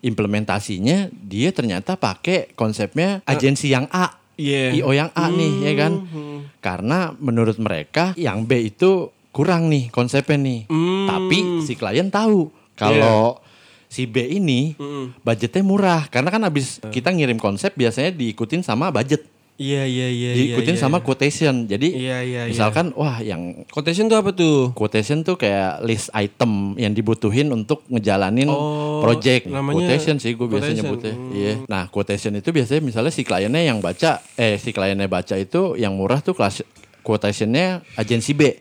implementasinya 0.03 1.09
dia 1.11 1.49
ternyata 1.49 1.97
pakai 1.97 2.53
konsepnya 2.53 3.25
agensi 3.25 3.69
yang 3.69 3.89
A, 3.89 4.21
Iya. 4.39 4.71
IO 4.71 4.93
yang 4.93 5.11
A 5.13 5.27
nih 5.29 5.53
ya 5.65 5.73
kan. 5.75 5.93
Hmm. 5.99 6.39
Karena 6.61 7.11
menurut 7.17 7.59
mereka 7.59 8.15
yang 8.15 8.45
B 8.45 8.69
itu 8.69 9.11
kurang 9.33 9.67
nih 9.67 9.91
konsepnya 9.91 10.37
nih. 10.37 10.61
Hmm. 10.69 11.07
Tapi 11.07 11.39
si 11.65 11.75
klien 11.75 12.07
tahu 12.07 12.53
kalau 12.75 13.43
si 13.89 14.05
B 14.05 14.21
ini 14.23 14.77
Hmm. 14.77 15.17
budgetnya 15.25 15.65
murah 15.65 16.07
karena 16.07 16.29
kan 16.29 16.45
abis 16.45 16.79
kita 16.93 17.11
ngirim 17.11 17.41
konsep 17.41 17.73
biasanya 17.75 18.13
diikutin 18.13 18.61
sama 18.61 18.93
budget, 18.93 19.25
Iya 19.59 19.83
iya 19.91 20.07
iya. 20.07 20.31
diikutin 20.39 20.79
iya, 20.79 20.83
sama 20.87 21.03
iya. 21.03 21.05
quotation. 21.05 21.55
Jadi 21.67 21.89
Iya, 21.99 22.19
iya, 22.23 22.41
iya. 22.47 22.51
misalkan 22.55 22.95
wah 22.95 23.19
yang 23.19 23.67
Quotation 23.75 24.07
tuh 24.07 24.23
apa 24.23 24.31
tuh? 24.31 24.71
Quotation 24.71 25.27
tuh 25.27 25.35
kayak 25.35 25.83
list 25.83 26.15
item 26.15 26.79
yang 26.79 26.95
dibutuhin 26.95 27.51
untuk 27.51 27.83
ngejalanin 27.91 28.47
Oh, 28.47 29.03
project. 29.03 29.51
namanya 29.51 29.99
quotation 29.99 30.23
sih 30.23 30.39
gue 30.39 30.47
biasa 30.47 30.63
quotation. 30.71 30.79
nyebutnya. 30.79 31.15
Hmm. 31.19 31.35
Iya. 31.35 31.53
Nah, 31.67 31.83
quotation 31.91 32.33
itu 32.39 32.55
biasanya 32.55 32.83
misalnya 32.87 33.11
si 33.11 33.27
kliennya 33.27 33.63
yang 33.67 33.83
baca 33.83 34.23
eh 34.39 34.63
si 34.63 34.71
kliennya 34.71 35.11
baca 35.11 35.35
itu 35.35 35.75
yang 35.75 35.91
murah 35.99 36.23
tuh 36.23 36.39
kelas 36.39 36.63
quotationnya 37.03 37.83
agensi 37.99 38.39
B. 38.39 38.55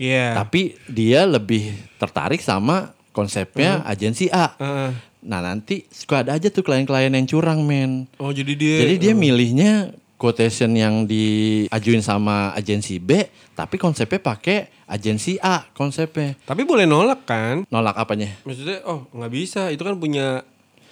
Iya. 0.00 0.32
Tapi 0.32 0.80
dia 0.88 1.28
lebih 1.28 1.76
tertarik 2.00 2.40
sama 2.40 2.96
konsepnya 3.12 3.84
agensi 3.84 4.32
A. 4.32 4.56
Heeh. 4.56 4.90
Nah, 5.18 5.42
nanti 5.42 5.82
suka 5.90 6.22
ada 6.22 6.38
aja 6.38 6.46
tuh 6.48 6.62
klien-klien 6.62 7.10
yang 7.10 7.26
curang, 7.26 7.66
men. 7.66 8.06
Oh 8.16 8.30
jadi 8.30 8.54
dia. 8.54 8.76
Jadi 8.86 8.94
dia 8.96 9.12
milihnya 9.12 9.90
quotation 10.18 10.74
yang 10.74 11.06
diajuin 11.06 12.02
sama 12.02 12.50
agensi 12.52 12.98
B, 12.98 13.30
tapi 13.54 13.78
konsepnya 13.78 14.18
pakai 14.18 14.66
agensi 14.84 15.38
A 15.38 15.62
konsepnya. 15.72 16.34
Tapi 16.42 16.66
boleh 16.66 16.84
nolak 16.84 17.22
kan? 17.22 17.62
Nolak 17.70 17.94
apanya? 17.94 18.34
Maksudnya 18.42 18.82
oh 18.84 19.06
nggak 19.14 19.32
bisa 19.32 19.70
itu 19.70 19.80
kan 19.86 19.94
punya 19.94 20.42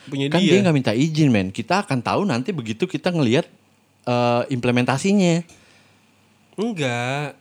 punya 0.07 0.31
Kan 0.31 0.39
dia. 0.39 0.55
dia 0.55 0.63
nggak 0.63 0.77
minta 0.79 0.93
izin, 0.95 1.29
men. 1.35 1.51
Kita 1.51 1.83
akan 1.83 1.99
tahu 1.99 2.23
nanti 2.23 2.55
begitu 2.55 2.87
kita 2.87 3.11
ngelihat 3.11 3.51
eh, 4.07 4.43
implementasinya. 4.55 5.43
Enggak. 6.57 7.37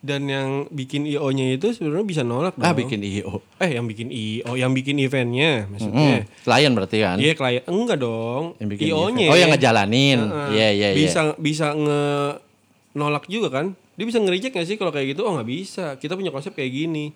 Dan 0.00 0.24
yang 0.26 0.48
bikin 0.72 1.04
IO-nya 1.04 1.60
itu 1.60 1.76
sebenarnya 1.76 2.06
bisa 2.08 2.22
nolak 2.24 2.56
dong. 2.56 2.64
Ah, 2.64 2.72
bikin 2.72 3.04
IO. 3.04 3.44
Eh 3.60 3.76
yang 3.76 3.84
bikin 3.84 4.08
IO, 4.08 4.56
yang 4.56 4.72
bikin 4.72 4.96
eventnya 4.96 5.64
Hmm, 5.64 5.70
maksudnya. 5.70 6.24
klien 6.40 6.72
berarti 6.72 6.96
kan? 6.98 7.16
Iya 7.20 7.32
klien 7.36 7.60
enggak 7.68 8.00
dong. 8.00 8.56
Yang 8.56 8.68
bikin 8.72 8.84
IO-nya. 8.88 9.26
Oh, 9.28 9.36
yang 9.36 9.52
ngejalanin. 9.52 10.20
Iya, 10.56 10.68
iya, 10.72 10.88
iya. 10.90 10.96
Bisa 10.96 11.20
bisa 11.36 11.76
nge 11.76 12.02
nolak 12.92 13.28
juga 13.28 13.52
kan? 13.52 13.76
Dia 13.94 14.08
bisa 14.08 14.16
nge-reject 14.16 14.56
gak 14.56 14.64
sih 14.64 14.80
kalau 14.80 14.88
kayak 14.88 15.12
gitu? 15.12 15.20
Oh 15.22 15.36
nggak 15.36 15.44
bisa. 15.46 16.00
Kita 16.00 16.16
punya 16.16 16.32
konsep 16.32 16.56
kayak 16.56 16.72
gini. 16.72 17.12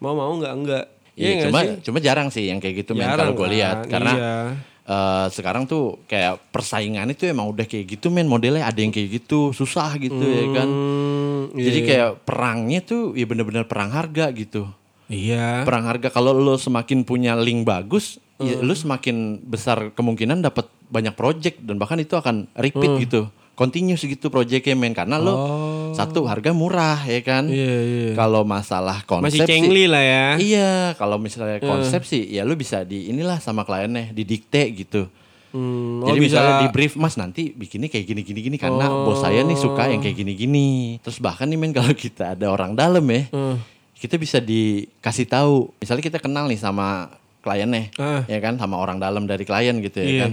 Mau 0.00 0.16
mau 0.16 0.32
nggak 0.32 0.54
enggak. 0.56 0.84
Iya, 1.12 1.28
nggak 1.36 1.46
cuma 1.46 1.60
sih? 1.60 1.72
cuma 1.84 1.98
jarang 2.00 2.28
sih 2.32 2.48
yang 2.48 2.56
kayak 2.56 2.82
gitu, 2.82 2.96
men. 2.96 3.04
Jarang 3.04 3.28
Kalau 3.28 3.32
gue 3.36 3.44
kan, 3.44 3.52
lihat, 3.52 3.76
karena 3.84 4.12
iya. 4.16 4.32
Eh, 4.82 5.26
sekarang 5.30 5.64
tuh 5.64 6.02
kayak 6.04 6.38
persaingan 6.50 7.10
itu 7.10 7.26
emang 7.26 7.46
udah 7.48 7.64
kayak 7.64 7.96
gitu, 7.96 8.08
men. 8.08 8.26
Modelnya 8.26 8.66
ada 8.66 8.78
yang 8.78 8.90
kayak 8.90 9.22
gitu, 9.22 9.50
susah 9.50 9.94
gitu 9.96 10.20
ya 10.20 10.46
kan. 10.52 10.68
Hmm, 10.68 11.42
iya, 11.54 11.64
Jadi 11.70 11.78
iya. 11.78 11.86
kayak 11.86 12.10
perangnya 12.22 12.80
tuh 12.82 13.14
ya 13.14 13.24
bener-bener 13.24 13.64
perang 13.64 13.90
harga 13.90 14.30
gitu. 14.32 14.66
Iya. 15.12 15.68
perang 15.68 15.84
harga 15.84 16.08
kalau 16.08 16.32
lo 16.32 16.56
semakin 16.56 17.04
punya 17.04 17.36
link 17.36 17.68
bagus 17.68 18.16
ya 18.40 18.56
Hmm. 18.56 18.64
lo 18.64 18.72
semakin 18.72 19.44
besar 19.44 19.92
kemungkinan 19.92 20.40
dapat 20.40 20.72
banyak 20.88 21.12
project 21.12 21.60
dan 21.60 21.76
bahkan 21.76 22.00
itu 22.00 22.16
akan 22.16 22.48
repeat 22.56 22.88
Hmm. 22.88 23.02
gitu 23.02 23.20
continuous 23.52 24.00
gitu 24.00 24.32
projectnya 24.32 24.72
men 24.72 24.96
karena 24.96 25.20
lo 25.20 25.36
satu 25.92 26.24
harga 26.24 26.50
murah 26.50 27.00
ya 27.02 27.20
kan 27.20 27.44
Oh. 27.44 27.52
Iya, 27.52 27.76
iya. 27.78 28.08
kalau 28.12 28.42
masalah 28.42 29.00
konsep 29.02 29.24
Masih 29.28 29.40
sih- 29.40 29.48
cengli 29.48 29.84
lah 29.86 30.00
ya. 30.00 30.26
iya 30.38 30.70
kalau 30.94 31.16
misalnya 31.16 31.58
konsep 31.58 32.02
sih 32.02 32.26
ya 32.26 32.42
lo 32.42 32.54
bisa 32.54 32.82
di 32.82 33.08
inilah 33.08 33.38
sama 33.38 33.62
kliennya 33.62 34.10
didikte 34.10 34.62
gitu 34.74 35.06
Hmm, 35.50 36.00
oh, 36.00 36.08
jadi 36.08 36.16
bisa. 36.18 36.26
misalnya 36.32 36.54
di 36.58 36.68
brief 36.70 36.96
mas 36.96 37.12
nanti 37.14 37.52
bikinnya 37.52 37.86
kayak 37.86 38.06
gini 38.06 38.20
gini 38.22 38.40
gini 38.42 38.56
karena 38.56 38.88
bos 38.88 39.20
saya 39.20 39.40
nih 39.42 39.52
suka 39.54 39.84
yang 39.86 40.00
kayak 40.00 40.16
gini 40.16 40.32
gini 40.32 40.68
terus 40.98 41.18
bahkan 41.18 41.44
nih 41.44 41.56
men 41.56 41.72
kalau 41.76 41.92
kita 41.92 42.32
ada 42.32 42.48
orang 42.48 42.72
dalam 42.72 43.04
ya 43.04 43.28
Hmm. 43.28 43.60
kita 43.94 44.16
bisa 44.16 44.40
dikasih 44.40 45.26
tahu 45.26 45.68
misalnya 45.76 46.00
kita 46.02 46.18
kenal 46.18 46.46
nih 46.46 46.56
sama 46.56 47.12
kliennya 47.38 47.92
Ah. 47.94 48.24
ya 48.24 48.38
kan 48.38 48.56
sama 48.56 48.74
orang 48.76 48.96
dalam 48.96 49.24
dari 49.24 49.42
klien 49.42 49.76
gitu 49.78 49.92
ya 49.94 50.06
Iya. 50.06 50.20
kan 50.22 50.32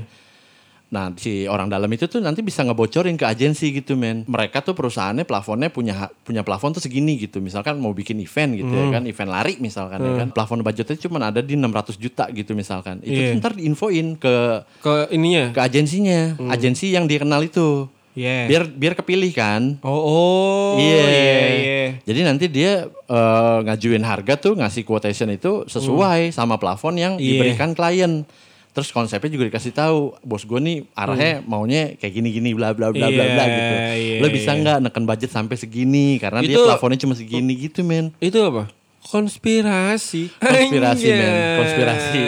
nah 0.90 1.14
si 1.14 1.46
orang 1.46 1.68
dalam 1.68 1.86
itu 1.88 2.06
tuh 2.06 2.18
nanti 2.18 2.42
bisa 2.42 2.62
ngebocorin 2.62 3.14
ke 3.14 3.22
agensi 3.24 3.70
gitu 3.72 3.94
men 3.94 4.26
mereka 4.26 4.60
tuh 4.60 4.74
perusahaannya 4.74 5.22
plafonnya 5.22 5.70
punya 5.70 5.94
punya 6.20 6.42
plafon 6.42 6.72
tuh 6.72 6.80
segini 6.80 7.14
gitu 7.16 7.38
misalkan 7.40 7.78
mau 7.78 7.92
bikin 7.92 8.18
event 8.18 8.56
gitu 8.56 8.66
Hmm. 8.68 8.90
ya 8.90 8.98
kan 8.98 9.04
event 9.06 9.30
lari 9.30 9.54
misalkan 9.60 10.00
ya 10.00 10.14
kan 10.16 10.28
plafon 10.30 10.60
budgetnya 10.60 10.98
cuma 10.98 11.22
ada 11.22 11.40
di 11.40 11.54
600 11.54 11.94
juta 11.96 12.26
gitu 12.30 12.52
misalkan 12.52 13.00
itu 13.02 13.14
Iya. 13.14 13.30
tuh 13.30 13.40
ntar 13.40 13.54
diinfoin 13.54 14.08
ke 14.16 14.36
Ke 14.80 14.94
ininya. 15.10 15.52
ke 15.52 15.62
agensinya, 15.62 16.20
agensi 16.50 16.90
yang 16.90 17.06
dia 17.06 17.20
kenal 17.20 17.40
itu. 17.40 17.86
Iya. 18.12 18.50
Biar 18.50 18.64
biar 18.68 18.94
kepilih 18.96 19.32
kan. 19.32 19.78
Oh, 19.80 19.94
oh. 19.94 20.70
Iya. 20.76 21.06
iya, 21.06 21.38
iya. 21.54 21.88
Jadi 22.02 22.20
nanti 22.20 22.46
dia 22.48 22.72
eh, 22.90 23.58
ngajuin 23.62 24.02
harga 24.02 24.34
tuh 24.36 24.58
ngasih 24.58 24.82
quotation 24.84 25.30
itu 25.30 25.64
sesuai 25.66 26.30
sama 26.30 26.58
plafon 26.58 26.98
yang 26.98 27.14
Hmm. 27.14 27.22
Iya. 27.22 27.30
diberikan 27.32 27.72
klien. 27.72 28.26
Terus 28.70 28.90
konsepnya 28.90 29.28
juga 29.28 29.46
dikasih 29.46 29.72
tahu, 29.72 30.14
bos 30.22 30.44
gue 30.44 30.56
nih 30.58 30.78
arahnya 30.94 31.42
maunya 31.42 31.96
kayak 31.96 32.14
gini-gini 32.14 32.54
bla 32.54 32.72
bla 32.72 32.90
bla 32.90 33.08
bla 33.08 33.26
bla 33.26 33.44
Hmm. 33.44 33.50
Iya, 33.50 33.58
gitu. 33.58 33.76
iya, 33.98 34.18
Lo 34.20 34.28
bisa 34.30 34.52
iya. 34.52 34.60
nggak 34.62 34.78
neken 34.82 35.04
budget 35.04 35.30
sampai 35.30 35.56
segini 35.56 36.16
karena 36.18 36.40
dia 36.40 36.54
Itu- 36.54 36.66
plafonnya 36.66 37.00
cuma 37.00 37.14
segini 37.14 37.54
gitu 37.56 37.82
men. 37.82 38.14
Itu 38.18 38.40
apa? 38.42 38.70
Konspirasi. 39.04 40.30
Konspirasi, 40.38 41.08
men. 41.08 41.34
Konspirasi. 41.58 42.22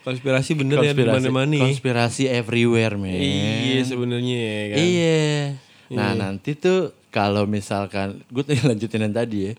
Konspirasi 0.00 0.50
bener 0.54 0.78
ya 0.80 0.92
di 0.92 1.02
mana-mana. 1.02 1.58
konspirasi 1.58 2.28
everywhere 2.28 2.94
men. 2.94 3.18
Iya 3.18 3.82
sebenarnya 3.84 4.36
ya 4.38 4.62
kan. 4.70 4.76
Iya. 4.78 5.24
Nah 5.90 6.10
nanti 6.14 6.54
tuh 6.54 6.94
kalau 7.10 7.44
misalkan 7.44 8.22
gue 8.28 8.42
lanjutin 8.68 9.02
yang 9.02 9.12
tadi 9.12 9.38
ya. 9.48 9.52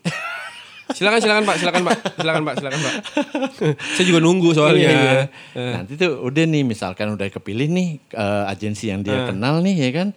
Silakan 0.95 1.19
silakan 1.19 1.43
Pak, 1.43 1.55
silakan 1.59 1.81
Pak. 1.83 1.97
Silakan 2.15 2.41
Pak, 2.47 2.55
silakan 2.59 2.79
Pak. 2.79 2.93
Saya 3.95 4.05
juga 4.07 4.19
nunggu 4.23 4.49
soalnya. 4.55 4.87
Iya, 4.87 4.91
iya. 4.95 5.23
Eh. 5.55 5.73
Nanti 5.75 5.99
tuh 5.99 6.23
udah 6.23 6.43
nih 6.47 6.63
misalkan 6.63 7.11
udah 7.11 7.27
kepilih 7.27 7.67
nih 7.67 7.99
eh, 8.15 8.43
agensi 8.47 8.87
yang 8.87 9.03
dia 9.03 9.27
kenal 9.27 9.59
nih 9.59 9.75
ya 9.75 9.89
kan. 9.91 10.07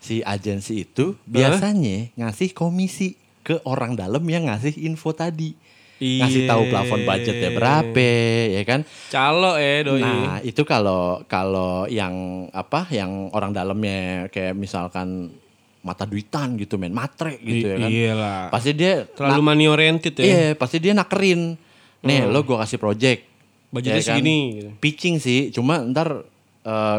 Si 0.00 0.22
agensi 0.22 0.86
itu 0.86 1.18
biasanya 1.26 2.14
ngasih 2.16 2.54
komisi 2.54 3.18
ke 3.42 3.60
orang 3.66 3.94
dalam 3.94 4.22
yang 4.24 4.48
ngasih 4.48 4.78
info 4.82 5.12
tadi. 5.12 5.52
Ngasih 5.96 6.44
tahu 6.44 6.68
Iya. 6.68 6.70
plafon 6.76 7.00
budgetnya 7.08 7.50
berapa 7.56 8.08
ya 8.52 8.62
kan. 8.68 8.80
Calo 9.08 9.56
eh 9.56 9.80
doi. 9.80 10.04
Nah, 10.04 10.44
itu 10.44 10.60
kalau 10.68 11.24
kalau 11.24 11.88
yang 11.88 12.46
apa 12.52 12.84
yang 12.92 13.32
orang 13.32 13.56
dalamnya 13.56 14.28
kayak 14.28 14.52
misalkan 14.52 15.32
mata 15.86 16.02
duitan 16.02 16.58
gitu 16.58 16.74
men, 16.74 16.90
matre 16.90 17.38
gitu 17.38 17.62
ya 17.64 17.76
kan. 17.78 17.88
Iyalah. 17.88 18.40
Pasti 18.50 18.74
dia 18.74 19.06
Terlalu 19.06 19.40
money 19.40 19.66
oriented 19.66 20.12
ya. 20.12 20.24
Iya, 20.26 20.42
pasti 20.52 20.76
dia 20.76 20.90
nakerin. 20.90 21.54
Nih, 22.02 22.26
lo 22.26 22.42
gue 22.42 22.56
kasih 22.56 22.76
project. 22.76 23.22
Budgetnya 23.66 23.98
Ya 23.98 24.02
kan? 24.02 24.08
segini, 24.14 24.38
gitu. 24.52 24.68
Pitching 24.78 25.16
sih, 25.18 25.40
cuma 25.50 25.78
ntar 25.82 26.26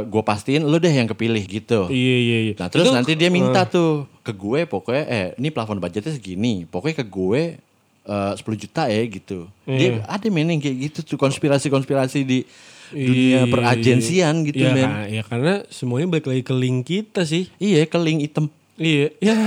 gue 0.04 0.24
pastiin 0.24 0.64
lo 0.64 0.80
deh 0.80 0.90
yang 0.90 1.06
kepilih 1.06 1.44
gitu. 1.44 1.88
Iya 1.88 2.18
iya 2.18 2.38
iya. 2.42 2.54
Nah, 2.56 2.68
terus 2.68 2.88
Itu- 2.88 2.96
nanti 2.96 3.12
dia 3.14 3.28
minta 3.28 3.64
tuh 3.64 4.08
ke 4.20 4.32
gue 4.32 4.64
pokoknya 4.64 5.04
eh 5.06 5.26
ini 5.36 5.52
plafon 5.52 5.76
budgetnya 5.78 6.12
segini. 6.12 6.64
Pokoknya 6.64 7.04
ke 7.04 7.06
gue 7.06 7.42
eh 8.04 8.32
10 8.34 8.56
juta 8.56 8.88
ya 8.88 9.04
gitu. 9.04 9.52
Dia 9.64 10.00
Iya. 10.00 10.08
ada 10.08 10.28
men 10.28 10.48
yang 10.50 10.64
kayak 10.64 10.78
gitu 10.88 11.00
tuh 11.04 11.18
konspirasi-konspirasi 11.20 12.24
di 12.24 12.48
dunia 12.88 13.44
Iya, 13.44 13.52
peragensian 13.52 14.48
gitu 14.48 14.64
Iya, 14.64 14.72
men. 14.72 14.84
kan, 14.88 14.92
ya 15.12 15.24
karena 15.24 15.54
semuanya 15.68 16.08
balik 16.10 16.32
lagi 16.32 16.40
ke 16.42 16.56
link 16.56 16.88
kita 16.88 17.28
sih. 17.28 17.52
Iya, 17.58 17.84
keling 17.84 18.24
hitam. 18.24 18.48
Iya. 18.78 19.10
Ya. 19.18 19.36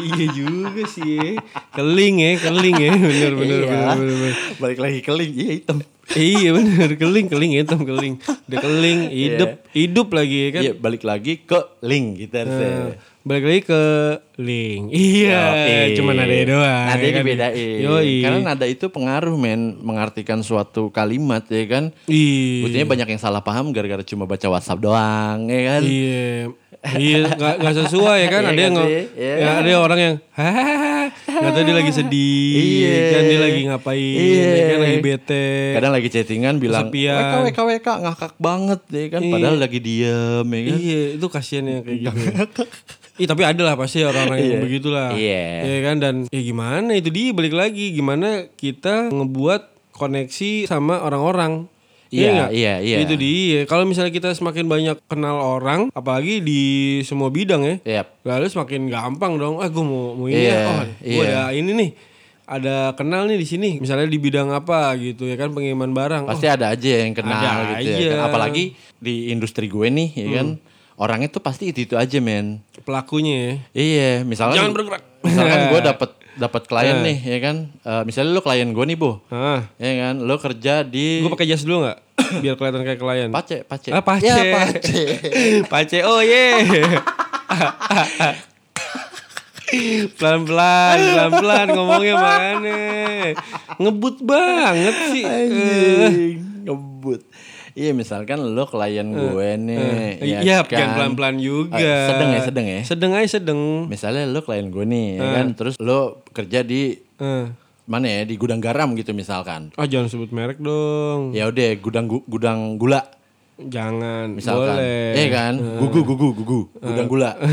iya 0.00 0.26
juga 0.32 0.82
sih. 0.86 1.16
ya. 1.16 1.32
Keling 1.72 2.14
ya, 2.18 2.30
keling 2.38 2.76
ya. 2.76 2.90
Bener 2.94 3.32
bener 3.32 3.58
Iya. 3.60 3.68
bener 3.68 3.96
bener. 3.96 4.16
bener. 4.16 4.34
Balik 4.56 4.78
lagi 4.78 5.00
keling, 5.00 5.32
iya 5.34 5.50
hitam. 5.56 5.78
iya 6.10 6.50
bener 6.50 6.90
keling 6.98 7.26
keling 7.30 7.52
hitam 7.54 7.80
keling. 7.86 8.18
Udah 8.20 8.58
keling 8.58 9.00
hidup 9.08 9.50
hidup 9.70 10.08
lagi 10.10 10.36
ya 10.36 10.50
kan. 10.50 10.62
Iya, 10.66 10.72
balik 10.74 11.02
lagi 11.06 11.32
ke 11.40 11.58
link 11.80 12.06
gitu 12.18 12.34
harusnya. 12.34 12.66
Eh, 12.66 12.92
balik 13.22 13.44
lagi 13.46 13.60
ke 13.62 13.82
link. 14.36 14.84
Iya, 14.90 15.40
Yoi. 15.54 15.94
cuman 15.94 16.14
ada 16.18 16.34
doang. 16.42 16.84
Nada 16.90 16.98
ya 16.98 17.10
kan? 17.14 17.22
dibedain. 17.22 17.78
Yoi. 17.78 18.14
Karena 18.26 18.38
nada 18.42 18.66
itu 18.66 18.90
pengaruh 18.90 19.36
men 19.38 19.78
mengartikan 19.78 20.42
suatu 20.42 20.90
kalimat 20.90 21.46
ya 21.46 21.64
kan. 21.70 21.84
Iya. 22.10 22.62
Buktinya 22.66 22.86
banyak 22.90 23.08
yang 23.14 23.22
salah 23.22 23.40
paham 23.40 23.70
gara-gara 23.70 24.02
cuma 24.02 24.26
baca 24.26 24.46
WhatsApp 24.50 24.82
doang 24.82 25.46
ya 25.46 25.60
kan. 25.62 25.82
Iya, 25.86 26.50
iya 26.96 27.28
nggak 27.28 27.54
nggak 27.58 27.74
sesuai 27.78 28.18
ya 28.18 28.28
kan? 28.28 28.40
Iya 28.40 28.46
ada 28.46 28.50
nggak 28.50 28.62
yang 28.62 28.72
nge- 28.72 28.88
sih? 28.88 29.04
Iya. 29.14 29.34
ya, 29.36 29.48
ada 29.58 29.70
orang 29.78 29.98
yang 30.00 30.14
nggak 31.30 31.52
tahu 31.52 31.62
dia 31.62 31.76
lagi 31.76 31.92
sedih, 31.92 32.54
Iya. 32.56 32.96
kan 33.10 33.22
dia 33.22 33.38
lagi 33.38 33.60
ngapain, 33.62 34.16
Iya. 34.16 34.48
ya 34.48 34.64
kan 34.66 34.78
lagi 34.80 34.98
bete. 34.98 35.46
Kadang 35.72 35.92
lagi 35.92 36.08
chattingan 36.08 36.54
bilang 36.56 36.88
Kesepian. 36.88 37.20
WK 37.20 37.34
WK 37.46 37.58
WK 37.60 37.88
ngakak 38.00 38.32
banget 38.36 38.80
ya 38.88 39.04
kan. 39.08 39.20
Padahal 39.22 39.56
lagi 39.56 39.78
diem 39.78 40.46
ya 40.46 40.60
kan. 40.62 40.76
Iya, 40.78 41.02
itu 41.14 41.26
kasihan 41.28 41.64
yang 41.66 41.82
kayak 41.82 41.98
gitu. 42.02 42.62
Ih, 43.18 43.28
tapi 43.28 43.42
ada 43.44 43.62
lah 43.62 43.76
pasti 43.76 44.00
orang-orang 44.00 44.38
yang 44.38 44.48
Iya. 44.50 44.60
begitulah. 44.62 45.08
Iya. 45.12 45.44
Ya 45.60 45.78
kan 45.82 45.96
dan 45.98 46.14
ya 46.26 46.40
gimana 46.40 46.90
itu 46.92 47.08
dia 47.08 47.30
balik 47.30 47.52
lagi 47.52 47.92
gimana 47.92 48.48
kita 48.50 49.12
ngebuat 49.12 49.62
koneksi 49.92 50.64
sama 50.64 50.96
orang-orang. 50.98 51.68
Iya, 52.10 52.30
nggak? 52.32 52.50
iya, 52.50 52.74
iya. 52.78 52.96
Itu 53.00 53.14
dia. 53.14 53.60
Kalau 53.64 53.86
misalnya 53.86 54.10
kita 54.10 54.30
semakin 54.30 54.66
banyak 54.66 54.96
kenal 55.06 55.38
orang, 55.38 55.88
apalagi 55.90 56.38
di 56.38 56.62
semua 57.02 57.30
bidang 57.30 57.62
ya, 57.62 57.76
Yap. 58.02 58.06
lalu 58.22 58.46
semakin 58.46 58.86
gampang 58.86 59.38
dong. 59.38 59.58
Ah, 59.58 59.66
gue 59.66 59.78
mau 59.80 60.14
mau 60.14 60.26
ini 60.26 60.42
Iya, 60.42 60.50
ya. 60.50 60.66
Oh, 60.66 60.82
gue 60.98 61.10
iya. 61.16 61.22
ada 61.24 61.42
ini 61.52 61.70
nih. 61.70 61.90
Ada 62.44 62.76
kenal 62.92 63.30
nih 63.30 63.38
di 63.38 63.46
sini. 63.46 63.70
Misalnya 63.78 64.04
di 64.04 64.18
bidang 64.18 64.50
apa 64.50 64.90
gitu 64.98 65.22
ya 65.22 65.38
kan 65.38 65.54
pengiriman 65.54 65.86
barang. 65.88 66.26
Pasti 66.26 66.50
ada 66.50 66.74
aja 66.74 67.06
yang 67.06 67.14
kenal 67.14 67.38
Ada 67.38 67.78
gitu 67.78 67.94
ya 67.94 67.94
aja. 67.94 68.06
kan. 68.10 68.20
Apalagi 68.26 68.64
di 68.98 69.30
industri 69.30 69.70
gue 69.70 69.86
nih 69.86 70.08
ya 70.12 70.28
kan. 70.36 70.58
Orangnya 70.98 71.30
tuh 71.30 71.40
pasti 71.40 71.70
itu-itu 71.70 71.94
aja 71.94 72.18
men. 72.18 72.58
Oh, 72.74 72.82
pelakunya 72.82 73.34
ya. 73.38 73.54
Iya, 73.72 74.10
misalnya 74.26 74.60
Jangan 74.60 74.74
bergerak. 74.74 75.02
Misalkan 75.22 75.60
gue 75.72 75.80
dapat 75.80 76.10
dapat 76.40 76.64
klien 76.64 77.04
nih 77.04 77.18
ya 77.20 77.38
kan. 77.38 77.68
Eh, 77.68 78.02
misalnya 78.02 78.32
lu 78.32 78.40
klien 78.40 78.66
gue 78.66 78.82
nih, 78.82 78.96
Bu. 78.96 79.20
Ah, 79.28 79.68
Ya 79.76 79.92
kan, 80.00 80.18
lo 80.18 80.34
kerja 80.36 80.80
di 80.80 81.20
gue 81.20 81.28
pakai 81.28 81.44
jas 81.44 81.62
dulu 81.62 81.84
nggak? 81.84 81.98
Biar 82.42 82.56
kelihatan 82.56 82.82
kayak 82.82 82.98
klien. 82.98 83.28
Pace, 83.28 83.60
Pace. 83.62 83.92
Ah, 83.92 84.00
Pace. 84.00 84.24
Ya, 84.24 84.40
Pace. 84.40 85.00
Pace, 85.72 85.98
oh 86.02 86.18
ye. 86.18 86.50
Pelan-pelan, 90.10 90.96
pelan-pelan 90.98 91.66
ngomongnya 91.70 92.14
mana. 92.18 92.78
Ngebut 93.78 94.18
banget 94.20 94.94
sih. 95.14 95.22
Anjing, 95.22 96.36
ngebut. 96.66 97.22
Iya, 97.80 97.90
misalkan 97.92 98.38
lo 98.44 98.64
klien 98.64 99.08
gue 99.08 99.48
nih, 99.58 99.76
Eh, 100.20 100.22
ya 100.22 100.38
Iya, 100.38 100.56
kan. 100.62 100.76
jangan 100.76 100.90
pelan-pelan 100.94 101.34
juga. 101.38 101.74
Eh, 101.74 102.06
sedeng 102.06 102.28
ya, 102.28 102.38
sedeng 102.42 102.66
ya. 102.66 102.78
Sedeng 102.84 103.10
aja 103.14 103.26
sedeng. 103.30 103.60
Misalnya 103.86 104.22
lo 104.26 104.40
klien 104.40 104.68
gue 104.68 104.84
nih, 104.84 105.06
ya 105.16 105.26
kan, 105.34 105.46
terus 105.54 105.74
lo 105.78 106.20
kerja 106.28 106.60
di 106.60 106.98
Eh. 107.16 107.44
mana 107.86 108.06
ya, 108.06 108.22
di 108.22 108.34
gudang 108.36 108.58
garam 108.58 108.94
gitu 108.94 109.10
misalkan. 109.12 109.70
Ah 109.74 109.82
jangan 109.82 110.06
sebut 110.06 110.28
merek 110.28 110.58
dong. 110.58 111.32
Ya 111.32 111.46
udah, 111.46 111.74
gudang 111.76 112.06
gu- 112.06 112.22
gudang 112.24 112.76
gula 112.76 113.02
Jangan. 113.58 114.30
misalkan. 114.30 114.76
Boleh. 114.76 115.14
Iya 115.14 115.26
kan? 115.30 115.52
Gugu 115.56 116.00
gugu 116.02 116.26
gugu, 116.34 116.60
gudang 116.76 117.06
gula. 117.06 117.30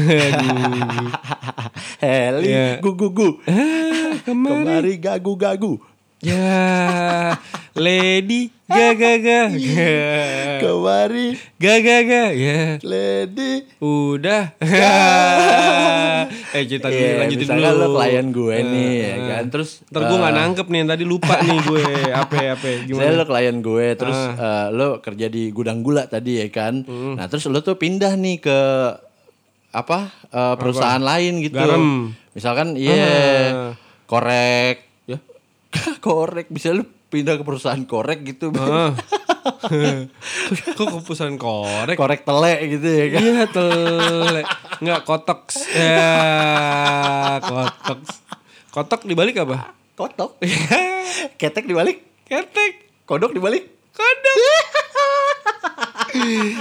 Heli, 1.99 2.47
Iya. 2.47 2.65
gugu 2.79 3.09
gugu. 3.09 3.41
Ke 4.19 4.31
mana? 4.31 4.77
Kemari 4.77 4.93
gagu 4.97 5.33
gagu. 5.33 5.71
Ya, 6.17 7.37
Lady 7.71 8.49
Gaga 8.65 9.21
Gaga. 9.21 9.41
Kemari 10.57 11.37
Gaga 11.55 11.97
Gaga. 12.01 12.23
Ya. 12.33 12.81
lady. 12.81 13.69
Udah. 13.77 14.49
eh 16.51 16.63
cerita 16.65 16.89
dulu, 16.89 16.97
Iya, 16.97 17.21
lanjutin 17.21 17.47
dulu. 17.47 17.69
lo 17.69 17.87
klien 17.93 18.27
gue 18.27 18.49
Eh, 18.51 18.65
nih, 18.65 18.91
ya 18.97 19.07
eh. 19.07 19.17
kan. 19.29 19.43
Terus 19.47 19.69
Ntar 19.87 20.01
gue 20.03 20.17
gak 20.17 20.25
eh, 20.25 20.35
nangkep 20.35 20.67
nih 20.67 20.81
tadi 20.83 21.03
lupa 21.05 21.35
nih 21.37 21.59
gue. 21.61 21.85
Apa 22.25 22.35
apa 22.51 22.65
gimana? 22.81 23.13
lo 23.13 23.23
klien 23.23 23.57
gue, 23.61 23.87
terus 23.93 24.17
Ah. 24.17 24.33
eh, 24.33 24.73
lo 24.73 24.87
kerja 24.99 25.27
di 25.27 25.53
gudang 25.53 25.79
gula 25.79 26.03
tadi 26.03 26.41
ya 26.41 26.49
kan. 26.49 26.81
Hmm. 26.81 27.13
Nah 27.13 27.29
terus 27.29 27.45
lo 27.45 27.61
tuh 27.61 27.77
pindah 27.77 28.17
nih 28.17 28.41
ke 28.41 28.59
apa 29.69 29.99
eh, 30.27 30.55
perusahaan 30.57 30.97
lain 30.99 31.39
gitu. 31.39 31.55
Garam. 31.55 32.09
Misalkan 32.33 32.73
iya 32.73 32.97
Ah. 32.97 33.73
korek, 34.05 34.77
Ya. 34.81 34.86
korek 36.05 36.47
bisa 36.47 36.71
lu 36.71 36.81
pindah 37.07 37.35
ke 37.35 37.43
perusahaan 37.43 37.79
korek 37.81 38.23
gitu 38.25 38.51
Ah. 38.53 38.91
Kok 40.75 40.87
kepusan 40.99 41.35
korek? 41.35 41.95
korek 41.95 42.21
telek 42.21 42.59
gitu 42.69 42.83
ya 42.85 43.05
kan 43.09 43.21
Iya 43.21 43.43
tele. 43.47 44.41
Enggak 44.77 45.01
kotok. 45.03 45.39
Ya, 45.69 46.13
kotok. 47.41 47.99
Kotok 48.69 49.01
dibalik 49.03 49.39
apa? 49.39 49.73
kotok 49.93 50.37
ketek 51.39 51.65
dibalik 51.65 52.05
Ketek. 52.23 52.85
kodok 53.03 53.31
dibalik 53.31 53.65
Kodok. 53.89 54.35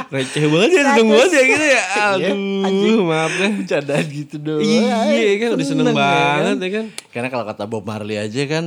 Receh 0.08 0.44
banget 0.46 0.70
ya, 0.70 0.82
seneng 0.86 1.06
banget 1.06 1.30
ya 1.30 1.42
gitu 1.44 1.66
ya. 1.66 1.82
Iya. 2.16 2.32
Aduh, 2.62 2.98
maaf 3.04 3.32
deh. 3.34 3.50
bercandaan 3.56 4.04
gitu 4.06 4.36
doang 4.38 4.62
Iya 4.62 4.96
kan 5.38 5.48
udah 5.52 5.66
seneng 5.66 5.86
ya 5.86 5.94
banget 5.94 6.56
ya 6.58 6.70
kan. 6.72 6.86
karena 7.10 7.28
kalau 7.28 7.44
kata 7.44 7.64
Bob 7.66 7.84
Marley 7.84 8.16
aja 8.16 8.42
kan 8.46 8.64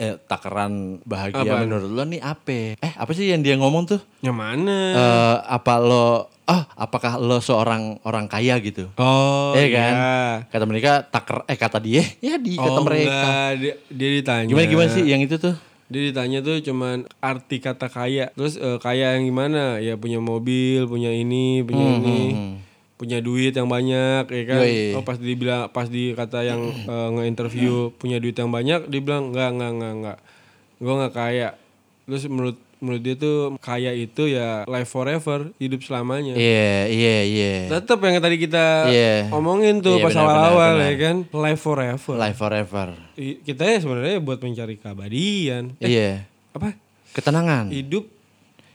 eh, 0.00 0.16
takaran 0.18 0.72
bahagia 1.04 1.44
Apaan? 1.44 1.68
menurut 1.68 1.90
lo 1.90 2.02
nih 2.02 2.18
apa 2.18 2.74
eh 2.74 2.92
apa 2.96 3.10
sih 3.12 3.28
yang 3.28 3.44
dia 3.44 3.54
ngomong 3.54 3.84
tuh 3.86 4.00
Yang 4.20 4.34
mana? 4.34 4.76
Eh, 4.90 5.36
apa 5.46 5.74
lo 5.76 6.06
ah 6.42 6.66
apakah 6.74 7.14
lo 7.16 7.38
seorang 7.38 8.00
orang 8.02 8.26
kaya 8.26 8.58
gitu 8.58 8.88
oh, 8.96 9.52
Iya 9.52 9.68
kan? 9.70 9.92
iya. 9.92 10.18
Kata 10.48 10.64
mereka 10.64 10.90
taker 11.04 11.44
eh 11.44 11.54
kata 11.54 11.78
dia 11.78 12.02
ya 12.24 12.34
di 12.34 12.56
kata 12.56 12.74
Oh, 12.74 12.82
mereka. 12.82 13.06
enggak. 13.06 13.50
Dia, 13.56 13.74
dia 13.86 14.10
ditanya. 14.16 14.48
Gimana 14.48 14.66
gimana 14.66 14.88
sih 14.90 15.04
yang 15.04 15.20
itu 15.20 15.36
tuh? 15.36 15.54
Dia 15.86 16.02
ditanya 16.06 16.38
tuh 16.40 16.58
cuman 16.60 17.02
arti 17.18 17.58
kata 17.58 17.86
kaya. 17.86 18.30
Terus 18.32 18.54
eh, 18.56 18.78
kaya 18.78 19.14
yang 19.14 19.26
gimana? 19.26 19.78
Ya 19.78 19.94
punya 19.94 20.18
mobil, 20.18 20.86
punya 20.86 21.10
ini, 21.10 21.62
punya 21.62 21.86
ini. 21.98 22.20
Punya 23.00 23.16
duit 23.18 23.56
yang 23.56 23.64
banyak 23.64 24.28
ya 24.28 24.42
kan. 24.44 24.60
Yoi. 24.60 24.92
Oh 24.92 25.00
pas 25.00 25.16
dibilang 25.16 25.72
pas 25.72 25.88
di 25.88 26.12
kata 26.12 26.44
yang 26.44 26.60
eh, 26.92 27.08
nge-interview 27.16 27.96
punya 27.96 28.20
duit 28.20 28.36
yang 28.36 28.52
banyak, 28.52 28.84
dia 28.86 29.00
bilang 29.00 29.32
enggak 29.32 29.48
enggak 29.50 29.70
enggak 29.72 29.92
enggak. 29.96 30.18
Gua 30.76 30.92
enggak 30.94 31.14
kaya. 31.16 31.48
Terus 32.04 32.28
menurut 32.28 32.60
menurut 32.76 33.00
dia 33.00 33.12
tuh 33.14 33.56
kaya 33.56 33.92
itu 33.92 34.24
ya 34.26 34.64
life 34.64 34.88
forever, 34.88 35.48
hidup 35.56 35.80
selamanya. 35.80 36.32
Iya 36.32 36.88
iya 36.88 37.16
iya. 37.22 37.52
Tetap 37.70 38.00
yang 38.00 38.20
tadi 38.20 38.36
kita 38.36 38.88
Iya. 38.88 39.28
omongin 39.32 39.80
tuh 39.80 39.96
Iya, 39.96 40.04
pas 40.04 40.16
awal-awal 40.16 40.80
ya 40.80 40.94
kan, 40.96 41.16
life 41.30 41.60
forever. 41.60 42.16
Life 42.16 42.36
forever. 42.36 42.86
Kita 43.16 43.62
ya 43.64 43.80
sebenarnya 43.80 44.20
buat 44.20 44.40
mencari 44.40 44.76
keabadian. 44.76 45.76
Eh, 45.76 45.88
Iya. 45.88 46.10
apa? 46.52 46.72
Ketenangan. 47.12 47.68
Hidup 47.68 48.08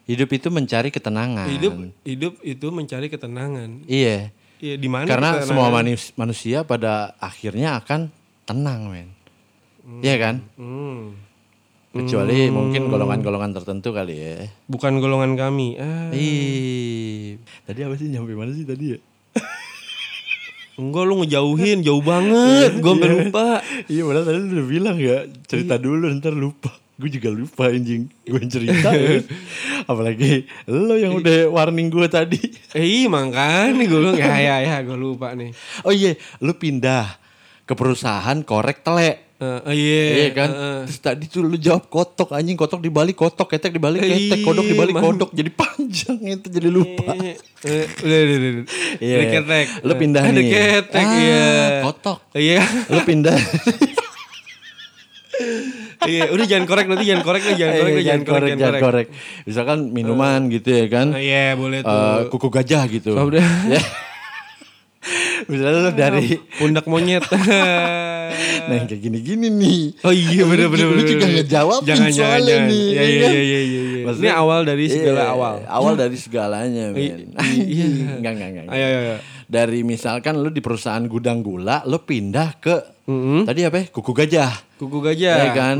Hidup 0.05 0.29
itu 0.29 0.47
mencari 0.47 0.89
ketenangan. 0.89 1.49
hidup 1.49 1.73
hidup 2.01 2.33
itu 2.39 2.67
mencari 2.69 3.09
ketenangan. 3.09 3.85
Iya. 3.85 4.29
Iya 4.55 4.75
di 4.77 4.85
mana? 4.85 5.05
Karena 5.05 5.29
ketenangan? 5.35 5.49
semua 5.49 5.67
manus- 5.67 6.13
manusia 6.13 6.61
pada 6.61 7.17
akhirnya 7.17 7.77
akan 7.77 8.13
tenang, 8.43 8.87
men. 8.87 9.09
Iya 9.99 10.15
kan? 10.17 10.35
Hmm. 10.55 11.17
Kecuali 11.91 12.49
mungkin 12.49 12.91
golongan-golongan 12.91 13.55
tertentu 13.55 13.89
kali 13.91 14.13
ya. 14.13 14.35
Bukan 14.65 14.99
golongan 14.99 15.33
kami. 15.33 15.79
Ah, 15.79 16.11
Ih. 16.11 17.39
Tadi 17.63 17.79
apa 17.81 17.95
sih 17.95 18.11
nyampe 18.11 18.35
mana 18.35 18.51
sih 18.51 18.63
tadi 18.63 18.93
ya? 18.93 18.99
enggak 20.75 21.03
lu 21.03 21.23
ngejauhin 21.23 21.81
jauh 21.81 22.03
banget. 22.03 22.75
Gue 22.83 22.93
sampai 22.93 23.09
lupa. 23.09 23.47
Iya 23.87 24.01
padahal 24.03 24.25
tadi 24.25 24.39
udah 24.51 24.67
bilang 24.67 24.97
ya 24.99 25.17
cerita 25.45 25.79
dulu 25.79 26.11
ntar 26.13 26.35
lupa. 26.35 26.69
Gue 26.95 27.11
juga 27.11 27.27
lupa 27.27 27.67
anjing. 27.67 28.07
Gue 28.23 28.39
cerita. 28.47 28.87
Apalagi 29.91 30.47
lo 30.65 30.95
yang 30.95 31.19
udah 31.19 31.51
warning 31.51 31.91
gue 31.91 32.07
tadi. 32.07 32.39
Eh 32.71 33.03
makanya 33.05 33.75
gue 33.75 33.99
bilang 33.99 34.15
ya 34.15 34.35
ya 34.39 34.55
ya 34.63 34.75
gue 34.79 34.95
lupa 34.95 35.35
nih. 35.35 35.51
Oh 35.83 35.91
iya, 35.91 36.15
lu 36.39 36.55
pindah 36.55 37.19
ke 37.63 37.75
perusahaan 37.75 38.39
korek 38.41 38.79
telek. 38.79 39.27
Eh, 39.35 39.43
eh, 39.67 39.75
iya. 39.75 40.03
Iya 40.07 40.29
kan? 40.31 40.47
eh, 40.47 40.63
eh. 40.63 40.79
Terus 40.87 40.99
tadi 41.03 41.23
tuh 41.27 41.43
lu 41.43 41.59
jawab 41.59 41.91
kotok 41.91 42.31
anjing, 42.31 42.55
kotok 42.55 42.79
dibalik 42.79 43.19
kotok, 43.19 43.51
ketek 43.51 43.75
dibalik 43.75 43.99
ketek, 43.99 44.39
kodok 44.39 44.63
dibalik 44.63 44.95
kodok. 44.95 45.35
Jadi 45.35 45.51
panjang 45.51 46.15
itu 46.23 46.47
jadi 46.47 46.71
lupa. 46.71 47.11
Udah 47.11 48.19
udah 48.23 48.37
udah. 48.39 48.65
Iya. 49.03 49.17
Ketek. 49.35 49.65
Lu 49.83 49.93
pindah 49.99 50.23
nih. 50.31 50.43
ketek 50.47 51.03
Ah, 51.03 51.19
iya. 51.19 51.43
kotok. 51.83 52.23
Iya. 52.31 52.63
Lu 52.87 53.03
pindah. 53.03 53.35
Iya, 56.01 56.23
udah 56.29 56.45
jangan 56.45 56.65
korek 56.65 56.85
nanti 56.85 57.03
jangan 57.03 57.23
korek 57.23 57.41
lah, 57.41 57.55
jangan 57.55 57.73
korek, 57.73 57.85
Iya, 57.85 57.95
lah, 57.95 58.03
jangan 58.03 58.23
korek, 58.23 58.49
jangan 58.51 58.61
korek. 58.65 58.81
korek. 58.81 59.07
Misalkan 59.43 59.77
minuman 59.89 60.39
gitu 60.49 60.69
ya 60.69 60.85
kan. 60.87 61.07
Oh, 61.09 61.21
Iya, 61.21 61.45
boleh 61.53 61.79
tuh. 61.81 61.89
Eh, 61.89 62.19
kuku 62.27 62.47
gajah 62.49 62.83
gitu. 62.87 63.11
Oh, 63.13 63.25
udah. 63.25 63.41
Ya. 63.73 63.81
Misalnya 65.45 65.93
dari 65.93 66.25
pundak 66.51 66.85
monyet. 66.85 67.21
Nah 68.65 68.73
yang 68.73 68.89
kayak 68.89 68.97
gini-gini 68.99 69.47
nih. 69.47 69.81
Oh 70.01 70.09
iya 70.09 70.41
Lu- 70.41 70.49
bener 70.49 70.67
bener 70.67 70.87
Lu 70.89 70.97
bener, 70.97 71.05
juga 71.07 71.23
bener. 71.23 71.35
ngejawab 71.39 71.81
jangan 71.85 72.09
jangan 72.09 72.17
soalnya 72.33 72.49
jangan. 72.57 72.65
nih. 72.65 72.81
Iya 72.83 72.97
ya 72.97 73.05
iya 73.05 73.21
kan? 73.21 73.29
iya 73.29 73.41
iya 73.45 73.59
iya. 73.61 73.81
Ini 73.85 74.01
Maksudnya- 74.01 74.35
awal 74.35 74.59
dari 74.65 74.85
segala 74.89 75.21
Iya, 75.21 75.25
awal. 75.29 75.55
Awal 75.69 75.93
dari 75.95 76.17
segalanya, 76.17 76.83
men. 76.89 76.97
Iya. 76.97 77.15
Enggak, 78.17 78.31
enggak, 78.33 78.49
enggak. 78.49 78.65
Ayo 78.67 78.83
ayo 78.83 78.99
ayo. 79.05 79.15
Dari 79.45 79.85
misalkan 79.85 80.41
lu 80.41 80.49
di 80.49 80.59
perusahaan 80.59 81.03
gudang 81.05 81.45
gula, 81.45 81.85
lu 81.85 82.01
pindah 82.01 82.57
ke 82.57 82.75
tadi 83.45 83.61
apa 83.61 83.77
ya? 83.81 83.85
Kuku 83.93 84.11
gajah. 84.11 84.51
Kuku 84.81 84.97
gajah. 85.05 85.35
Ya 85.37 85.49
kan? 85.53 85.77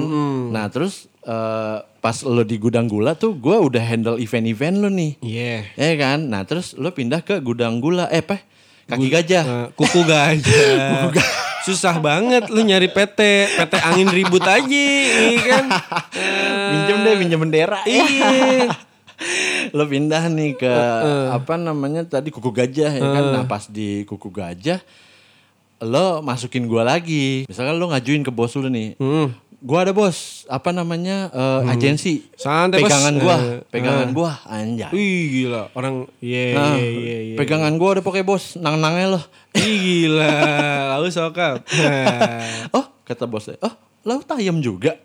Nah, 0.54 0.70
terus 0.70 1.10
eh, 1.26 1.78
pas 1.82 2.18
lu 2.22 2.46
di 2.46 2.62
gudang 2.62 2.86
gula 2.86 3.18
tuh 3.18 3.34
gua 3.34 3.58
udah 3.66 3.82
handle 3.82 4.22
event-event 4.22 4.76
lu 4.86 4.90
nih. 4.94 5.12
Iya. 5.26 5.56
Ya 5.74 5.94
kan? 5.98 6.30
Nah, 6.30 6.46
terus 6.46 6.78
lu 6.78 6.94
pindah 6.94 7.26
ke 7.26 7.42
gudang 7.42 7.82
gula. 7.82 8.06
Eh, 8.14 8.22
apa? 8.22 8.46
Kaki 8.86 9.08
gajah. 9.10 9.44
Eh, 9.44 9.68
kuku 9.78 10.06
gajah. 10.06 11.10
Susah 11.66 11.98
banget 11.98 12.46
lu 12.54 12.62
nyari 12.62 12.94
PT, 12.94 13.50
PT 13.58 13.74
angin 13.82 14.06
ribut 14.14 14.46
aja, 14.46 14.86
iya 15.18 15.42
kan? 15.42 15.66
Eh, 16.14 16.70
Minjem 16.78 16.98
deh, 17.02 17.14
minjem 17.18 17.40
bendera. 17.42 17.82
Iya. 17.90 18.70
lo 19.72 19.84
pindah 19.86 20.28
nih 20.28 20.56
ke 20.56 20.74
apa 21.32 21.56
namanya 21.56 22.04
tadi 22.04 22.30
kuku 22.30 22.50
gajah 22.50 22.92
ya 22.92 23.02
kan? 23.02 23.24
Nah 23.32 23.44
pas 23.46 23.66
di 23.66 24.04
kuku 24.04 24.30
gajah 24.30 24.80
lo 25.80 26.20
masukin 26.20 26.66
gua 26.66 26.88
lagi. 26.88 27.44
Misalkan 27.46 27.76
lo 27.76 27.92
ngajuin 27.92 28.22
ke 28.22 28.32
bos 28.32 28.56
lu 28.56 28.68
nih. 28.68 28.96
Hmm. 28.96 29.32
gua 29.66 29.82
ada 29.82 29.98
bos 29.98 30.46
apa 30.46 30.70
namanya 30.70 31.34
eh, 31.34 31.74
agensi. 31.74 32.22
Santai, 32.38 32.80
Bos. 32.80 32.86
pegangan 32.86 33.16
gua 33.18 33.36
Eh, 33.36 33.60
pegangan 33.68 34.10
gua 34.14 34.32
anjay. 34.46 34.94
Wih 34.94 35.22
gila, 35.42 35.74
orang 35.74 36.06
iya 36.22 36.54
Nah, 36.54 36.76
iya 36.78 36.86
iya 36.86 37.18
iya. 37.34 37.36
pegangan 37.36 37.74
gua 37.76 37.98
udah 37.98 38.04
pokoknya 38.06 38.30
bos 38.30 38.62
nang 38.62 38.78
nangnya 38.78 39.18
lo. 39.18 39.22
Ih 39.58 39.76
gila, 40.06 40.38
lalu 40.96 41.10
sokap. 41.10 41.66
oh 42.78 42.86
kata 43.02 43.26
bosnya 43.26 43.58
oh 43.62 43.74
lo 44.06 44.22
tayem 44.22 44.62
juga 44.62 45.02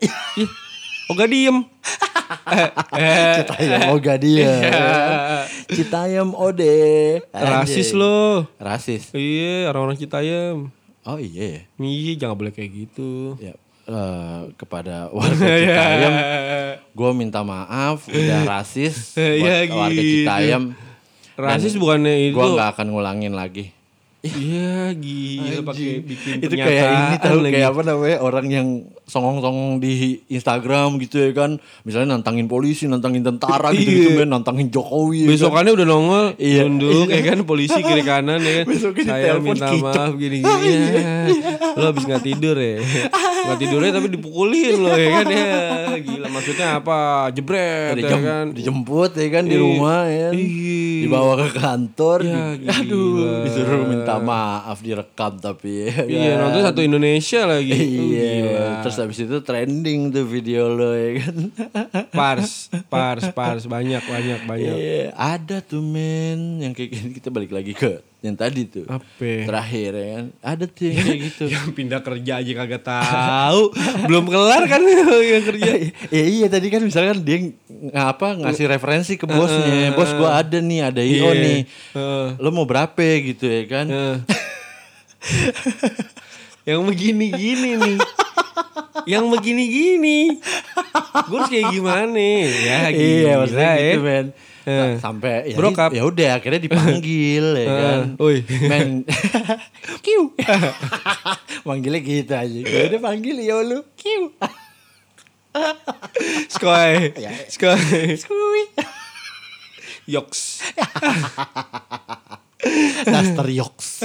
Ih, 1.11 1.13
Oh 1.13 1.19
gak 1.19 1.27
diem. 1.27 1.57
Citayam 3.35 3.83
oga 3.91 4.15
dia 4.15 4.53
Citayam 5.67 6.31
ode 6.31 7.19
Rasis 7.33 7.91
lo. 7.91 8.47
rasis 8.57 9.11
Iya, 9.11 9.67
orang-orang 9.67 9.99
Citayam. 9.99 10.71
oh 11.03 11.19
iya 11.19 11.59
ya 11.59 11.61
Iya, 11.77 12.13
jangan 12.17 12.39
boleh 12.39 12.55
kayak 12.55 12.71
gitu. 12.71 13.35
Ya, 13.43 13.59
eh, 13.83 14.41
kepada 14.55 15.11
warga 15.11 15.43
Citayam, 15.43 16.15
gue 16.99 17.11
minta 17.11 17.43
maaf 17.43 18.07
udah 18.07 18.41
rasis 18.47 19.11
buat 19.19 19.35
Ya, 19.35 19.67
warga 19.67 19.91
gitu. 19.91 20.15
Citayam. 20.23 20.63
Rasis 21.35 21.75
bukannya 21.75 22.31
itu. 22.31 22.37
Gue 22.37 22.47
nggak 22.53 22.79
akan 22.79 22.87
ngulangin 22.89 23.35
lagi. 23.35 23.75
Iya, 24.21 24.93
gila 24.93 25.65
pakai 25.65 26.05
bikin 26.05 26.45
itu 26.45 26.53
kayak 26.53 26.89
ini 26.93 27.17
tahu 27.19 27.41
kayak 27.43 27.73
apa 27.73 27.81
namanya 27.83 28.19
orang 28.21 28.47
yang 28.47 28.69
songong-songong 29.11 29.77
di 29.77 29.93
Instagram 30.29 30.97
gitu 30.99 31.19
ya 31.19 31.35
kan, 31.35 31.51
misalnya 31.83 32.15
nantangin 32.15 32.47
polisi, 32.47 32.87
nantangin 32.87 33.21
tentara 33.21 33.69
gitu 33.75 33.91
gitu 33.91 34.09
Iya. 34.09 34.19
men, 34.21 34.31
nantangin 34.31 34.71
Jokowi. 34.71 35.21
ya 35.21 35.27
kan. 35.27 35.33
Besokannya 35.35 35.73
udah 35.75 35.87
nongol, 35.87 36.25
Iya. 36.37 36.63
nunduk 36.65 37.09
ya 37.09 37.23
kan 37.25 37.39
polisi 37.43 37.75
kiri 37.77 38.03
kanan 38.03 38.39
ya 38.39 38.63
kan. 38.63 38.67
Besoknya 38.67 39.05
Saya 39.05 39.33
minta 39.37 39.67
maaf 39.75 40.15
gini 40.15 40.39
gini. 40.39 40.75
Lo 41.73 41.85
habis 41.87 42.05
nggak 42.05 42.23
tidur 42.23 42.55
ya? 42.55 42.79
Nggak 43.41 43.57
tidurnya 43.59 43.91
tapi 43.91 44.09
dipukulin 44.11 44.75
lo 44.79 44.93
ya 44.93 45.09
kan 45.13 45.27
ya. 45.27 45.49
Gila 45.99 46.29
maksudnya 46.29 46.67
apa? 46.77 46.99
Jebret 47.31 47.59
ya 47.91 47.97
Dijem- 47.99 48.23
kan. 48.23 48.47
dijemput 48.53 49.11
ya 49.13 49.29
kan 49.31 49.43
di 49.43 49.51
Iya. 49.51 49.61
rumah 49.61 50.01
ya 50.05 50.21
kan. 50.23 50.35
Iya. 50.37 50.79
dibawa 51.01 51.33
ke 51.35 51.49
kantor 51.57 52.19
Ya, 52.23 52.43
di- 52.55 52.69
aduh 52.69 53.41
disuruh 53.43 53.83
minta 53.83 54.21
maaf 54.21 54.79
direkam 54.79 55.33
tapi 55.37 55.89
ya 55.89 56.05
Iya 56.05 56.31
kan. 56.31 56.41
nonton 56.45 56.63
satu 56.63 56.81
Indonesia 56.81 57.41
lagi. 57.45 57.73
Iya, 57.73 58.29
gila. 58.37 58.69
terus 58.81 58.97
habis 59.01 59.19
itu 59.21 59.37
trending 59.41 60.13
tuh 60.13 60.25
video 60.25 60.69
lo 60.69 60.93
ya 60.93 61.25
kan. 61.25 61.37
Pars, 62.19 62.69
pars, 62.87 63.25
pars 63.33 63.65
banyak 63.65 64.03
banyak 64.03 64.41
banyak. 64.45 64.75
Iya, 64.77 65.05
ada 65.15 65.63
tuh 65.63 65.81
men 65.81 66.61
yang 66.61 66.73
kayak 66.73 66.91
gini 66.91 67.09
kita 67.17 67.29
balik 67.29 67.51
lagi 67.51 67.73
ke 67.73 68.03
yang 68.21 68.37
tadi 68.37 68.69
tuh. 68.69 68.85
Apa? 68.85 69.49
Terakhir 69.49 69.91
ya 69.97 70.07
kan. 70.13 70.25
Ada 70.45 70.65
tuh 70.69 70.83
yang 70.85 70.97
kayak 71.01 71.21
gitu. 71.25 71.45
Yang 71.57 71.67
pindah 71.73 72.01
kerja 72.05 72.33
aja 72.45 72.53
kagak 72.53 72.83
tahu. 72.85 73.63
Belum 74.09 74.25
kelar 74.29 74.63
kan 74.69 74.83
yang 74.85 75.45
kerja. 75.45 75.71
ya 76.13 76.25
iya 76.29 76.47
tadi 76.53 76.69
kan 76.69 76.85
misalkan 76.85 77.25
dia 77.25 77.49
ngapa 77.71 78.45
ngasih 78.45 78.69
referensi 78.69 79.17
ke 79.17 79.25
bosnya. 79.25 79.97
Bos 79.97 80.13
gua 80.13 80.45
ada 80.45 80.61
nih, 80.61 80.81
ada 80.85 81.01
IO 81.01 81.33
Iya. 81.33 81.41
nih. 81.41 81.61
Heeh. 81.97 82.27
Lo 82.37 82.53
mau 82.53 82.69
berapa 82.69 83.01
gitu 83.01 83.49
ya 83.49 83.65
kan. 83.65 83.87
Eh. 83.89 84.17
yang 86.69 86.85
begini-gini 86.85 87.81
nih. 87.81 87.97
Yang 89.05 89.27
begini-gini. 89.27 90.39
Gue 91.27 91.37
harus 91.37 91.49
kayak 91.49 91.71
gimana? 91.71 92.19
Ya 92.43 92.79
gila 92.89 93.01
iya 93.19 93.33
maksudnya 93.37 93.73
ya. 93.73 93.83
gitu 93.91 94.03
men 94.03 94.27
Eh. 94.61 95.01
sampai 95.01 95.51
ya, 95.51 95.57
Bro, 95.57 95.73
di- 95.73 95.75
Kap. 95.75 95.91
ya 95.91 96.03
udah 96.05 96.31
akhirnya 96.37 96.61
dipanggil 96.61 97.45
ya 97.57 97.65
kan 97.67 98.01
Eh, 98.13 98.23
oi. 98.23 98.37
men 98.63 99.09
kiu 100.05 100.37
manggilnya 101.67 101.99
gitu 101.99 102.29
aja 102.31 102.59
ya 102.61 102.81
udah 102.87 103.01
panggil 103.01 103.41
ya 103.41 103.57
lu 103.61 103.81
kiu 103.97 104.31
Skoy. 106.55 107.11
Ya. 107.17 107.33
Skoy. 107.49 108.15
Skui. 108.15 108.63
Yoks. 110.07 110.63
Daster 113.03 113.49
Yoks. 113.51 114.05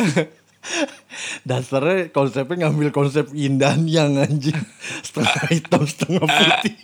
Dasternya 1.47 2.09
konsepnya 2.11 2.68
ngambil 2.68 2.89
konsep 2.91 3.30
Indan 3.34 3.86
yang 3.89 4.18
anjing. 4.18 4.57
Setengah 5.05 5.45
hitam, 5.51 5.84
setengah 5.86 6.26
putih. 6.26 6.76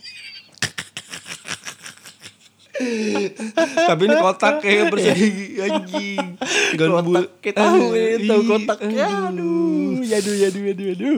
Tapi 3.61 4.01
ini 4.09 4.15
kotak 4.17 4.55
kayak 4.65 4.83
bersih 4.89 5.31
anjing. 5.69 6.27
Kotak 6.77 7.25
kita 7.45 7.61
tahu 7.61 7.93
itu 7.93 8.35
kotaknya. 8.47 9.07
Aduh, 9.29 10.01
aduh, 10.01 10.35
aduh, 10.49 10.63
aduh, 10.71 10.87
aduh. 10.97 11.17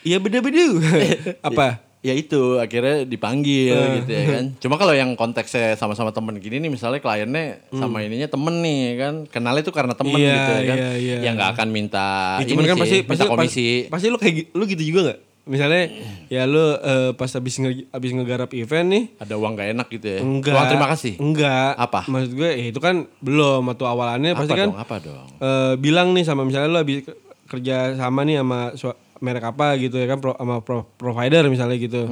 Iya 0.00 0.16
beda-beda. 0.16 0.64
Apa? 1.48 1.89
Ya 2.00 2.12
itu 2.12 2.56
akhirnya 2.56 3.04
dipanggil 3.04 3.76
Eh. 3.76 3.88
gitu 4.00 4.10
ya 4.10 4.24
kan. 4.26 4.44
Cuma 4.56 4.74
kalau 4.74 4.90
yang 4.90 5.12
konteksnya 5.14 5.74
sama-sama 5.74 6.08
temen 6.10 6.32
gini 6.36 6.56
nih 6.58 6.70
misalnya 6.70 6.96
kliennya 6.96 7.60
sama 7.70 8.00
ininya 8.00 8.24
temen 8.26 8.56
nih 8.58 8.80
kan. 8.96 9.14
Kenalnya 9.26 9.60
tuh 9.60 9.72
karena 9.72 9.92
temen 9.92 10.12
Hmm. 10.12 10.22
Iya, 10.22 10.32
gitu 10.34 10.50
ya 10.50 10.62
kan. 10.64 10.76
iya, 10.78 10.90
iya. 10.96 11.16
Yang 11.22 11.34
nggak 11.36 11.50
akan 11.54 11.68
minta 11.68 12.06
Ya, 12.34 12.40
ini 12.40 12.50
cuman 12.50 12.62
kan 12.62 12.72
sih, 12.72 12.80
pasti 12.80 12.96
minta 12.98 13.10
pasti 13.12 13.24
komisi. 13.26 13.68
Pasti, 13.84 13.90
pasti 13.90 14.06
lu 14.06 14.16
kayak 14.16 14.34
lu 14.50 14.64
gitu 14.66 14.82
juga 14.86 15.00
nggak? 15.06 15.20
Misalnya 15.42 15.82
ya 16.28 16.42
lu 16.44 16.56
eh, 16.74 17.10
pas 17.12 17.28
habis 17.28 17.54
nge, 17.54 17.70
habis 17.90 18.10
ngegarap 18.12 18.50
event 18.54 18.86
nih 18.86 19.04
Ada 19.18 19.34
uang 19.34 19.52
gak 19.54 19.68
enak 19.70 19.86
gitu 19.90 20.06
ya. 20.06 20.20
enggak 20.20 20.52
Uang 20.52 20.66
terima 20.66 20.88
kasih. 20.88 21.12
enggak 21.16 21.70
Apa? 21.76 22.00
maksud 22.06 22.32
gue 22.32 22.50
ya 22.50 22.66
itu 22.66 22.78
kan 22.78 22.94
belum 23.18 23.64
atau 23.66 23.84
awalannya 23.84 24.30
Apa 24.30 24.40
pasti 24.40 24.54
kan 24.54 24.68
dong? 24.68 24.78
Apa 24.78 24.96
dong? 25.00 25.26
eh, 25.34 25.72
bilang 25.76 26.12
nih 26.12 26.22
sama 26.22 26.44
misalnya 26.44 26.70
lu 26.70 26.78
habis 26.78 27.02
ke- 27.02 27.18
kerja 27.46 27.92
sama 27.94 28.22
nih 28.22 28.38
sama 28.38 28.72
merek 29.20 29.44
apa 29.46 29.76
gitu 29.76 29.94
ya 29.94 30.06
kan 30.06 30.16
pro, 30.16 30.32
sama 30.32 30.58
pro- 30.58 30.88
provider 30.94 31.44
misalnya 31.46 31.76
gitu 31.76 32.08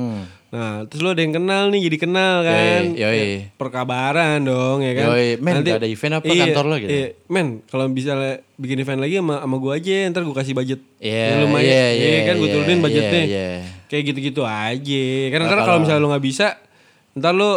nah 0.49 0.85
terus 0.85 1.01
lu 1.01 1.09
ada 1.09 1.21
yang 1.21 1.33
kenal 1.35 1.69
nih 1.69 1.81
jadi 1.83 1.97
kenal 1.99 2.35
kan 2.41 2.81
Hmm. 2.87 2.95
Yoi, 2.95 3.13
yoi. 3.13 3.21
Ya, 3.21 3.39
perkabaran 3.55 4.41
dong 4.41 4.81
ya 4.81 4.93
kan 4.93 5.07
Yoi. 5.11 5.29
Men, 5.37 5.61
nggak 5.61 5.77
ada 5.77 5.87
event 5.87 6.15
apa 6.15 6.25
kantor 6.27 6.65
lo 6.65 6.77
gitu? 6.79 6.89
iya. 6.91 7.09
men 7.27 7.47
kalau 7.65 7.85
bisa 7.87 8.13
bikin 8.55 8.79
event 8.79 8.97
lagi 8.99 9.17
sama 9.17 9.41
sama 9.41 9.57
gue 9.57 9.73
aja 9.75 9.97
ntar 10.09 10.23
gue 10.23 10.33
kasih 10.35 10.53
budget 10.53 10.81
Iya, 10.99 11.25
yang 11.31 11.39
lumayan 11.45 11.65
iya, 11.65 11.87
iya, 11.91 12.09
iya, 12.11 12.21
kan 12.25 12.35
gue 12.35 12.45
iya, 12.45 12.55
turunin 12.55 12.79
budgetnya 12.79 13.23
iya, 13.23 13.47
iya. 13.55 13.61
kayak 13.87 14.03
gitu-gitu 14.07 14.43
aja 14.43 15.05
karena 15.29 15.43
Nah, 15.43 15.51
ntar 15.51 15.61
kalau 15.63 15.79
misalnya 15.81 16.01
lu 16.01 16.09
nggak 16.09 16.25
bisa 16.25 16.47
ntar 17.13 17.33
lu 17.33 17.51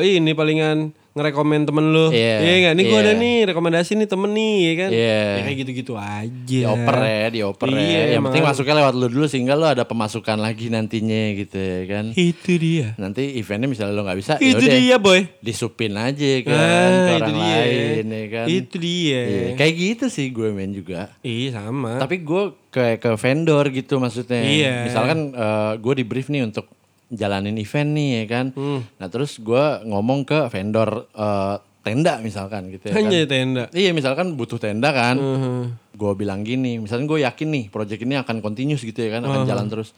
eh 0.00 0.16
ini 0.16 0.32
palingan 0.32 0.78
ngerekomen 1.16 1.64
temen 1.64 1.84
lu 1.88 2.06
Iya, 2.08 2.34
iya 2.38 2.54
nggak 2.62 2.74
nih 2.74 2.84
gue 2.84 2.92
iya. 2.92 3.02
ada 3.02 3.12
nih 3.14 3.36
rekomendasi 3.46 3.92
nih 3.94 4.06
temen 4.06 4.30
nih 4.30 4.56
ya 4.60 4.72
kan 4.76 4.90
Iya. 4.92 5.16
Ya, 5.16 5.40
kayak 5.42 5.56
gitu-gitu 5.58 5.92
aja 5.96 6.28
Dioper 6.46 6.96
ya, 7.00 7.24
dioper 7.32 7.66
Iya, 7.66 7.80
ya. 7.80 7.80
Yang 7.80 8.12
emang 8.12 8.24
penting 8.28 8.44
masuknya 8.44 8.74
lewat 8.76 8.94
lu 8.94 9.06
dulu 9.08 9.26
sehingga 9.26 9.54
lu 9.54 9.64
ada 9.64 9.82
pemasukan 9.82 10.36
lagi 10.36 10.66
nantinya 10.68 11.22
gitu 11.34 11.56
ya 11.56 11.80
kan. 11.86 12.04
itu 12.12 12.52
dia 12.54 12.88
Nanti 12.96 13.22
eventnya 13.34 13.66
misalnya 13.66 13.92
lu 13.92 14.02
nggak 14.02 14.18
bisa, 14.18 14.32
itu 14.38 14.60
yaudah, 14.60 14.76
dia 14.76 14.96
boy 14.98 15.20
disupin 15.40 15.92
aja 15.94 16.30
kan 16.42 16.52
Ah, 16.52 16.84
ke 16.84 17.10
itu 17.10 17.22
orang 17.24 17.32
dia. 17.32 17.56
lain 17.56 18.04
ya 18.06 18.24
kan. 18.30 18.46
itu 18.46 18.74
dia 18.76 19.20
Iya, 19.24 19.48
kayak 19.56 19.74
gitu 19.74 20.04
sih 20.06 20.26
gue 20.28 20.48
main 20.50 20.70
juga. 20.70 21.16
iya 21.20 21.48
sama 21.54 21.96
Tapi 21.96 22.20
gue 22.20 22.42
ke 22.68 22.84
ke 22.98 23.10
vendor 23.16 23.64
gitu 23.70 23.96
maksudnya. 23.96 24.36
Iya. 24.38 24.74
Misalkan 24.84 25.32
eh, 25.32 25.72
gue 25.76 25.94
di 25.96 26.04
brief 26.04 26.28
nih 26.28 26.44
untuk 26.44 26.68
jalanin 27.10 27.56
event 27.58 27.90
nih 27.94 28.08
ya 28.22 28.24
kan. 28.26 28.46
Hmm. 28.54 28.80
Nah 28.98 29.08
terus 29.10 29.38
gue 29.38 29.64
ngomong 29.86 30.26
ke 30.26 30.50
vendor 30.50 31.06
eh, 31.14 31.56
tenda 31.86 32.18
misalkan 32.18 32.66
gitu 32.74 32.90
ya 32.90 32.98
kan. 32.98 32.98
hanya 32.98 33.18
tenda 33.30 33.64
Iya 33.70 33.94
misalkan 33.94 34.34
butuh 34.34 34.58
tenda 34.58 34.90
kan. 34.90 35.14
Mhm. 35.14 35.62
Gue 35.96 36.12
bilang 36.18 36.44
gini, 36.44 36.82
misalnya 36.82 37.06
gue 37.08 37.24
yakin 37.24 37.48
nih 37.48 37.64
project 37.70 38.02
ini 38.04 38.18
akan 38.20 38.44
continuous 38.44 38.84
gitu 38.84 38.98
ya 39.00 39.16
kan, 39.16 39.22
akan 39.24 39.48
jalan 39.48 39.66
terus. 39.70 39.94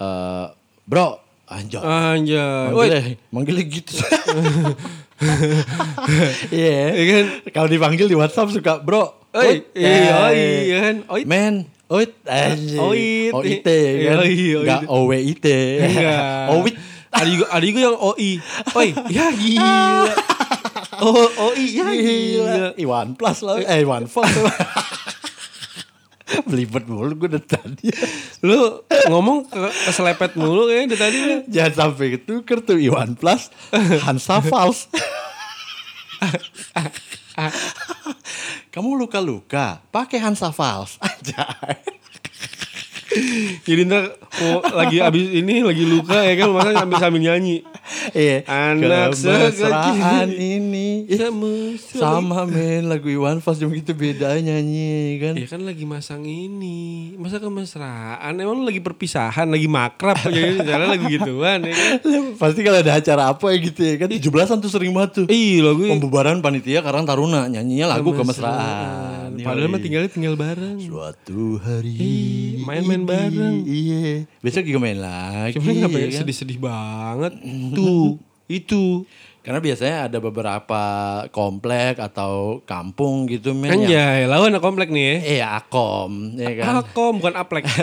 Eh 0.00 0.46
bro, 0.82 1.20
anjay. 1.46 1.78
Anjay. 1.78 2.74
Manggilnya, 2.74 3.02
manggilnya 3.30 3.64
gitu. 3.68 3.92
Iya. 6.50 6.82
Iya 6.98 7.04
kan? 7.06 7.26
Kalau 7.54 7.68
dipanggil 7.70 8.10
di 8.10 8.16
WhatsApp 8.18 8.50
suka, 8.50 8.82
bro. 8.82 9.22
Oi, 9.32 9.64
iya, 9.72 9.88
eh, 9.88 10.10
oi, 10.12 10.40
iya 10.68 10.78
kan? 10.84 10.96
Oit. 11.08 11.24
Men, 11.24 11.64
oit, 11.92 12.12
anjay. 12.24 12.80
Oit. 12.80 13.32
OIT 13.36 13.68
kan. 13.68 14.24
Iya, 14.24 14.26
iya, 14.26 14.58
Enggak 14.64 14.80
oit. 14.88 14.88
OWIT. 14.88 15.46
Enggak. 15.84 16.48
Owit. 16.56 16.74
Ada 17.12 17.28
juga, 17.28 17.44
ada 17.52 17.64
juga 17.68 17.80
yang 17.84 17.96
OI. 18.00 18.30
Oi, 18.72 18.88
ya 19.12 19.26
gila. 19.30 20.08
Oh, 21.02 21.26
OI, 21.50 21.66
ya 21.66 21.90
gila. 21.90 22.78
Iwan 22.78 23.18
Plus 23.18 23.42
lah. 23.42 23.58
Eh, 23.58 23.82
Iwan 23.82 24.06
Plus. 24.06 24.22
Belibet 26.48 26.86
mulu 26.88 27.12
gue 27.18 27.28
dari 27.28 27.44
tadi. 27.44 27.90
Lu 28.46 28.86
ngomong 29.10 29.50
ke, 29.50 29.58
keselepet 29.90 30.38
mulu 30.38 30.70
kayaknya 30.70 30.94
dari 30.94 31.02
tadi. 31.02 31.18
Jangan 31.50 31.72
sampai 31.74 32.06
ketuker 32.16 32.62
tuh 32.62 32.78
Iwan 32.78 33.18
Plus. 33.18 33.50
Hansa 34.06 34.38
Fals. 34.40 34.86
Kamu 38.74 38.96
luka-luka, 38.96 39.80
pakai 39.92 40.20
Hansa 40.20 40.52
Fals. 40.52 40.98
Anjay. 41.04 42.01
Jadi 43.62 43.80
ntar 43.86 44.16
mau 44.42 44.64
lagi 44.72 44.98
abis 44.98 45.26
ini 45.32 45.60
lagi 45.60 45.84
luka 45.84 46.18
ya 46.24 46.34
kan 46.40 46.48
masa 46.50 46.70
sambil 46.74 46.96
sambil 46.98 47.20
nyanyi. 47.20 47.56
Iya. 48.14 48.46
Anak 48.46 49.12
Kemesraan 49.18 50.28
ini. 50.30 51.04
Kamu 51.10 51.76
Sama 51.78 52.44
men 52.48 52.88
lagu 52.88 53.06
Iwan 53.10 53.38
Fals 53.42 53.58
cuma 53.60 53.74
gitu 53.74 53.92
beda 53.92 54.38
nyanyi 54.38 55.18
kan. 55.22 55.34
Ya 55.38 55.46
kan 55.46 55.62
lagi 55.62 55.84
masang 55.86 56.24
ini 56.26 57.12
Masa 57.18 57.38
kemesraan 57.38 58.32
Emang 58.38 58.62
lu 58.62 58.64
lagi 58.66 58.82
perpisahan 58.82 59.46
Lagi 59.50 59.68
makrab 59.70 60.18
Jadi 60.26 60.62
jalan 60.66 60.88
lagi 60.90 61.06
gituan 61.18 61.58
ya 61.62 61.74
kan 61.74 62.00
Pasti 62.42 62.60
kalau 62.66 62.78
ada 62.82 62.98
acara 62.98 63.22
apa 63.30 63.44
ya 63.54 63.58
gitu 63.62 63.80
ya 63.82 63.94
kan 63.98 64.08
17-an 64.10 64.58
tuh 64.62 64.70
sering 64.70 64.92
banget 64.94 65.10
tuh. 65.22 65.26
Iya 65.30 65.70
lagu 65.72 65.82
Pembubaran 65.86 66.42
panitia 66.42 66.82
Karang 66.82 67.06
Taruna 67.06 67.46
nyanyinya 67.46 67.98
lagu 67.98 68.10
kemesraan. 68.14 69.21
Padahal 69.38 69.66
mah 69.66 69.78
tinggalnya 69.78 70.08
tinggal 70.08 70.34
bareng. 70.34 70.76
Suatu 70.78 71.56
hari 71.58 71.96
main-main 72.60 73.02
bareng. 73.02 73.64
Iya. 73.64 74.28
Besok 74.38 74.62
juga 74.62 74.78
main 74.80 74.96
lagi 74.96 75.56
Cuman 75.56 75.72
kenapa 75.78 75.96
ya? 75.96 76.02
ya 76.02 76.08
kan? 76.10 76.18
sedih-sedih 76.20 76.58
banget. 76.58 77.32
Tuh 77.78 78.20
Itu. 78.44 79.08
Karena 79.40 79.58
biasanya 79.58 80.06
ada 80.06 80.18
beberapa 80.18 80.82
komplek 81.28 81.98
Atau 81.98 82.62
kampung 82.62 83.26
gitu 83.26 83.50
men 83.50 83.74
yang- 83.74 83.82
Anjay 83.82 84.20
Lawan 84.24 84.50
anak 84.50 84.62
komplek 84.62 84.86
nih 84.86 85.02
ya? 85.02 85.16
Iya 85.18 85.46
akom 85.56 86.38
ya 86.38 86.52
kan? 86.54 86.78
Akom 86.78 87.18
bukan 87.18 87.34
aplek. 87.34 87.66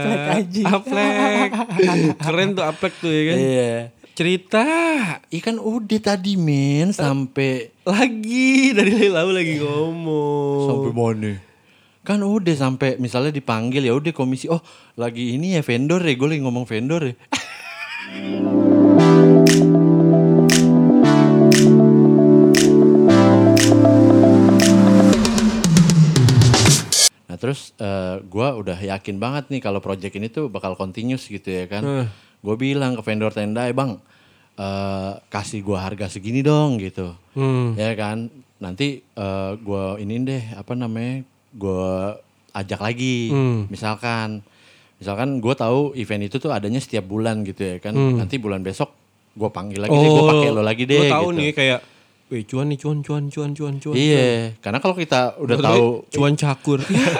Aplek 0.00 0.22
aja. 0.32 0.62
Aplek. 0.72 1.48
Keren 2.24 2.48
tuh 2.54 2.64
aplek 2.64 2.94
tuh 2.98 3.10
ya 3.10 3.22
kan? 3.26 3.36
Iya 3.36 3.72
Cerita. 4.20 4.68
Ikan 5.32 5.56
udah 5.56 5.96
tadi 5.96 6.36
men. 6.36 6.92
Sampai 6.92 7.72
Lagi. 7.88 8.68
Dari 8.76 9.08
lalu 9.08 9.32
lagi 9.32 9.54
ngomong. 9.64 10.68
Sampai 10.68 10.92
mana? 10.92 11.32
Kan 12.04 12.20
udah 12.20 12.52
sampai 12.52 13.00
misalnya 13.00 13.32
dipanggil 13.32 13.80
ya 13.80 13.96
udah 13.96 14.12
komisi. 14.12 14.44
Oh 14.52 14.60
lagi 15.00 15.40
ini 15.40 15.56
ya 15.56 15.64
vendor 15.64 16.04
ya. 16.04 16.12
Gue 16.20 16.36
lagi 16.36 16.44
ngomong 16.44 16.68
vendor 16.68 17.00
ya. 17.08 17.16
Nah 27.24 27.38
terus 27.38 27.72
eh, 27.78 28.20
gua 28.28 28.58
udah 28.58 28.74
yakin 28.74 29.16
banget 29.16 29.48
nih 29.48 29.64
kalau 29.64 29.80
project 29.80 30.12
ini 30.12 30.28
tuh 30.28 30.52
bakal 30.52 30.76
continuous 30.76 31.24
gitu 31.24 31.46
ya 31.48 31.64
kan. 31.70 31.80
Hmm. 31.80 32.29
Gue 32.40 32.56
bilang 32.56 32.96
ke 32.96 33.02
vendor 33.04 33.32
tenda, 33.32 33.68
eh 33.68 33.76
bang 33.76 34.00
eh, 34.60 35.12
kasih 35.32 35.64
gua 35.64 35.88
harga 35.88 36.12
segini 36.12 36.44
dong 36.44 36.76
gitu. 36.76 37.16
Hmm. 37.36 37.76
Ya 37.80 37.96
kan. 37.96 38.28
Nanti 38.60 39.00
eh, 39.00 39.52
gua 39.64 39.96
ini 39.96 40.20
deh 40.20 40.44
apa 40.52 40.76
namanya 40.76 41.24
gua 41.56 42.20
ajak 42.52 42.80
lagi. 42.82 43.32
Hmm. 43.32 43.64
Misalkan, 43.72 44.44
misalkan 45.00 45.40
gue 45.40 45.54
tahu 45.54 45.94
event 45.96 46.26
itu 46.26 46.36
tuh 46.42 46.50
adanya 46.52 46.82
setiap 46.82 47.08
bulan 47.08 47.40
gitu 47.46 47.62
ya 47.62 47.76
kan. 47.80 47.96
Nanti 47.96 48.36
bulan 48.36 48.60
besok 48.60 48.92
gua 49.32 49.48
panggil 49.48 49.80
lagi 49.80 49.94
deh, 49.94 50.10
gue 50.10 50.26
pakai 50.26 50.50
lo 50.50 50.60
lagi 50.60 50.84
deh. 50.84 51.08
Oh, 51.08 51.08
tahu 51.08 51.28
gitu. 51.32 51.40
nih 51.40 51.50
kayak 51.54 51.80
Wih 52.30 52.46
cuan 52.46 52.70
nih 52.70 52.78
cuan 52.78 53.02
cuan 53.02 53.26
cuan 53.26 53.50
cuan 53.58 53.74
cuan. 53.82 53.94
Iya, 53.98 54.54
karena 54.62 54.78
kalau 54.78 54.94
kita 54.94 55.34
udah 55.42 55.56
Lo 55.58 55.66
tahu 55.66 55.86
cuan 56.14 56.38
cakur. 56.38 56.78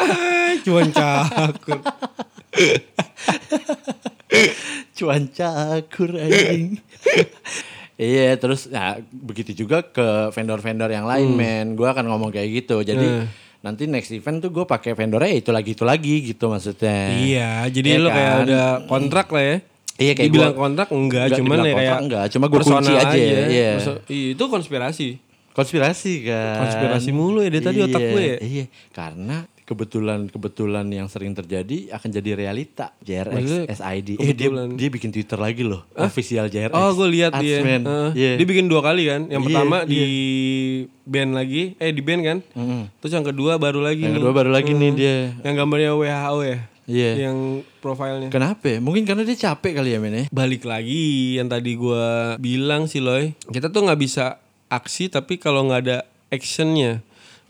cuan 0.66 0.94
cakur. 0.94 1.82
cuan 4.96 5.28
cakur 5.28 6.10
anjing. 6.14 6.76
Iya, 8.00 8.32
terus 8.34 8.64
nah 8.64 8.96
begitu 9.12 9.52
juga 9.54 9.84
ke 9.84 10.00
vendor-vendor 10.32 10.88
yang 10.88 11.04
lain, 11.04 11.28
men. 11.30 11.76
Gue 11.76 11.84
akan 11.84 12.08
ngomong 12.08 12.32
kayak 12.32 12.48
gitu. 12.58 12.80
Jadi 12.80 13.04
Hmm. 13.04 13.28
nanti 13.60 13.84
next 13.84 14.08
event 14.08 14.40
tuh 14.40 14.48
gue 14.48 14.64
pakai 14.64 14.96
vendornya 14.96 15.28
ya 15.28 15.38
itu 15.38 15.52
lagi 15.52 15.70
itu 15.76 15.84
lagi 15.84 16.14
gitu 16.24 16.48
maksudnya. 16.48 17.12
Iya, 17.12 17.50
jadi 17.68 17.88
Iya 17.90 17.98
lu 18.00 18.08
kayak 18.08 18.32
kan? 18.32 18.40
ada 18.40 18.60
kontrak 18.88 19.28
lah 19.28 19.44
ya. 19.44 19.56
Iya, 20.00 20.12
kayak 20.16 20.28
Dibilang 20.32 20.52
gua- 20.56 20.62
kontrak 20.64 20.88
enggak, 20.88 21.24
Enggak, 21.28 21.38
cuman 21.44 21.58
ya 21.60 21.74
kayak 21.76 21.98
enggak, 22.00 22.24
cuma 22.32 22.44
gua 22.48 22.56
kunci 22.56 22.72
personal 22.72 22.96
aja, 22.96 23.16
iya. 23.20 23.40
Iya, 23.44 23.70
itu 24.32 24.44
konspirasi. 24.48 25.08
Konspirasi 25.52 26.12
kan. 26.24 26.56
Konspirasi 26.56 27.10
mulu 27.12 27.44
ya, 27.44 27.52
dari 27.52 27.60
tadi 27.60 27.78
otak 27.84 28.00
Iya, 28.00 28.08
gue 28.08 28.22
ya. 28.24 28.36
Iya, 28.40 28.64
karena 28.96 29.36
kebetulan-kebetulan 29.70 30.82
yang 30.90 31.06
sering 31.06 31.30
terjadi 31.30 31.94
akan 31.94 32.08
jadi 32.10 32.30
realita. 32.34 32.90
JRX 33.06 33.30
Maksudnya 33.30 33.64
SID. 33.70 34.08
Eh 34.18 34.34
dia 34.34 34.50
dia 34.74 34.88
bikin 34.90 35.14
Twitter 35.14 35.38
lagi 35.38 35.62
loh. 35.62 35.86
Official 35.94 36.50
JRX. 36.50 36.74
Oh, 36.74 36.90
gue 36.98 37.08
lihat 37.14 37.38
dia. 37.38 37.62
Heeh. 37.62 38.10
Iya. 38.18 38.32
Dia 38.42 38.46
bikin 38.50 38.66
dua 38.66 38.82
kali 38.82 39.06
kan. 39.06 39.30
Yang 39.30 39.40
Iya, 39.40 39.46
pertama 39.46 39.76
iya. 39.82 39.86
di 39.86 40.02
band 41.06 41.30
lagi, 41.38 41.62
eh 41.78 41.90
di 41.94 42.02
band 42.02 42.22
kan. 42.26 42.38
Terus 42.98 43.12
yang 43.14 43.26
kedua 43.26 43.62
baru 43.62 43.78
lagi. 43.78 44.02
Yang 44.02 44.10
nih. 44.10 44.18
kedua 44.18 44.32
baru 44.34 44.50
lagi 44.50 44.72
nih 44.74 44.90
dia. 44.98 45.16
Yang 45.46 45.54
gambarnya 45.54 45.90
WHO 45.94 46.38
ya. 46.42 46.58
Iya. 46.90 47.10
Yang 47.30 47.36
profilnya. 47.78 48.28
Kenapa? 48.34 48.66
ya? 48.66 48.78
Mungkin 48.82 49.06
karena 49.06 49.22
dia 49.22 49.38
capek 49.38 49.78
kali 49.78 49.94
ya 49.94 49.98
men 50.02 50.14
ya. 50.14 50.24
Balik 50.34 50.66
lagi 50.66 51.38
yang 51.38 51.46
tadi 51.46 51.78
gua 51.78 52.34
bilang 52.42 52.90
sih 52.90 52.98
Loy. 52.98 53.38
Kita 53.46 53.70
tuh 53.70 53.86
nggak 53.86 54.00
bisa 54.02 54.42
aksi 54.66 55.06
tapi 55.06 55.38
kalau 55.38 55.70
nggak 55.70 55.80
ada 55.86 55.98
actionnya. 56.34 56.98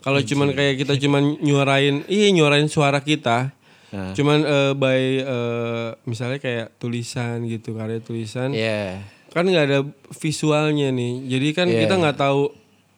Kalau 0.01 0.19
cuman 0.19 0.49
kayak 0.51 0.81
kita 0.81 0.93
cuman 0.97 1.37
nyuarain, 1.39 2.01
iya 2.09 2.27
nyuarain 2.29 2.65
suara 2.65 2.99
kita. 2.99 3.53
Nah. 3.91 4.11
Cuman 4.11 4.39
eh, 4.41 4.73
by 4.73 5.01
eh, 5.19 5.89
misalnya 6.03 6.39
kayak 6.39 6.73
tulisan 6.75 7.45
gitu, 7.45 7.73
karya 7.73 8.01
tulisan. 8.01 8.51
Iya. 8.51 9.01
kan 9.31 9.47
nggak 9.47 9.63
ada 9.63 9.79
visualnya 10.11 10.91
nih 10.91 11.23
jadi 11.23 11.47
kan 11.55 11.67
Iya. 11.71 11.87
kita 11.87 12.03
nggak 12.03 12.19
tahu 12.19 12.51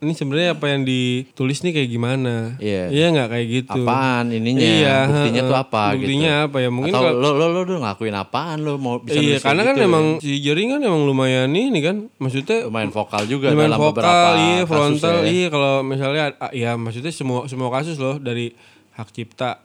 ini 0.03 0.11
sebenarnya 0.11 0.49
apa 0.53 0.65
yang 0.67 0.83
ditulis 0.83 1.59
nih 1.59 1.71
kayak 1.71 1.89
gimana 1.89 2.35
Iya. 2.57 2.83
iya 2.89 3.05
nggak 3.09 3.29
kayak 3.29 3.47
gitu 3.49 3.81
Apaan 3.81 4.25
ininya? 4.29 4.59
Iya, 4.61 4.97
Buktinya 5.05 5.33
heeh. 5.39 5.47
tuh 5.47 5.57
apa 5.57 5.83
Buktinya 5.93 6.33
gitu. 6.35 6.45
apa 6.45 6.57
ya? 6.59 6.69
Mungkin 6.69 6.91
Atau 6.91 7.01
kalau- 7.01 7.17
lo, 7.17 7.29
lo, 7.33 7.45
lo 7.49 7.59
udah 7.63 7.77
ngelakuin 7.79 8.15
apaan 8.15 8.57
lo 8.59 8.73
mau 8.75 8.95
bisa 8.99 9.15
iya 9.15 9.37
karena 9.37 9.61
kan 9.61 9.73
gitu, 9.73 9.85
emang 9.85 10.05
ya? 10.13 10.21
si 10.21 10.31
Jering 10.39 10.69
kan 10.69 10.81
emang 10.81 11.01
lumayan 11.03 11.49
ini 11.49 11.79
kan 11.79 11.95
maksudnya 12.15 12.57
lumayan 12.63 12.89
vokal 12.89 13.23
juga 13.25 13.49
lumayan 13.49 13.71
dalam 13.71 13.79
vokal 13.79 13.91
beberapa 13.95 14.29
iya 14.37 14.59
kasus 14.59 14.69
frontal 14.69 15.15
ya. 15.17 15.23
iya 15.25 15.47
kalau 15.47 15.73
misalnya 15.81 16.23
ya 16.51 16.71
maksudnya 16.75 17.09
semua 17.09 17.39
semua 17.45 17.69
kasus 17.69 17.95
loh 17.95 18.17
dari 18.17 18.51
hak 18.91 19.09
cipta 19.09 19.63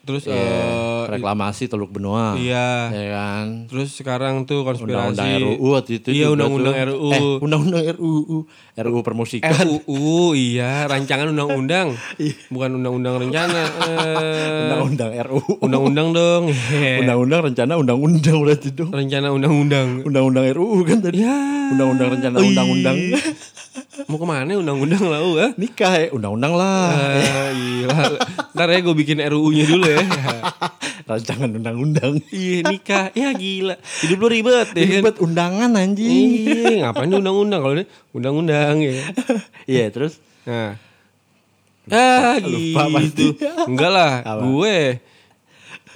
terus 0.00 0.24
Iya, 0.24 0.32
eh, 0.32 1.02
reklamasi 1.12 1.68
Teluk 1.68 1.92
Benua. 1.92 2.32
iya 2.34 2.88
Ya 2.88 3.06
kan? 3.12 3.68
terus 3.68 3.92
sekarang 3.92 4.42
tuh 4.42 4.64
konspirasi 4.64 5.12
Undang-undang 5.12 5.28
RUU 5.36 5.68
waktu 5.70 5.92
itu 5.94 6.08
iya 6.10 6.26
undang-undang. 6.26 6.72
RUU 6.72 7.12
Eh, 7.12 7.20
undang-undang 7.38 7.84
RUU. 7.94 8.48
RUU 8.80 9.00
permusikan. 9.00 9.52
RUU 9.52 10.32
iya 10.32 10.84
rancangan 10.84 11.28
undang-undang 11.28 11.92
Iya. 12.16 12.34
bukan 12.48 12.70
undang-undang 12.76 13.14
rencana 13.18 13.62
Eh, 13.80 14.62
Undang-undang 14.66 15.10
RUU. 15.22 15.52
undang-undang 15.60 16.08
dong 16.10 16.42
Hehe. 16.48 16.98
Undang-undang 17.02 17.40
rencana 17.46 17.72
undang-undang 17.76 18.36
berarti 18.38 18.68
dong. 18.70 18.90
rencana 18.90 19.28
undang-undang 19.30 19.88
Undang-undang 20.02 20.44
RUU 20.50 20.82
kan 20.82 20.98
tadi. 20.98 21.20
ya 21.20 21.36
Undang-undang 21.70 22.08
rencana 22.10 22.36
undang-undang. 22.38 22.96
mau 24.02 24.16
ke 24.16 24.26
mana 24.26 24.56
undang-undang 24.56 25.04
lah 25.04 25.20
ah 25.38 25.50
Nikah 25.54 25.92
ya, 25.94 26.08
undang-undang 26.10 26.52
lah. 26.52 26.90
Ah, 26.90 27.50
gila 27.52 27.98
ntar 28.50 28.66
ya 28.66 28.78
gue 28.80 28.94
bikin 28.96 29.22
RUU-nya 29.22 29.64
dulu 29.64 29.86
ya 29.86 30.02
Rancangan 31.06 31.50
undang-undang. 31.52 32.22
iya 32.30 32.62
nikah 32.64 33.10
ya 33.12 33.30
gila 33.32 33.74
hidup 34.00 34.18
lu 34.18 34.28
ribet 34.28 34.68
ya 34.70 34.84
kan 34.86 35.02
Ribet 35.02 35.16
undangan 35.18 35.70
anjing. 35.72 36.26
iya 36.40 36.84
ngapain 36.84 37.10
undang-undang 37.10 37.60
kalau 37.60 37.74
ini 37.74 37.84
undang-undang 38.10 38.80
ya 38.80 39.06
Iya, 39.70 39.86
terus 39.90 40.18
Nah. 40.42 40.74
Ah 41.86 42.38
lupa 42.40 42.86
gitu. 43.02 43.34
Enggak 43.66 43.90
lah, 43.90 44.12
Apa? 44.22 44.42
gue 44.46 44.76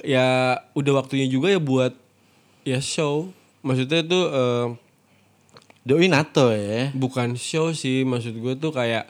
ya 0.02 0.26
udah 0.74 0.92
waktunya 1.00 1.24
juga 1.24 1.48
ya 1.48 1.58
buat 1.58 1.94
ya 2.62 2.78
show. 2.78 3.30
Maksudnya 3.62 4.02
tuh 4.02 4.24
eh, 4.28 4.66
Doi 5.84 6.08
NATO 6.08 6.48
ya. 6.50 6.88
bukan 6.92 7.36
show 7.36 7.72
sih, 7.72 8.02
maksud 8.02 8.36
gue 8.36 8.54
tuh 8.56 8.72
kayak 8.72 9.04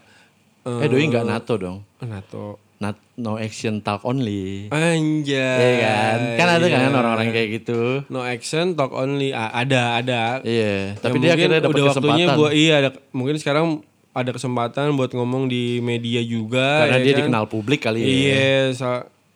Eh 0.65 0.89
Doi 0.89 1.05
nggak 1.09 1.25
NATO 1.25 1.55
dong. 1.57 1.79
NATO. 2.01 2.57
Not, 2.77 2.99
no 3.15 3.37
action 3.37 3.81
talk 3.81 4.03
only. 4.03 4.67
Anjay. 4.69 5.31
Iya 5.31 5.73
kan? 5.81 6.19
Kan 6.35 6.49
ada 6.51 6.65
Iya. 6.65 6.77
kan 6.81 6.93
orang-orang 6.93 7.29
kayak 7.31 7.49
gitu. 7.55 8.03
No 8.09 8.21
action, 8.21 8.75
talk 8.75 8.91
only. 8.91 9.31
Ada, 9.31 9.99
ada. 9.99 10.23
Iya, 10.41 10.99
tapi 10.99 11.17
Ya, 11.19 11.23
dia 11.23 11.31
akhirnya 11.35 11.61
dapat 11.61 11.71
udah 11.73 11.85
waktunya 11.89 12.13
kesempatan. 12.27 12.37
buat 12.37 12.53
iya 12.53 12.75
ada 12.77 12.91
mungkin 13.11 13.37
sekarang 13.37 13.67
ada 14.11 14.31
kesempatan 14.31 14.87
buat 14.93 15.11
ngomong 15.11 15.47
di 15.47 15.79
media 15.81 16.19
juga 16.21 16.83
karena 16.85 16.99
ya 16.99 17.03
dia 17.03 17.13
kan? 17.13 17.19
dikenal 17.23 17.45
publik 17.47 17.81
kali 17.81 17.99
ya. 17.99 18.07
Iya, 18.07 18.47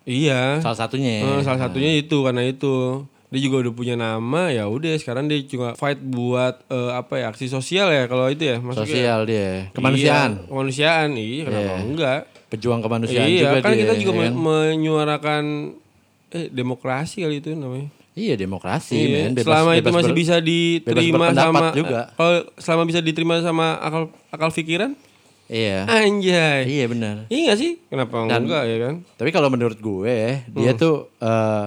iya. 0.05 0.43
Salah 0.59 0.79
satunya. 0.81 1.15
Eh, 1.21 1.41
salah 1.43 1.61
satunya 1.61 1.95
itu 1.95 2.17
karena 2.21 2.43
itu 2.43 3.05
dia 3.29 3.41
juga 3.41 3.61
udah 3.61 3.73
punya 3.73 3.93
nama 3.93 4.49
ya 4.49 4.65
udah 4.67 4.97
sekarang 4.97 5.29
dia 5.29 5.37
cuma 5.45 5.75
fight 5.75 6.01
buat 6.01 6.65
eh, 6.67 6.91
apa 6.91 7.15
ya 7.19 7.29
aksi 7.29 7.45
sosial 7.47 7.87
ya 7.89 8.09
kalau 8.09 8.25
itu 8.27 8.41
ya 8.43 8.57
maksudnya 8.59 8.89
Sosial 8.89 9.21
dia. 9.23 9.69
Kemanusiaan. 9.71 10.31
iya, 10.35 10.49
kemanusiaan 10.49 11.09
iya 11.13 11.43
kenapa 11.45 11.75
enggak 11.79 12.21
Pejuang 12.49 12.81
kemanusiaan 12.81 13.25
iya 13.25 13.45
juga 13.47 13.59
kan 13.61 13.71
dia. 13.71 13.81
kita 13.83 13.95
juga 13.99 14.13
ya 14.15 14.23
kan? 14.25 14.35
menyuarakan 14.35 15.45
eh 16.29 16.47
demokrasi 16.49 17.23
kali 17.23 17.39
itu 17.39 17.53
namanya 17.53 17.89
Iya, 18.13 18.35
demokrasi, 18.35 18.99
Iya, 18.99 19.07
men. 19.07 19.31
Bebas- 19.33 19.47
selama 19.47 19.71
itu 19.73 19.91
masih 19.93 20.11
ber- 20.11 20.19
bisa 20.19 20.37
diterima 20.41 21.27
sama 21.31 21.71
juga. 21.71 22.11
kalau 22.13 22.35
selama 22.57 22.83
bisa 22.85 22.99
diterima 22.99 23.35
sama 23.39 23.79
akal 23.79 24.03
akal 24.29 24.51
pikiran 24.51 24.99
Iya. 25.47 25.87
anjay 25.87 26.67
Iya, 26.67 26.85
benar. 26.87 27.17
iya 27.29 27.41
gak 27.49 27.59
sih 27.59 27.73
kenapa 27.85 28.27
enggak 28.27 28.65
ya 28.65 28.77
kan 28.83 28.95
Tapi 29.15 29.31
kalau 29.31 29.49
menurut 29.49 29.79
gue, 29.79 30.19
dia 30.43 30.73
Hmm. 30.73 30.77
tuh 30.77 30.95
eh, 31.17 31.65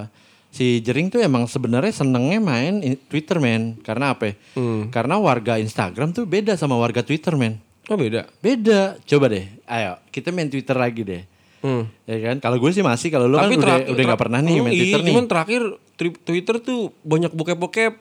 si 0.50 0.78
Jering 0.78 1.08
tuh 1.08 1.18
emang 1.18 1.46
sebenarnya 1.46 1.90
senengnya 1.90 2.36
main 2.38 2.78
in- 2.80 3.00
Twitter, 3.02 3.40
men. 3.40 3.80
Karena 3.80 4.12
apa? 4.12 4.28
ya? 4.28 4.34
Hmm. 4.52 4.86
Karena 4.86 5.16
warga 5.16 5.56
Instagram 5.56 6.12
tuh 6.12 6.22
beda 6.24 6.52
sama 6.54 6.76
warga 6.76 7.00
Twitter, 7.00 7.32
men. 7.32 7.56
Oh 7.86 7.96
beda 7.96 8.28
Beda. 8.38 8.96
Coba 9.02 9.26
deh. 9.26 9.46
Ayo, 9.64 9.98
kita 10.08 10.30
main 10.30 10.46
Twitter 10.46 10.74
lagi 10.74 11.02
deh. 11.02 11.22
hmm. 11.60 11.84
Ya 12.04 12.18
kan? 12.20 12.36
Kalau 12.38 12.56
gue 12.58 12.70
sih 12.70 12.80
masih, 12.80 13.08
kalau 13.08 13.26
lu 13.26 13.36
kan 13.36 13.48
udah 13.48 13.76
udah 13.88 14.04
terak- 14.04 14.20
pernah 14.20 14.38
nih 14.38 14.54
Hmm, 14.54 14.64
main 14.64 14.72
iya, 14.72 14.80
Twitter 14.80 15.00
nih. 15.00 15.10
Cuman 15.10 15.26
terakhir 15.26 15.62
Twitter 15.96 16.56
tuh 16.58 16.80
banyak 17.00 17.30
bokep-bokep 17.30 17.98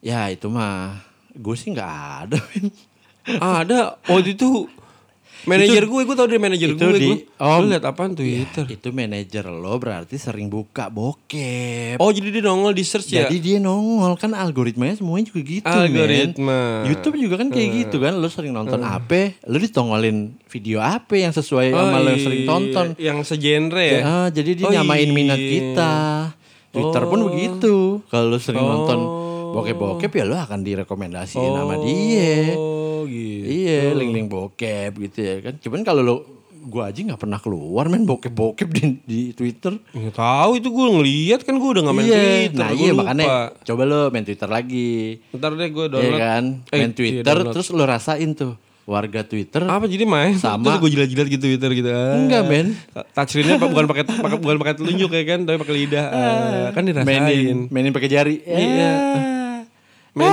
Ya 0.00 0.26
itu 0.28 0.48
mah 0.48 0.98
gue 1.30 1.54
sih 1.54 1.70
nggak 1.70 1.92
ada. 2.26 2.38
ada. 3.38 3.80
Oh 4.08 4.18
itu 4.18 4.66
manajer 5.44 5.82
gue, 5.84 6.00
gue 6.02 6.14
tau 6.14 6.24
dari 6.24 6.38
manajer 6.38 6.70
gue. 6.70 6.92
di- 6.92 7.08
gue. 7.08 7.18
Lu 7.36 7.66
liat 7.66 7.82
apaan 7.82 8.12
Twitter? 8.12 8.64
itu 8.64 8.88
manajer 8.88 9.44
lo 9.44 9.74
berarti 9.74 10.14
sering 10.14 10.46
buka 10.46 10.86
bokep. 10.86 11.96
Oh 11.96 12.08
jadi 12.08 12.28
dia 12.30 12.42
nongol 12.42 12.70
di 12.70 12.82
search 12.82 13.10
ya? 13.10 13.24
Jadi 13.24 13.38
dia 13.38 13.58
nongol 13.58 14.14
kan 14.14 14.32
algoritmanya 14.32 14.94
semuanya 14.94 15.28
juga 15.28 15.40
gitu. 15.42 15.66
men. 15.66 15.82
Algoritma. 15.88 16.60
YouTube 16.86 17.16
juga 17.18 17.34
kan 17.36 17.48
kayak 17.48 17.68
gitu 17.80 17.96
kan. 17.98 18.14
Lo 18.14 18.26
sering 18.26 18.50
nonton 18.50 18.80
apa, 18.80 19.34
lo 19.42 19.56
ditongolin 19.56 20.18
video 20.46 20.78
apa 20.78 21.14
yang 21.16 21.30
sesuai 21.30 21.66
Oh, 21.68 21.78
sama 21.80 21.96
lo 21.98 22.08
yang 22.08 22.22
sering 22.22 22.40
iya. 22.40 22.48
tonton. 22.48 22.86
Yang 22.96 23.18
segenre 23.24 23.84
ya? 23.84 24.00
Ah, 24.02 24.28
jadi 24.28 24.50
dia 24.54 24.66
Oh, 24.66 24.72
nyamain 24.72 25.08
minat 25.08 25.36
iya. 25.36 25.50
kita. 25.50 25.92
Twitter 26.70 27.02
pun 27.04 27.18
Oh. 27.18 27.26
begitu. 27.28 27.74
Kalau 28.06 28.26
lo 28.26 28.38
sering 28.38 28.62
nonton 28.62 28.98
Oh. 28.98 29.31
Bokep-bokep 29.52 30.10
ya 30.10 30.24
lo 30.24 30.36
akan 30.36 30.60
direkomendasiin 30.60 31.52
sama 31.52 31.76
dia. 31.78 32.54
Oh 32.54 33.04
gitu. 33.04 33.44
Iya, 33.44 33.92
link-link 33.92 34.28
bokep 34.28 34.92
gitu 35.00 35.18
ya 35.20 35.34
kan. 35.40 35.54
Cuman 35.58 35.80
kalau 35.82 36.00
lo 36.00 36.16
gua 36.62 36.88
aja 36.88 37.02
nggak 37.02 37.18
pernah 37.18 37.36
keluar 37.36 37.86
main 37.86 38.02
bokep-bokep 38.02 38.68
di, 38.70 38.82
di 39.02 39.20
Twitter. 39.32 39.74
Nggak 39.90 40.14
tahu 40.14 40.50
itu 40.56 40.68
gue 40.68 40.86
ngeliat 40.92 41.40
kan 41.42 41.54
gue 41.54 41.68
udah 41.68 41.82
gak 41.82 41.90
main 41.92 42.06
iya, 42.06 42.14
Twitter. 42.14 42.54
nah 42.56 42.70
iya 42.70 42.90
lupa. 42.90 43.00
makanya 43.02 43.26
coba 43.60 43.82
lo 43.82 44.00
main 44.08 44.22
Twitter 44.22 44.46
lagi. 44.46 44.90
Ntar 45.32 45.50
deh 45.52 45.68
gue 45.68 45.84
Iya 45.84 45.90
download. 45.90 46.20
kan? 46.20 46.44
Eh, 46.64 46.78
Main 46.78 46.86
iya, 46.86 46.94
Twitter 46.94 47.34
download. 47.34 47.52
terus 47.52 47.66
lo 47.68 47.82
rasain 47.82 48.30
tuh 48.32 48.54
warga 48.82 49.22
Twitter. 49.22 49.62
apa 49.62 49.86
jadi 49.86 50.02
main 50.04 50.34
Sama- 50.36 50.62
terus 50.64 50.78
gue 50.80 50.90
jilat-jilat 50.92 51.26
gitu 51.28 51.44
Twitter 51.44 51.70
gitu 51.72 51.86
ah. 51.88 52.14
Enggak, 52.14 52.42
men. 52.46 52.66
touchscreennya 53.10 53.58
bukan 53.58 53.84
pakai 53.84 54.02
bukan 54.36 54.56
pakai 54.58 54.74
telunjuk 54.76 55.06
ya 55.08 55.22
kan 55.24 55.38
tapi 55.42 55.56
pakai 55.56 55.74
lidah 55.76 56.04
Ah, 56.04 56.66
kan 56.70 56.82
dirasain 56.82 57.06
Mainin, 57.06 57.58
mainin 57.70 57.90
pakai 57.90 58.06
jari. 58.06 58.38
Iya. 58.42 58.90
Ah. 58.90 59.18
Man, 60.12 60.28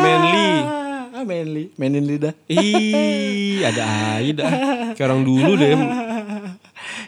manly. 0.00 0.50
Ah, 1.12 1.24
manly, 1.26 1.64
mainin 1.76 2.00
lidah. 2.00 2.32
ih 2.48 3.60
ada 3.60 3.82
aja 4.16 4.32
dah. 4.34 4.50
Kayak 4.94 5.06
orang 5.06 5.22
dulu 5.22 5.52
deh. 5.54 5.74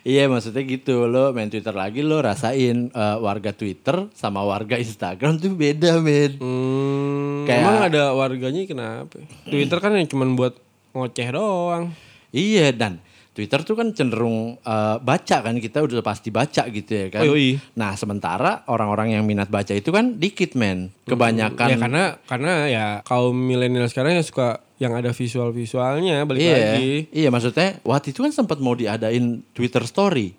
Iya 0.00 0.26
maksudnya 0.26 0.64
gitu 0.64 1.04
lo 1.06 1.30
main 1.30 1.48
Twitter 1.48 1.72
lagi 1.72 2.00
lo 2.00 2.18
rasain 2.18 2.88
eh, 2.88 3.16
warga 3.20 3.52
Twitter 3.52 4.08
sama 4.12 4.40
warga 4.40 4.76
Instagram 4.76 5.36
tuh 5.36 5.52
beda 5.52 6.00
men. 6.00 6.40
hmm, 6.40 7.44
Kayak- 7.44 7.60
emang 7.62 7.78
ada 7.84 8.02
warganya 8.12 8.64
kenapa? 8.64 9.20
Twitter 9.44 9.76
kan 9.76 9.92
yang 9.92 10.08
cuman 10.08 10.34
buat 10.34 10.56
ngoceh 10.92 11.28
doang. 11.30 11.92
Iya 12.30 12.72
dan 12.72 12.98
Twitter 13.40 13.64
tuh 13.64 13.72
kan 13.72 13.96
cenderung 13.96 14.60
eh, 14.60 14.96
baca 15.00 15.36
kan 15.40 15.56
kita 15.56 15.80
udah 15.80 16.04
pasti 16.04 16.28
baca 16.28 16.68
gitu 16.68 16.92
ya 16.92 17.06
kan. 17.08 17.24
Oh, 17.24 17.32
yoi. 17.32 17.56
Nah 17.80 17.96
sementara 17.96 18.68
orang-orang 18.68 19.16
yang 19.16 19.24
minat 19.24 19.48
baca 19.48 19.72
itu 19.72 19.88
kan 19.88 20.20
dikit 20.20 20.52
men. 20.60 20.92
Kebanyakan 21.08 21.68
ya 21.72 21.76
karena 21.80 22.04
karena 22.28 22.52
ya 22.68 22.86
kaum 23.08 23.32
milenial 23.32 23.88
sekarang 23.88 24.20
yang 24.20 24.26
suka 24.28 24.60
yang 24.76 24.92
ada 24.92 25.16
visual-visualnya 25.16 26.28
balik 26.28 26.40
iya. 26.40 26.56
lagi. 26.56 27.08
Iya, 27.12 27.28
maksudnya 27.32 27.80
waktu 27.84 28.12
itu 28.12 28.20
kan 28.24 28.32
sempat 28.32 28.60
mau 28.60 28.76
diadain 28.76 29.40
Twitter 29.56 29.84
story. 29.88 30.36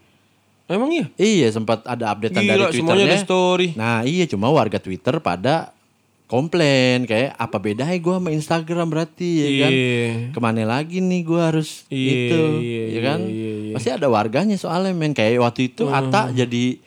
Emang 0.65 0.89
iya? 0.93 1.05
Iya, 1.17 1.47
sempat 1.53 1.85
ada 1.85 2.13
updatean 2.13 2.45
dari 2.45 2.57
Gila, 2.57 2.69
semuanya 2.69 3.05
Twitternya. 3.05 3.17
ada 3.17 3.25
story. 3.25 3.67
Nah, 3.77 3.97
iya 4.01 4.25
cuma 4.29 4.49
warga 4.49 4.77
Twitter 4.81 5.17
pada 5.21 5.73
komplain 6.31 7.03
kayak 7.03 7.35
apa 7.35 7.59
bedanya 7.59 7.91
gue 7.91 8.15
sama 8.15 8.31
Instagram 8.31 8.87
berarti 8.87 9.29
ya 9.43 9.49
kan? 9.67 9.71
Iya. 9.75 10.07
Ke 10.31 10.39
mana 10.39 10.63
lagi 10.63 11.03
nih 11.03 11.21
gue 11.27 11.41
harus 11.43 11.83
Iya, 11.91 12.11
itu, 12.15 12.41
iya, 12.63 12.83
ya 12.87 13.01
kan? 13.03 13.19
iya, 13.27 13.35
iya, 13.35 13.51
iya. 13.67 13.73
Pasti 13.75 13.89
ada 13.91 14.07
warganya 14.07 14.55
soalnya 14.55 14.95
men 14.95 15.11
kayak 15.11 15.43
waktu 15.43 15.75
itu 15.75 15.91
Ata 15.91 16.31
jadi 16.31 16.79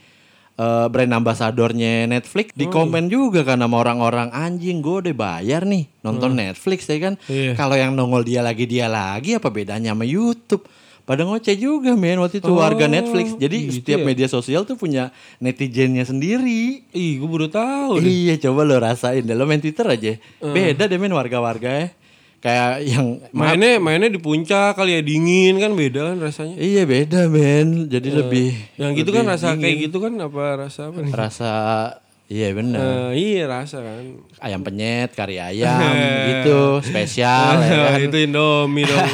eh, 0.56 0.86
brand 0.88 1.12
ambasadornya 1.12 2.08
Netflix 2.08 2.56
di 2.56 2.64
komen 2.72 3.12
juga 3.12 3.44
kan 3.44 3.60
sama 3.60 3.76
orang-orang 3.76 4.32
anjing 4.32 4.80
gue 4.80 5.04
udah 5.04 5.14
bayar 5.14 5.68
nih 5.68 5.84
nonton 6.00 6.32
Netflix 6.32 6.88
ya 6.88 6.96
kan? 7.04 7.14
Iya. 7.28 7.52
Kalau 7.52 7.76
yang 7.76 7.92
nongol 7.92 8.24
dia 8.24 8.40
lagi 8.40 8.64
dia 8.64 8.88
lagi 8.88 9.36
apa 9.36 9.52
bedanya 9.52 9.92
sama 9.92 10.08
YouTube? 10.08 10.64
Pada 11.04 11.20
ngoceh 11.28 11.52
juga 11.60 11.92
men 11.92 12.16
waktu 12.16 12.40
itu 12.40 12.48
warga 12.48 12.88
Netflix. 12.88 13.36
Jadi 13.36 13.68
gitu 13.68 13.84
setiap 13.84 14.00
ya? 14.00 14.06
media 14.08 14.28
sosial 14.28 14.64
tuh 14.64 14.80
punya 14.80 15.12
netizennya 15.36 16.00
sendiri. 16.08 16.88
Ih, 16.96 17.20
gue 17.20 17.28
baru 17.28 17.52
tahu 17.52 18.00
deh. 18.00 18.08
Iya 18.08 18.34
coba 18.48 18.64
lo 18.64 18.80
rasain 18.80 19.20
deh 19.20 19.36
lo 19.36 19.44
main 19.44 19.60
Twitter 19.60 19.84
aja. 19.84 20.16
Beda 20.40 20.88
deh 20.88 20.96
main 20.96 21.12
warga-warga 21.12 21.68
ya. 21.68 21.88
Kayak 22.40 22.84
yang 22.84 23.24
Mainnya 23.32 23.80
mainnya 23.80 24.08
di 24.12 24.20
puncak 24.20 24.76
kali 24.76 24.96
ya 24.96 25.00
dingin 25.00 25.56
kan 25.60 25.72
beda 25.72 26.12
kan 26.12 26.16
rasanya. 26.24 26.56
Iya 26.56 26.84
beda 26.88 27.28
men. 27.28 27.88
Jadi 27.88 28.08
lebih 28.08 28.52
Yang 28.80 28.92
gitu 29.04 29.10
lebih 29.12 29.16
kan 29.20 29.24
rasa 29.28 29.46
dingin. 29.52 29.60
kayak 29.60 29.76
gitu 29.88 29.96
kan 30.00 30.12
apa 30.20 30.42
rasa 30.56 30.80
apa 30.88 30.98
nih? 31.04 31.12
Rasa 31.12 31.52
iya 32.28 32.52
bener. 32.56 32.80
Eh, 32.80 33.10
iya 33.20 33.44
rasa 33.46 33.84
kan. 33.84 34.04
Ayam 34.40 34.60
penyet, 34.64 35.12
kari 35.12 35.36
ayam 35.36 35.76
gitu, 36.30 36.80
spesial 36.80 37.60
ya 37.60 37.94
kan. 37.94 38.00
itu 38.00 38.16
Indomie 38.24 38.88
dong. 38.88 39.08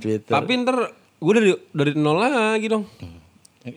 Twitter. 0.00 0.32
Tapi 0.36 0.52
ntar 0.64 0.92
gue 1.18 1.32
dari 1.34 1.50
dari 1.74 1.92
nol 1.98 2.18
lagi 2.20 2.66
dong. 2.70 2.84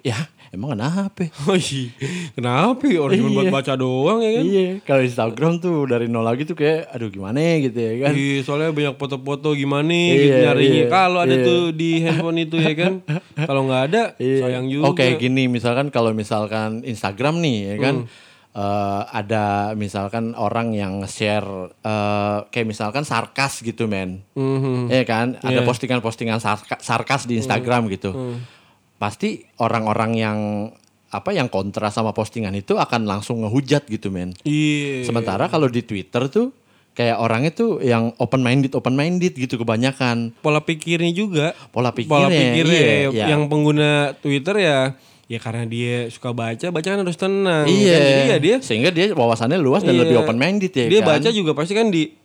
Ya 0.05 0.15
emang 0.51 0.69
kenapa? 0.71 1.23
Oh 1.47 1.55
iya. 1.55 1.87
Kenapa 2.31 2.83
ya? 2.83 2.99
Orang 2.99 3.15
cuma 3.17 3.29
buat 3.33 3.47
Iya. 3.47 3.53
baca 3.53 3.73
doang 3.73 4.19
ya 4.19 4.31
kan? 4.31 4.43
Iya, 4.43 4.67
kalau 4.81 5.01
Instagram 5.01 5.51
tuh 5.57 5.75
dari 5.85 6.05
nol 6.05 6.21
lagi 6.21 6.43
tuh 6.43 6.53
kayak 6.53 6.87
aduh 6.89 7.07
gimana 7.07 7.39
ya 7.39 7.55
gitu 7.61 7.79
ya 7.79 7.93
kan. 8.01 8.11
Iya, 8.13 8.37
soalnya 8.41 8.69
banyak 8.69 8.95
foto-foto 8.95 9.49
gimana 9.51 9.87
Iya, 9.89 10.15
gitu 10.17 10.37
nyarinya. 10.41 10.75
iya, 10.75 10.85
Kalau 10.87 11.19
ada 11.19 11.33
iya. 11.33 11.43
tuh 11.43 11.61
di 11.71 11.89
handphone 11.99 12.39
itu 12.39 12.55
ya 12.57 12.73
kan. 12.73 12.93
Kalau 13.37 13.61
nggak 13.63 13.83
ada, 13.87 14.01
Iya. 14.19 14.37
sayang 14.41 14.65
juga. 14.67 14.85
Oke 14.87 15.05
gini 15.17 15.47
misalkan 15.47 15.87
kalau 15.87 16.11
misalkan 16.11 16.83
Instagram 16.83 17.39
nih 17.39 17.57
ya 17.65 17.77
kan 17.81 17.95
Hmm. 18.03 18.29
eh, 18.51 19.01
ada 19.09 19.45
misalkan 19.73 20.35
orang 20.35 20.71
yang 20.71 20.99
share 21.05 21.47
eh, 21.79 22.37
kayak 22.45 22.67
misalkan 22.67 23.01
sarkas 23.01 23.59
gitu 23.59 23.87
men, 23.87 24.27
Mhm. 24.33 24.91
ya 24.91 25.03
kan 25.03 25.39
ada 25.39 25.63
postingan-postingan 25.63 26.37
sarka- 26.37 26.79
sarkas 26.79 27.23
di 27.23 27.37
Instagram 27.37 27.87
Hmm. 27.87 27.91
gitu, 27.91 28.11
pasti 29.01 29.41
orang-orang 29.57 30.11
yang 30.13 30.37
apa 31.09 31.33
yang 31.33 31.49
kontra 31.49 31.89
sama 31.89 32.13
postingan 32.13 32.53
itu 32.53 32.77
akan 32.77 33.09
langsung 33.09 33.41
ngehujat 33.41 33.89
gitu 33.89 34.13
men. 34.13 34.31
Iya. 34.45 35.09
Sementara 35.09 35.49
kalau 35.49 35.65
di 35.67 35.81
Twitter 35.81 36.29
tuh 36.29 36.53
kayak 36.93 37.17
orangnya 37.17 37.51
tuh 37.51 37.81
yang 37.81 38.13
open 38.21 38.45
minded 38.45 38.71
open 38.77 38.93
minded 38.93 39.33
gitu 39.33 39.57
kebanyakan 39.57 40.37
pola 40.39 40.61
pikirnya 40.61 41.11
juga. 41.11 41.57
pola 41.73 41.89
pikirnya, 41.91 42.13
Pola 42.13 42.29
pikirnya 42.29 42.79
iya, 42.79 43.09
iya. 43.09 43.25
yang 43.33 43.49
pengguna 43.49 44.13
Twitter 44.21 44.55
ya 44.61 44.93
ya 45.25 45.39
karena 45.39 45.63
dia 45.63 46.11
suka 46.11 46.35
baca, 46.35 46.67
baca 46.75 46.87
kan 46.91 46.99
harus 47.01 47.15
tenang. 47.15 47.63
Iya. 47.63 47.95
Kan? 47.95 48.03
Jadi 48.05 48.21
ya 48.27 48.37
dia 48.37 48.55
sehingga 48.61 48.89
dia 48.93 49.05
wawasannya 49.17 49.57
luas 49.57 49.81
dan 49.81 49.97
Iya. 49.97 50.03
lebih 50.05 50.15
open 50.21 50.37
minded 50.37 50.71
ya 50.71 50.85
dia 50.87 51.01
kan. 51.01 51.17
baca 51.17 51.29
juga 51.33 51.51
pasti 51.57 51.73
kan 51.73 51.89
di 51.89 52.20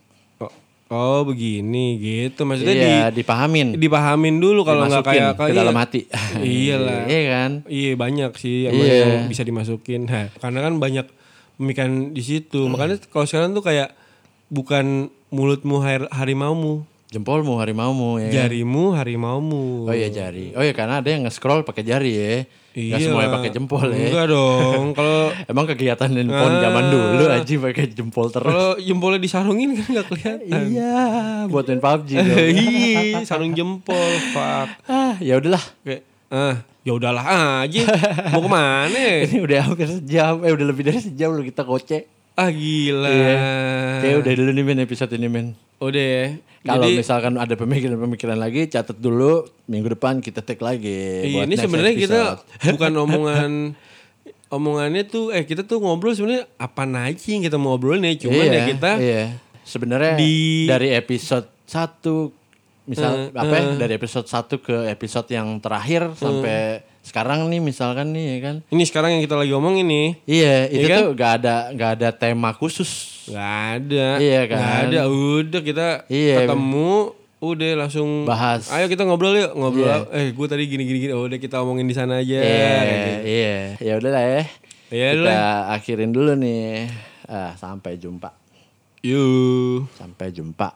oh, 0.89 1.21
begini 1.23 1.99
gitu 1.99 2.43
maksudnya 2.43 2.75
iya, 2.75 2.99
di 3.11 3.21
dipahamin. 3.21 3.75
dipahamin 3.75 4.39
dulu 4.39 4.63
kalau 4.63 4.87
nggak 4.87 5.03
kayak 5.03 5.31
ke 5.35 5.53
dalam 5.53 5.75
hati. 5.75 6.07
Iyalah. 6.41 7.07
iya 7.07 7.23
kan? 7.29 7.51
Iya 7.67 7.91
banyak 7.95 8.33
sih 8.37 8.67
emang 8.67 8.87
Iya. 8.87 8.97
yang 9.03 9.27
bisa 9.27 9.43
dimasukin. 9.43 10.07
Nah, 10.07 10.31
karena 10.37 10.59
kan 10.63 10.79
banyak 10.79 11.07
pemikiran 11.57 11.93
di 12.11 12.23
situ. 12.23 12.67
Makanya 12.67 13.03
kalau 13.07 13.27
sekarang 13.27 13.51
tuh 13.53 13.63
kayak 13.63 13.93
bukan 14.47 15.11
mulutmu 15.29 15.83
har- 15.83 16.11
harimaumu, 16.11 16.87
Jempolmu 17.07 17.57
harimaumu 17.57 18.19
ya. 18.19 18.27
kan? 18.27 18.35
jarimu 18.45 18.91
harimaumu. 18.93 19.87
Oh 19.87 19.95
iya 19.95 20.11
jari. 20.11 20.51
Oh 20.53 20.61
iya 20.61 20.73
karena 20.73 20.99
ada 20.99 21.07
yang 21.07 21.23
nge-scroll 21.23 21.63
pakai 21.63 21.83
jari 21.83 22.13
ya. 22.13 22.35
Gak 22.77 22.99
Iya. 22.99 23.09
semuanya 23.09 23.31
pakai 23.33 23.51
jempol 23.51 23.89
ya. 23.89 24.05
Enggak 24.05 24.27
dong. 24.29 24.85
Kalau 24.93 25.21
Emang 25.51 25.65
kegiatan 25.65 26.11
handphone 26.11 26.29
Ah. 26.53 26.61
zaman 26.61 26.85
dulu 26.87 27.25
aja 27.27 27.55
pakai 27.63 27.85
jempol 27.89 28.27
terus. 28.29 28.45
kalau 28.47 28.71
jempolnya 28.77 29.17
disarungin 29.19 29.71
kan 29.75 29.87
nggak 29.89 30.07
kelihatan. 30.07 30.45
Iya, 30.75 30.99
buat 31.47 31.65
main 31.65 31.79
PUBG 31.79 32.11
dong. 32.21 32.37
Iya, 32.37 33.23
sarung 33.23 33.53
jempol, 33.53 33.97
fuck. 34.31 34.69
ah, 34.85 35.15
ya 35.19 35.39
udahlah. 35.39 35.63
Kayak, 35.81 36.03
ah, 36.29 36.55
ya 36.83 36.93
udahlah 36.93 37.25
aja. 37.63 37.83
Mau 38.29 38.43
ke 38.43 38.51
mana? 38.51 39.05
Ini 39.23 39.39
udah 39.41 39.59
hampir 39.65 39.89
sejam, 39.89 40.43
eh 40.43 40.53
udah 40.53 40.67
lebih 40.67 40.85
dari 40.85 40.99
sejam 40.99 41.33
lu 41.33 41.43
kita 41.43 41.63
kocek. 41.63 42.16
Ah 42.37 42.53
gila. 42.53 43.09
Iya. 43.09 43.41
Kayak 44.05 44.17
udah 44.21 44.33
dulu 44.37 44.51
nih 44.53 44.65
men 44.65 44.81
episode 44.85 45.13
ini 45.17 45.29
men. 45.33 45.47
Udah 45.81 46.05
ya. 46.05 46.27
Kalau 46.67 46.87
misalkan 46.91 47.35
ada 47.39 47.55
pemikiran-pemikiran 47.55 48.37
lagi, 48.37 48.67
catat 48.67 48.99
dulu 48.99 49.47
minggu 49.71 49.97
depan 49.97 50.19
kita 50.19 50.43
take 50.43 50.61
lagi. 50.61 51.25
Iya, 51.25 51.33
buat 51.33 51.47
ini 51.47 51.55
sebenarnya 51.57 51.95
kita 51.97 52.21
bukan 52.75 52.93
omongan 53.07 53.53
omongannya 54.51 55.03
tuh 55.07 55.35
eh 55.35 55.43
kita 55.43 55.67
tuh 55.67 55.83
ngobrol 55.83 56.15
sebenarnya 56.15 56.47
apa 56.59 56.87
aja 56.87 57.27
yang 57.27 57.43
kita 57.43 57.59
mau 57.59 57.75
ngobrol 57.75 57.99
nih 57.99 58.15
cuman 58.15 58.47
ya 58.47 58.63
kita 58.71 58.93
iya. 59.03 59.25
sebenarnya 59.67 60.15
di- 60.15 60.71
dari 60.71 60.95
episode 60.95 61.51
1 61.67 62.87
misal 62.87 63.35
Eh, 63.35 63.35
apa 63.35 63.55
ya, 63.59 63.63
dari 63.75 63.93
episode 63.99 64.27
1 64.31 64.63
ke 64.63 64.77
episode 64.87 65.29
yang 65.35 65.59
terakhir 65.59 66.15
sampai 66.15 66.87
sekarang 67.07 67.47
nih 67.47 67.61
misalkan 67.61 68.11
nih 68.11 68.25
ya 68.27 68.39
kan. 68.43 68.57
ini 68.67 68.83
sekarang 68.83 69.15
yang 69.15 69.23
kita 69.23 69.35
lagi 69.35 69.53
omongin 69.53 69.87
nih 69.87 70.09
Iya, 70.27 70.55
itu 70.69 70.87
kan? 70.87 70.99
tuh 70.99 71.09
gak 71.15 71.33
ada 71.39 71.55
gak 71.71 71.91
ada 71.95 72.09
tema 72.11 72.51
khusus. 72.51 73.23
nggak 73.27 73.55
ada 73.77 74.07
Iya 74.19 74.41
kan? 74.45 74.59
nggak 74.59 74.77
ada 74.85 75.01
udah 75.07 75.61
kita 75.63 75.87
Iya. 76.07 76.37
ketemu 76.43 76.93
udah 77.37 77.71
langsung 77.79 78.09
Bahas. 78.25 78.67
ayo 78.69 78.87
kita 78.87 79.03
ngobrol 79.03 79.33
yuk 79.33 79.53
ngobrol 79.53 79.87
Iya. 79.87 80.11
eh 80.11 80.27
gue 80.31 80.47
tadi 80.47 80.63
gini 80.65 80.83
gini 80.83 80.99
gini 81.01 81.13
oh, 81.13 81.25
udah 81.25 81.37
kita 81.37 81.59
omongin 81.59 81.85
di 81.85 81.93
sana 81.93 82.19
aja 82.19 82.35
Iya, 82.35 82.75
Gitu. 82.83 83.11
iya. 83.25 83.57
Ya 83.79 83.93
udah 83.95 84.11
lah 84.11 84.25
ya. 84.25 84.43
Iya 84.87 85.09
kita 85.13 85.23
lah. 85.23 85.61
akhirin 85.73 86.11
dulu 86.11 86.33
nih. 86.35 86.91
Ah, 87.25 87.55
sampai 87.55 87.95
jumpa. 87.97 88.31
yuk 89.01 89.87
Sampai 89.93 90.31
jumpa. 90.31 90.69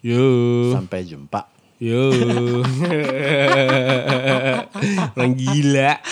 yuk 0.00 0.70
Sampai 0.70 1.02
jumpa. 1.02 1.40
Yuk 1.78 2.10
orang 5.14 5.34
gila 5.38 6.02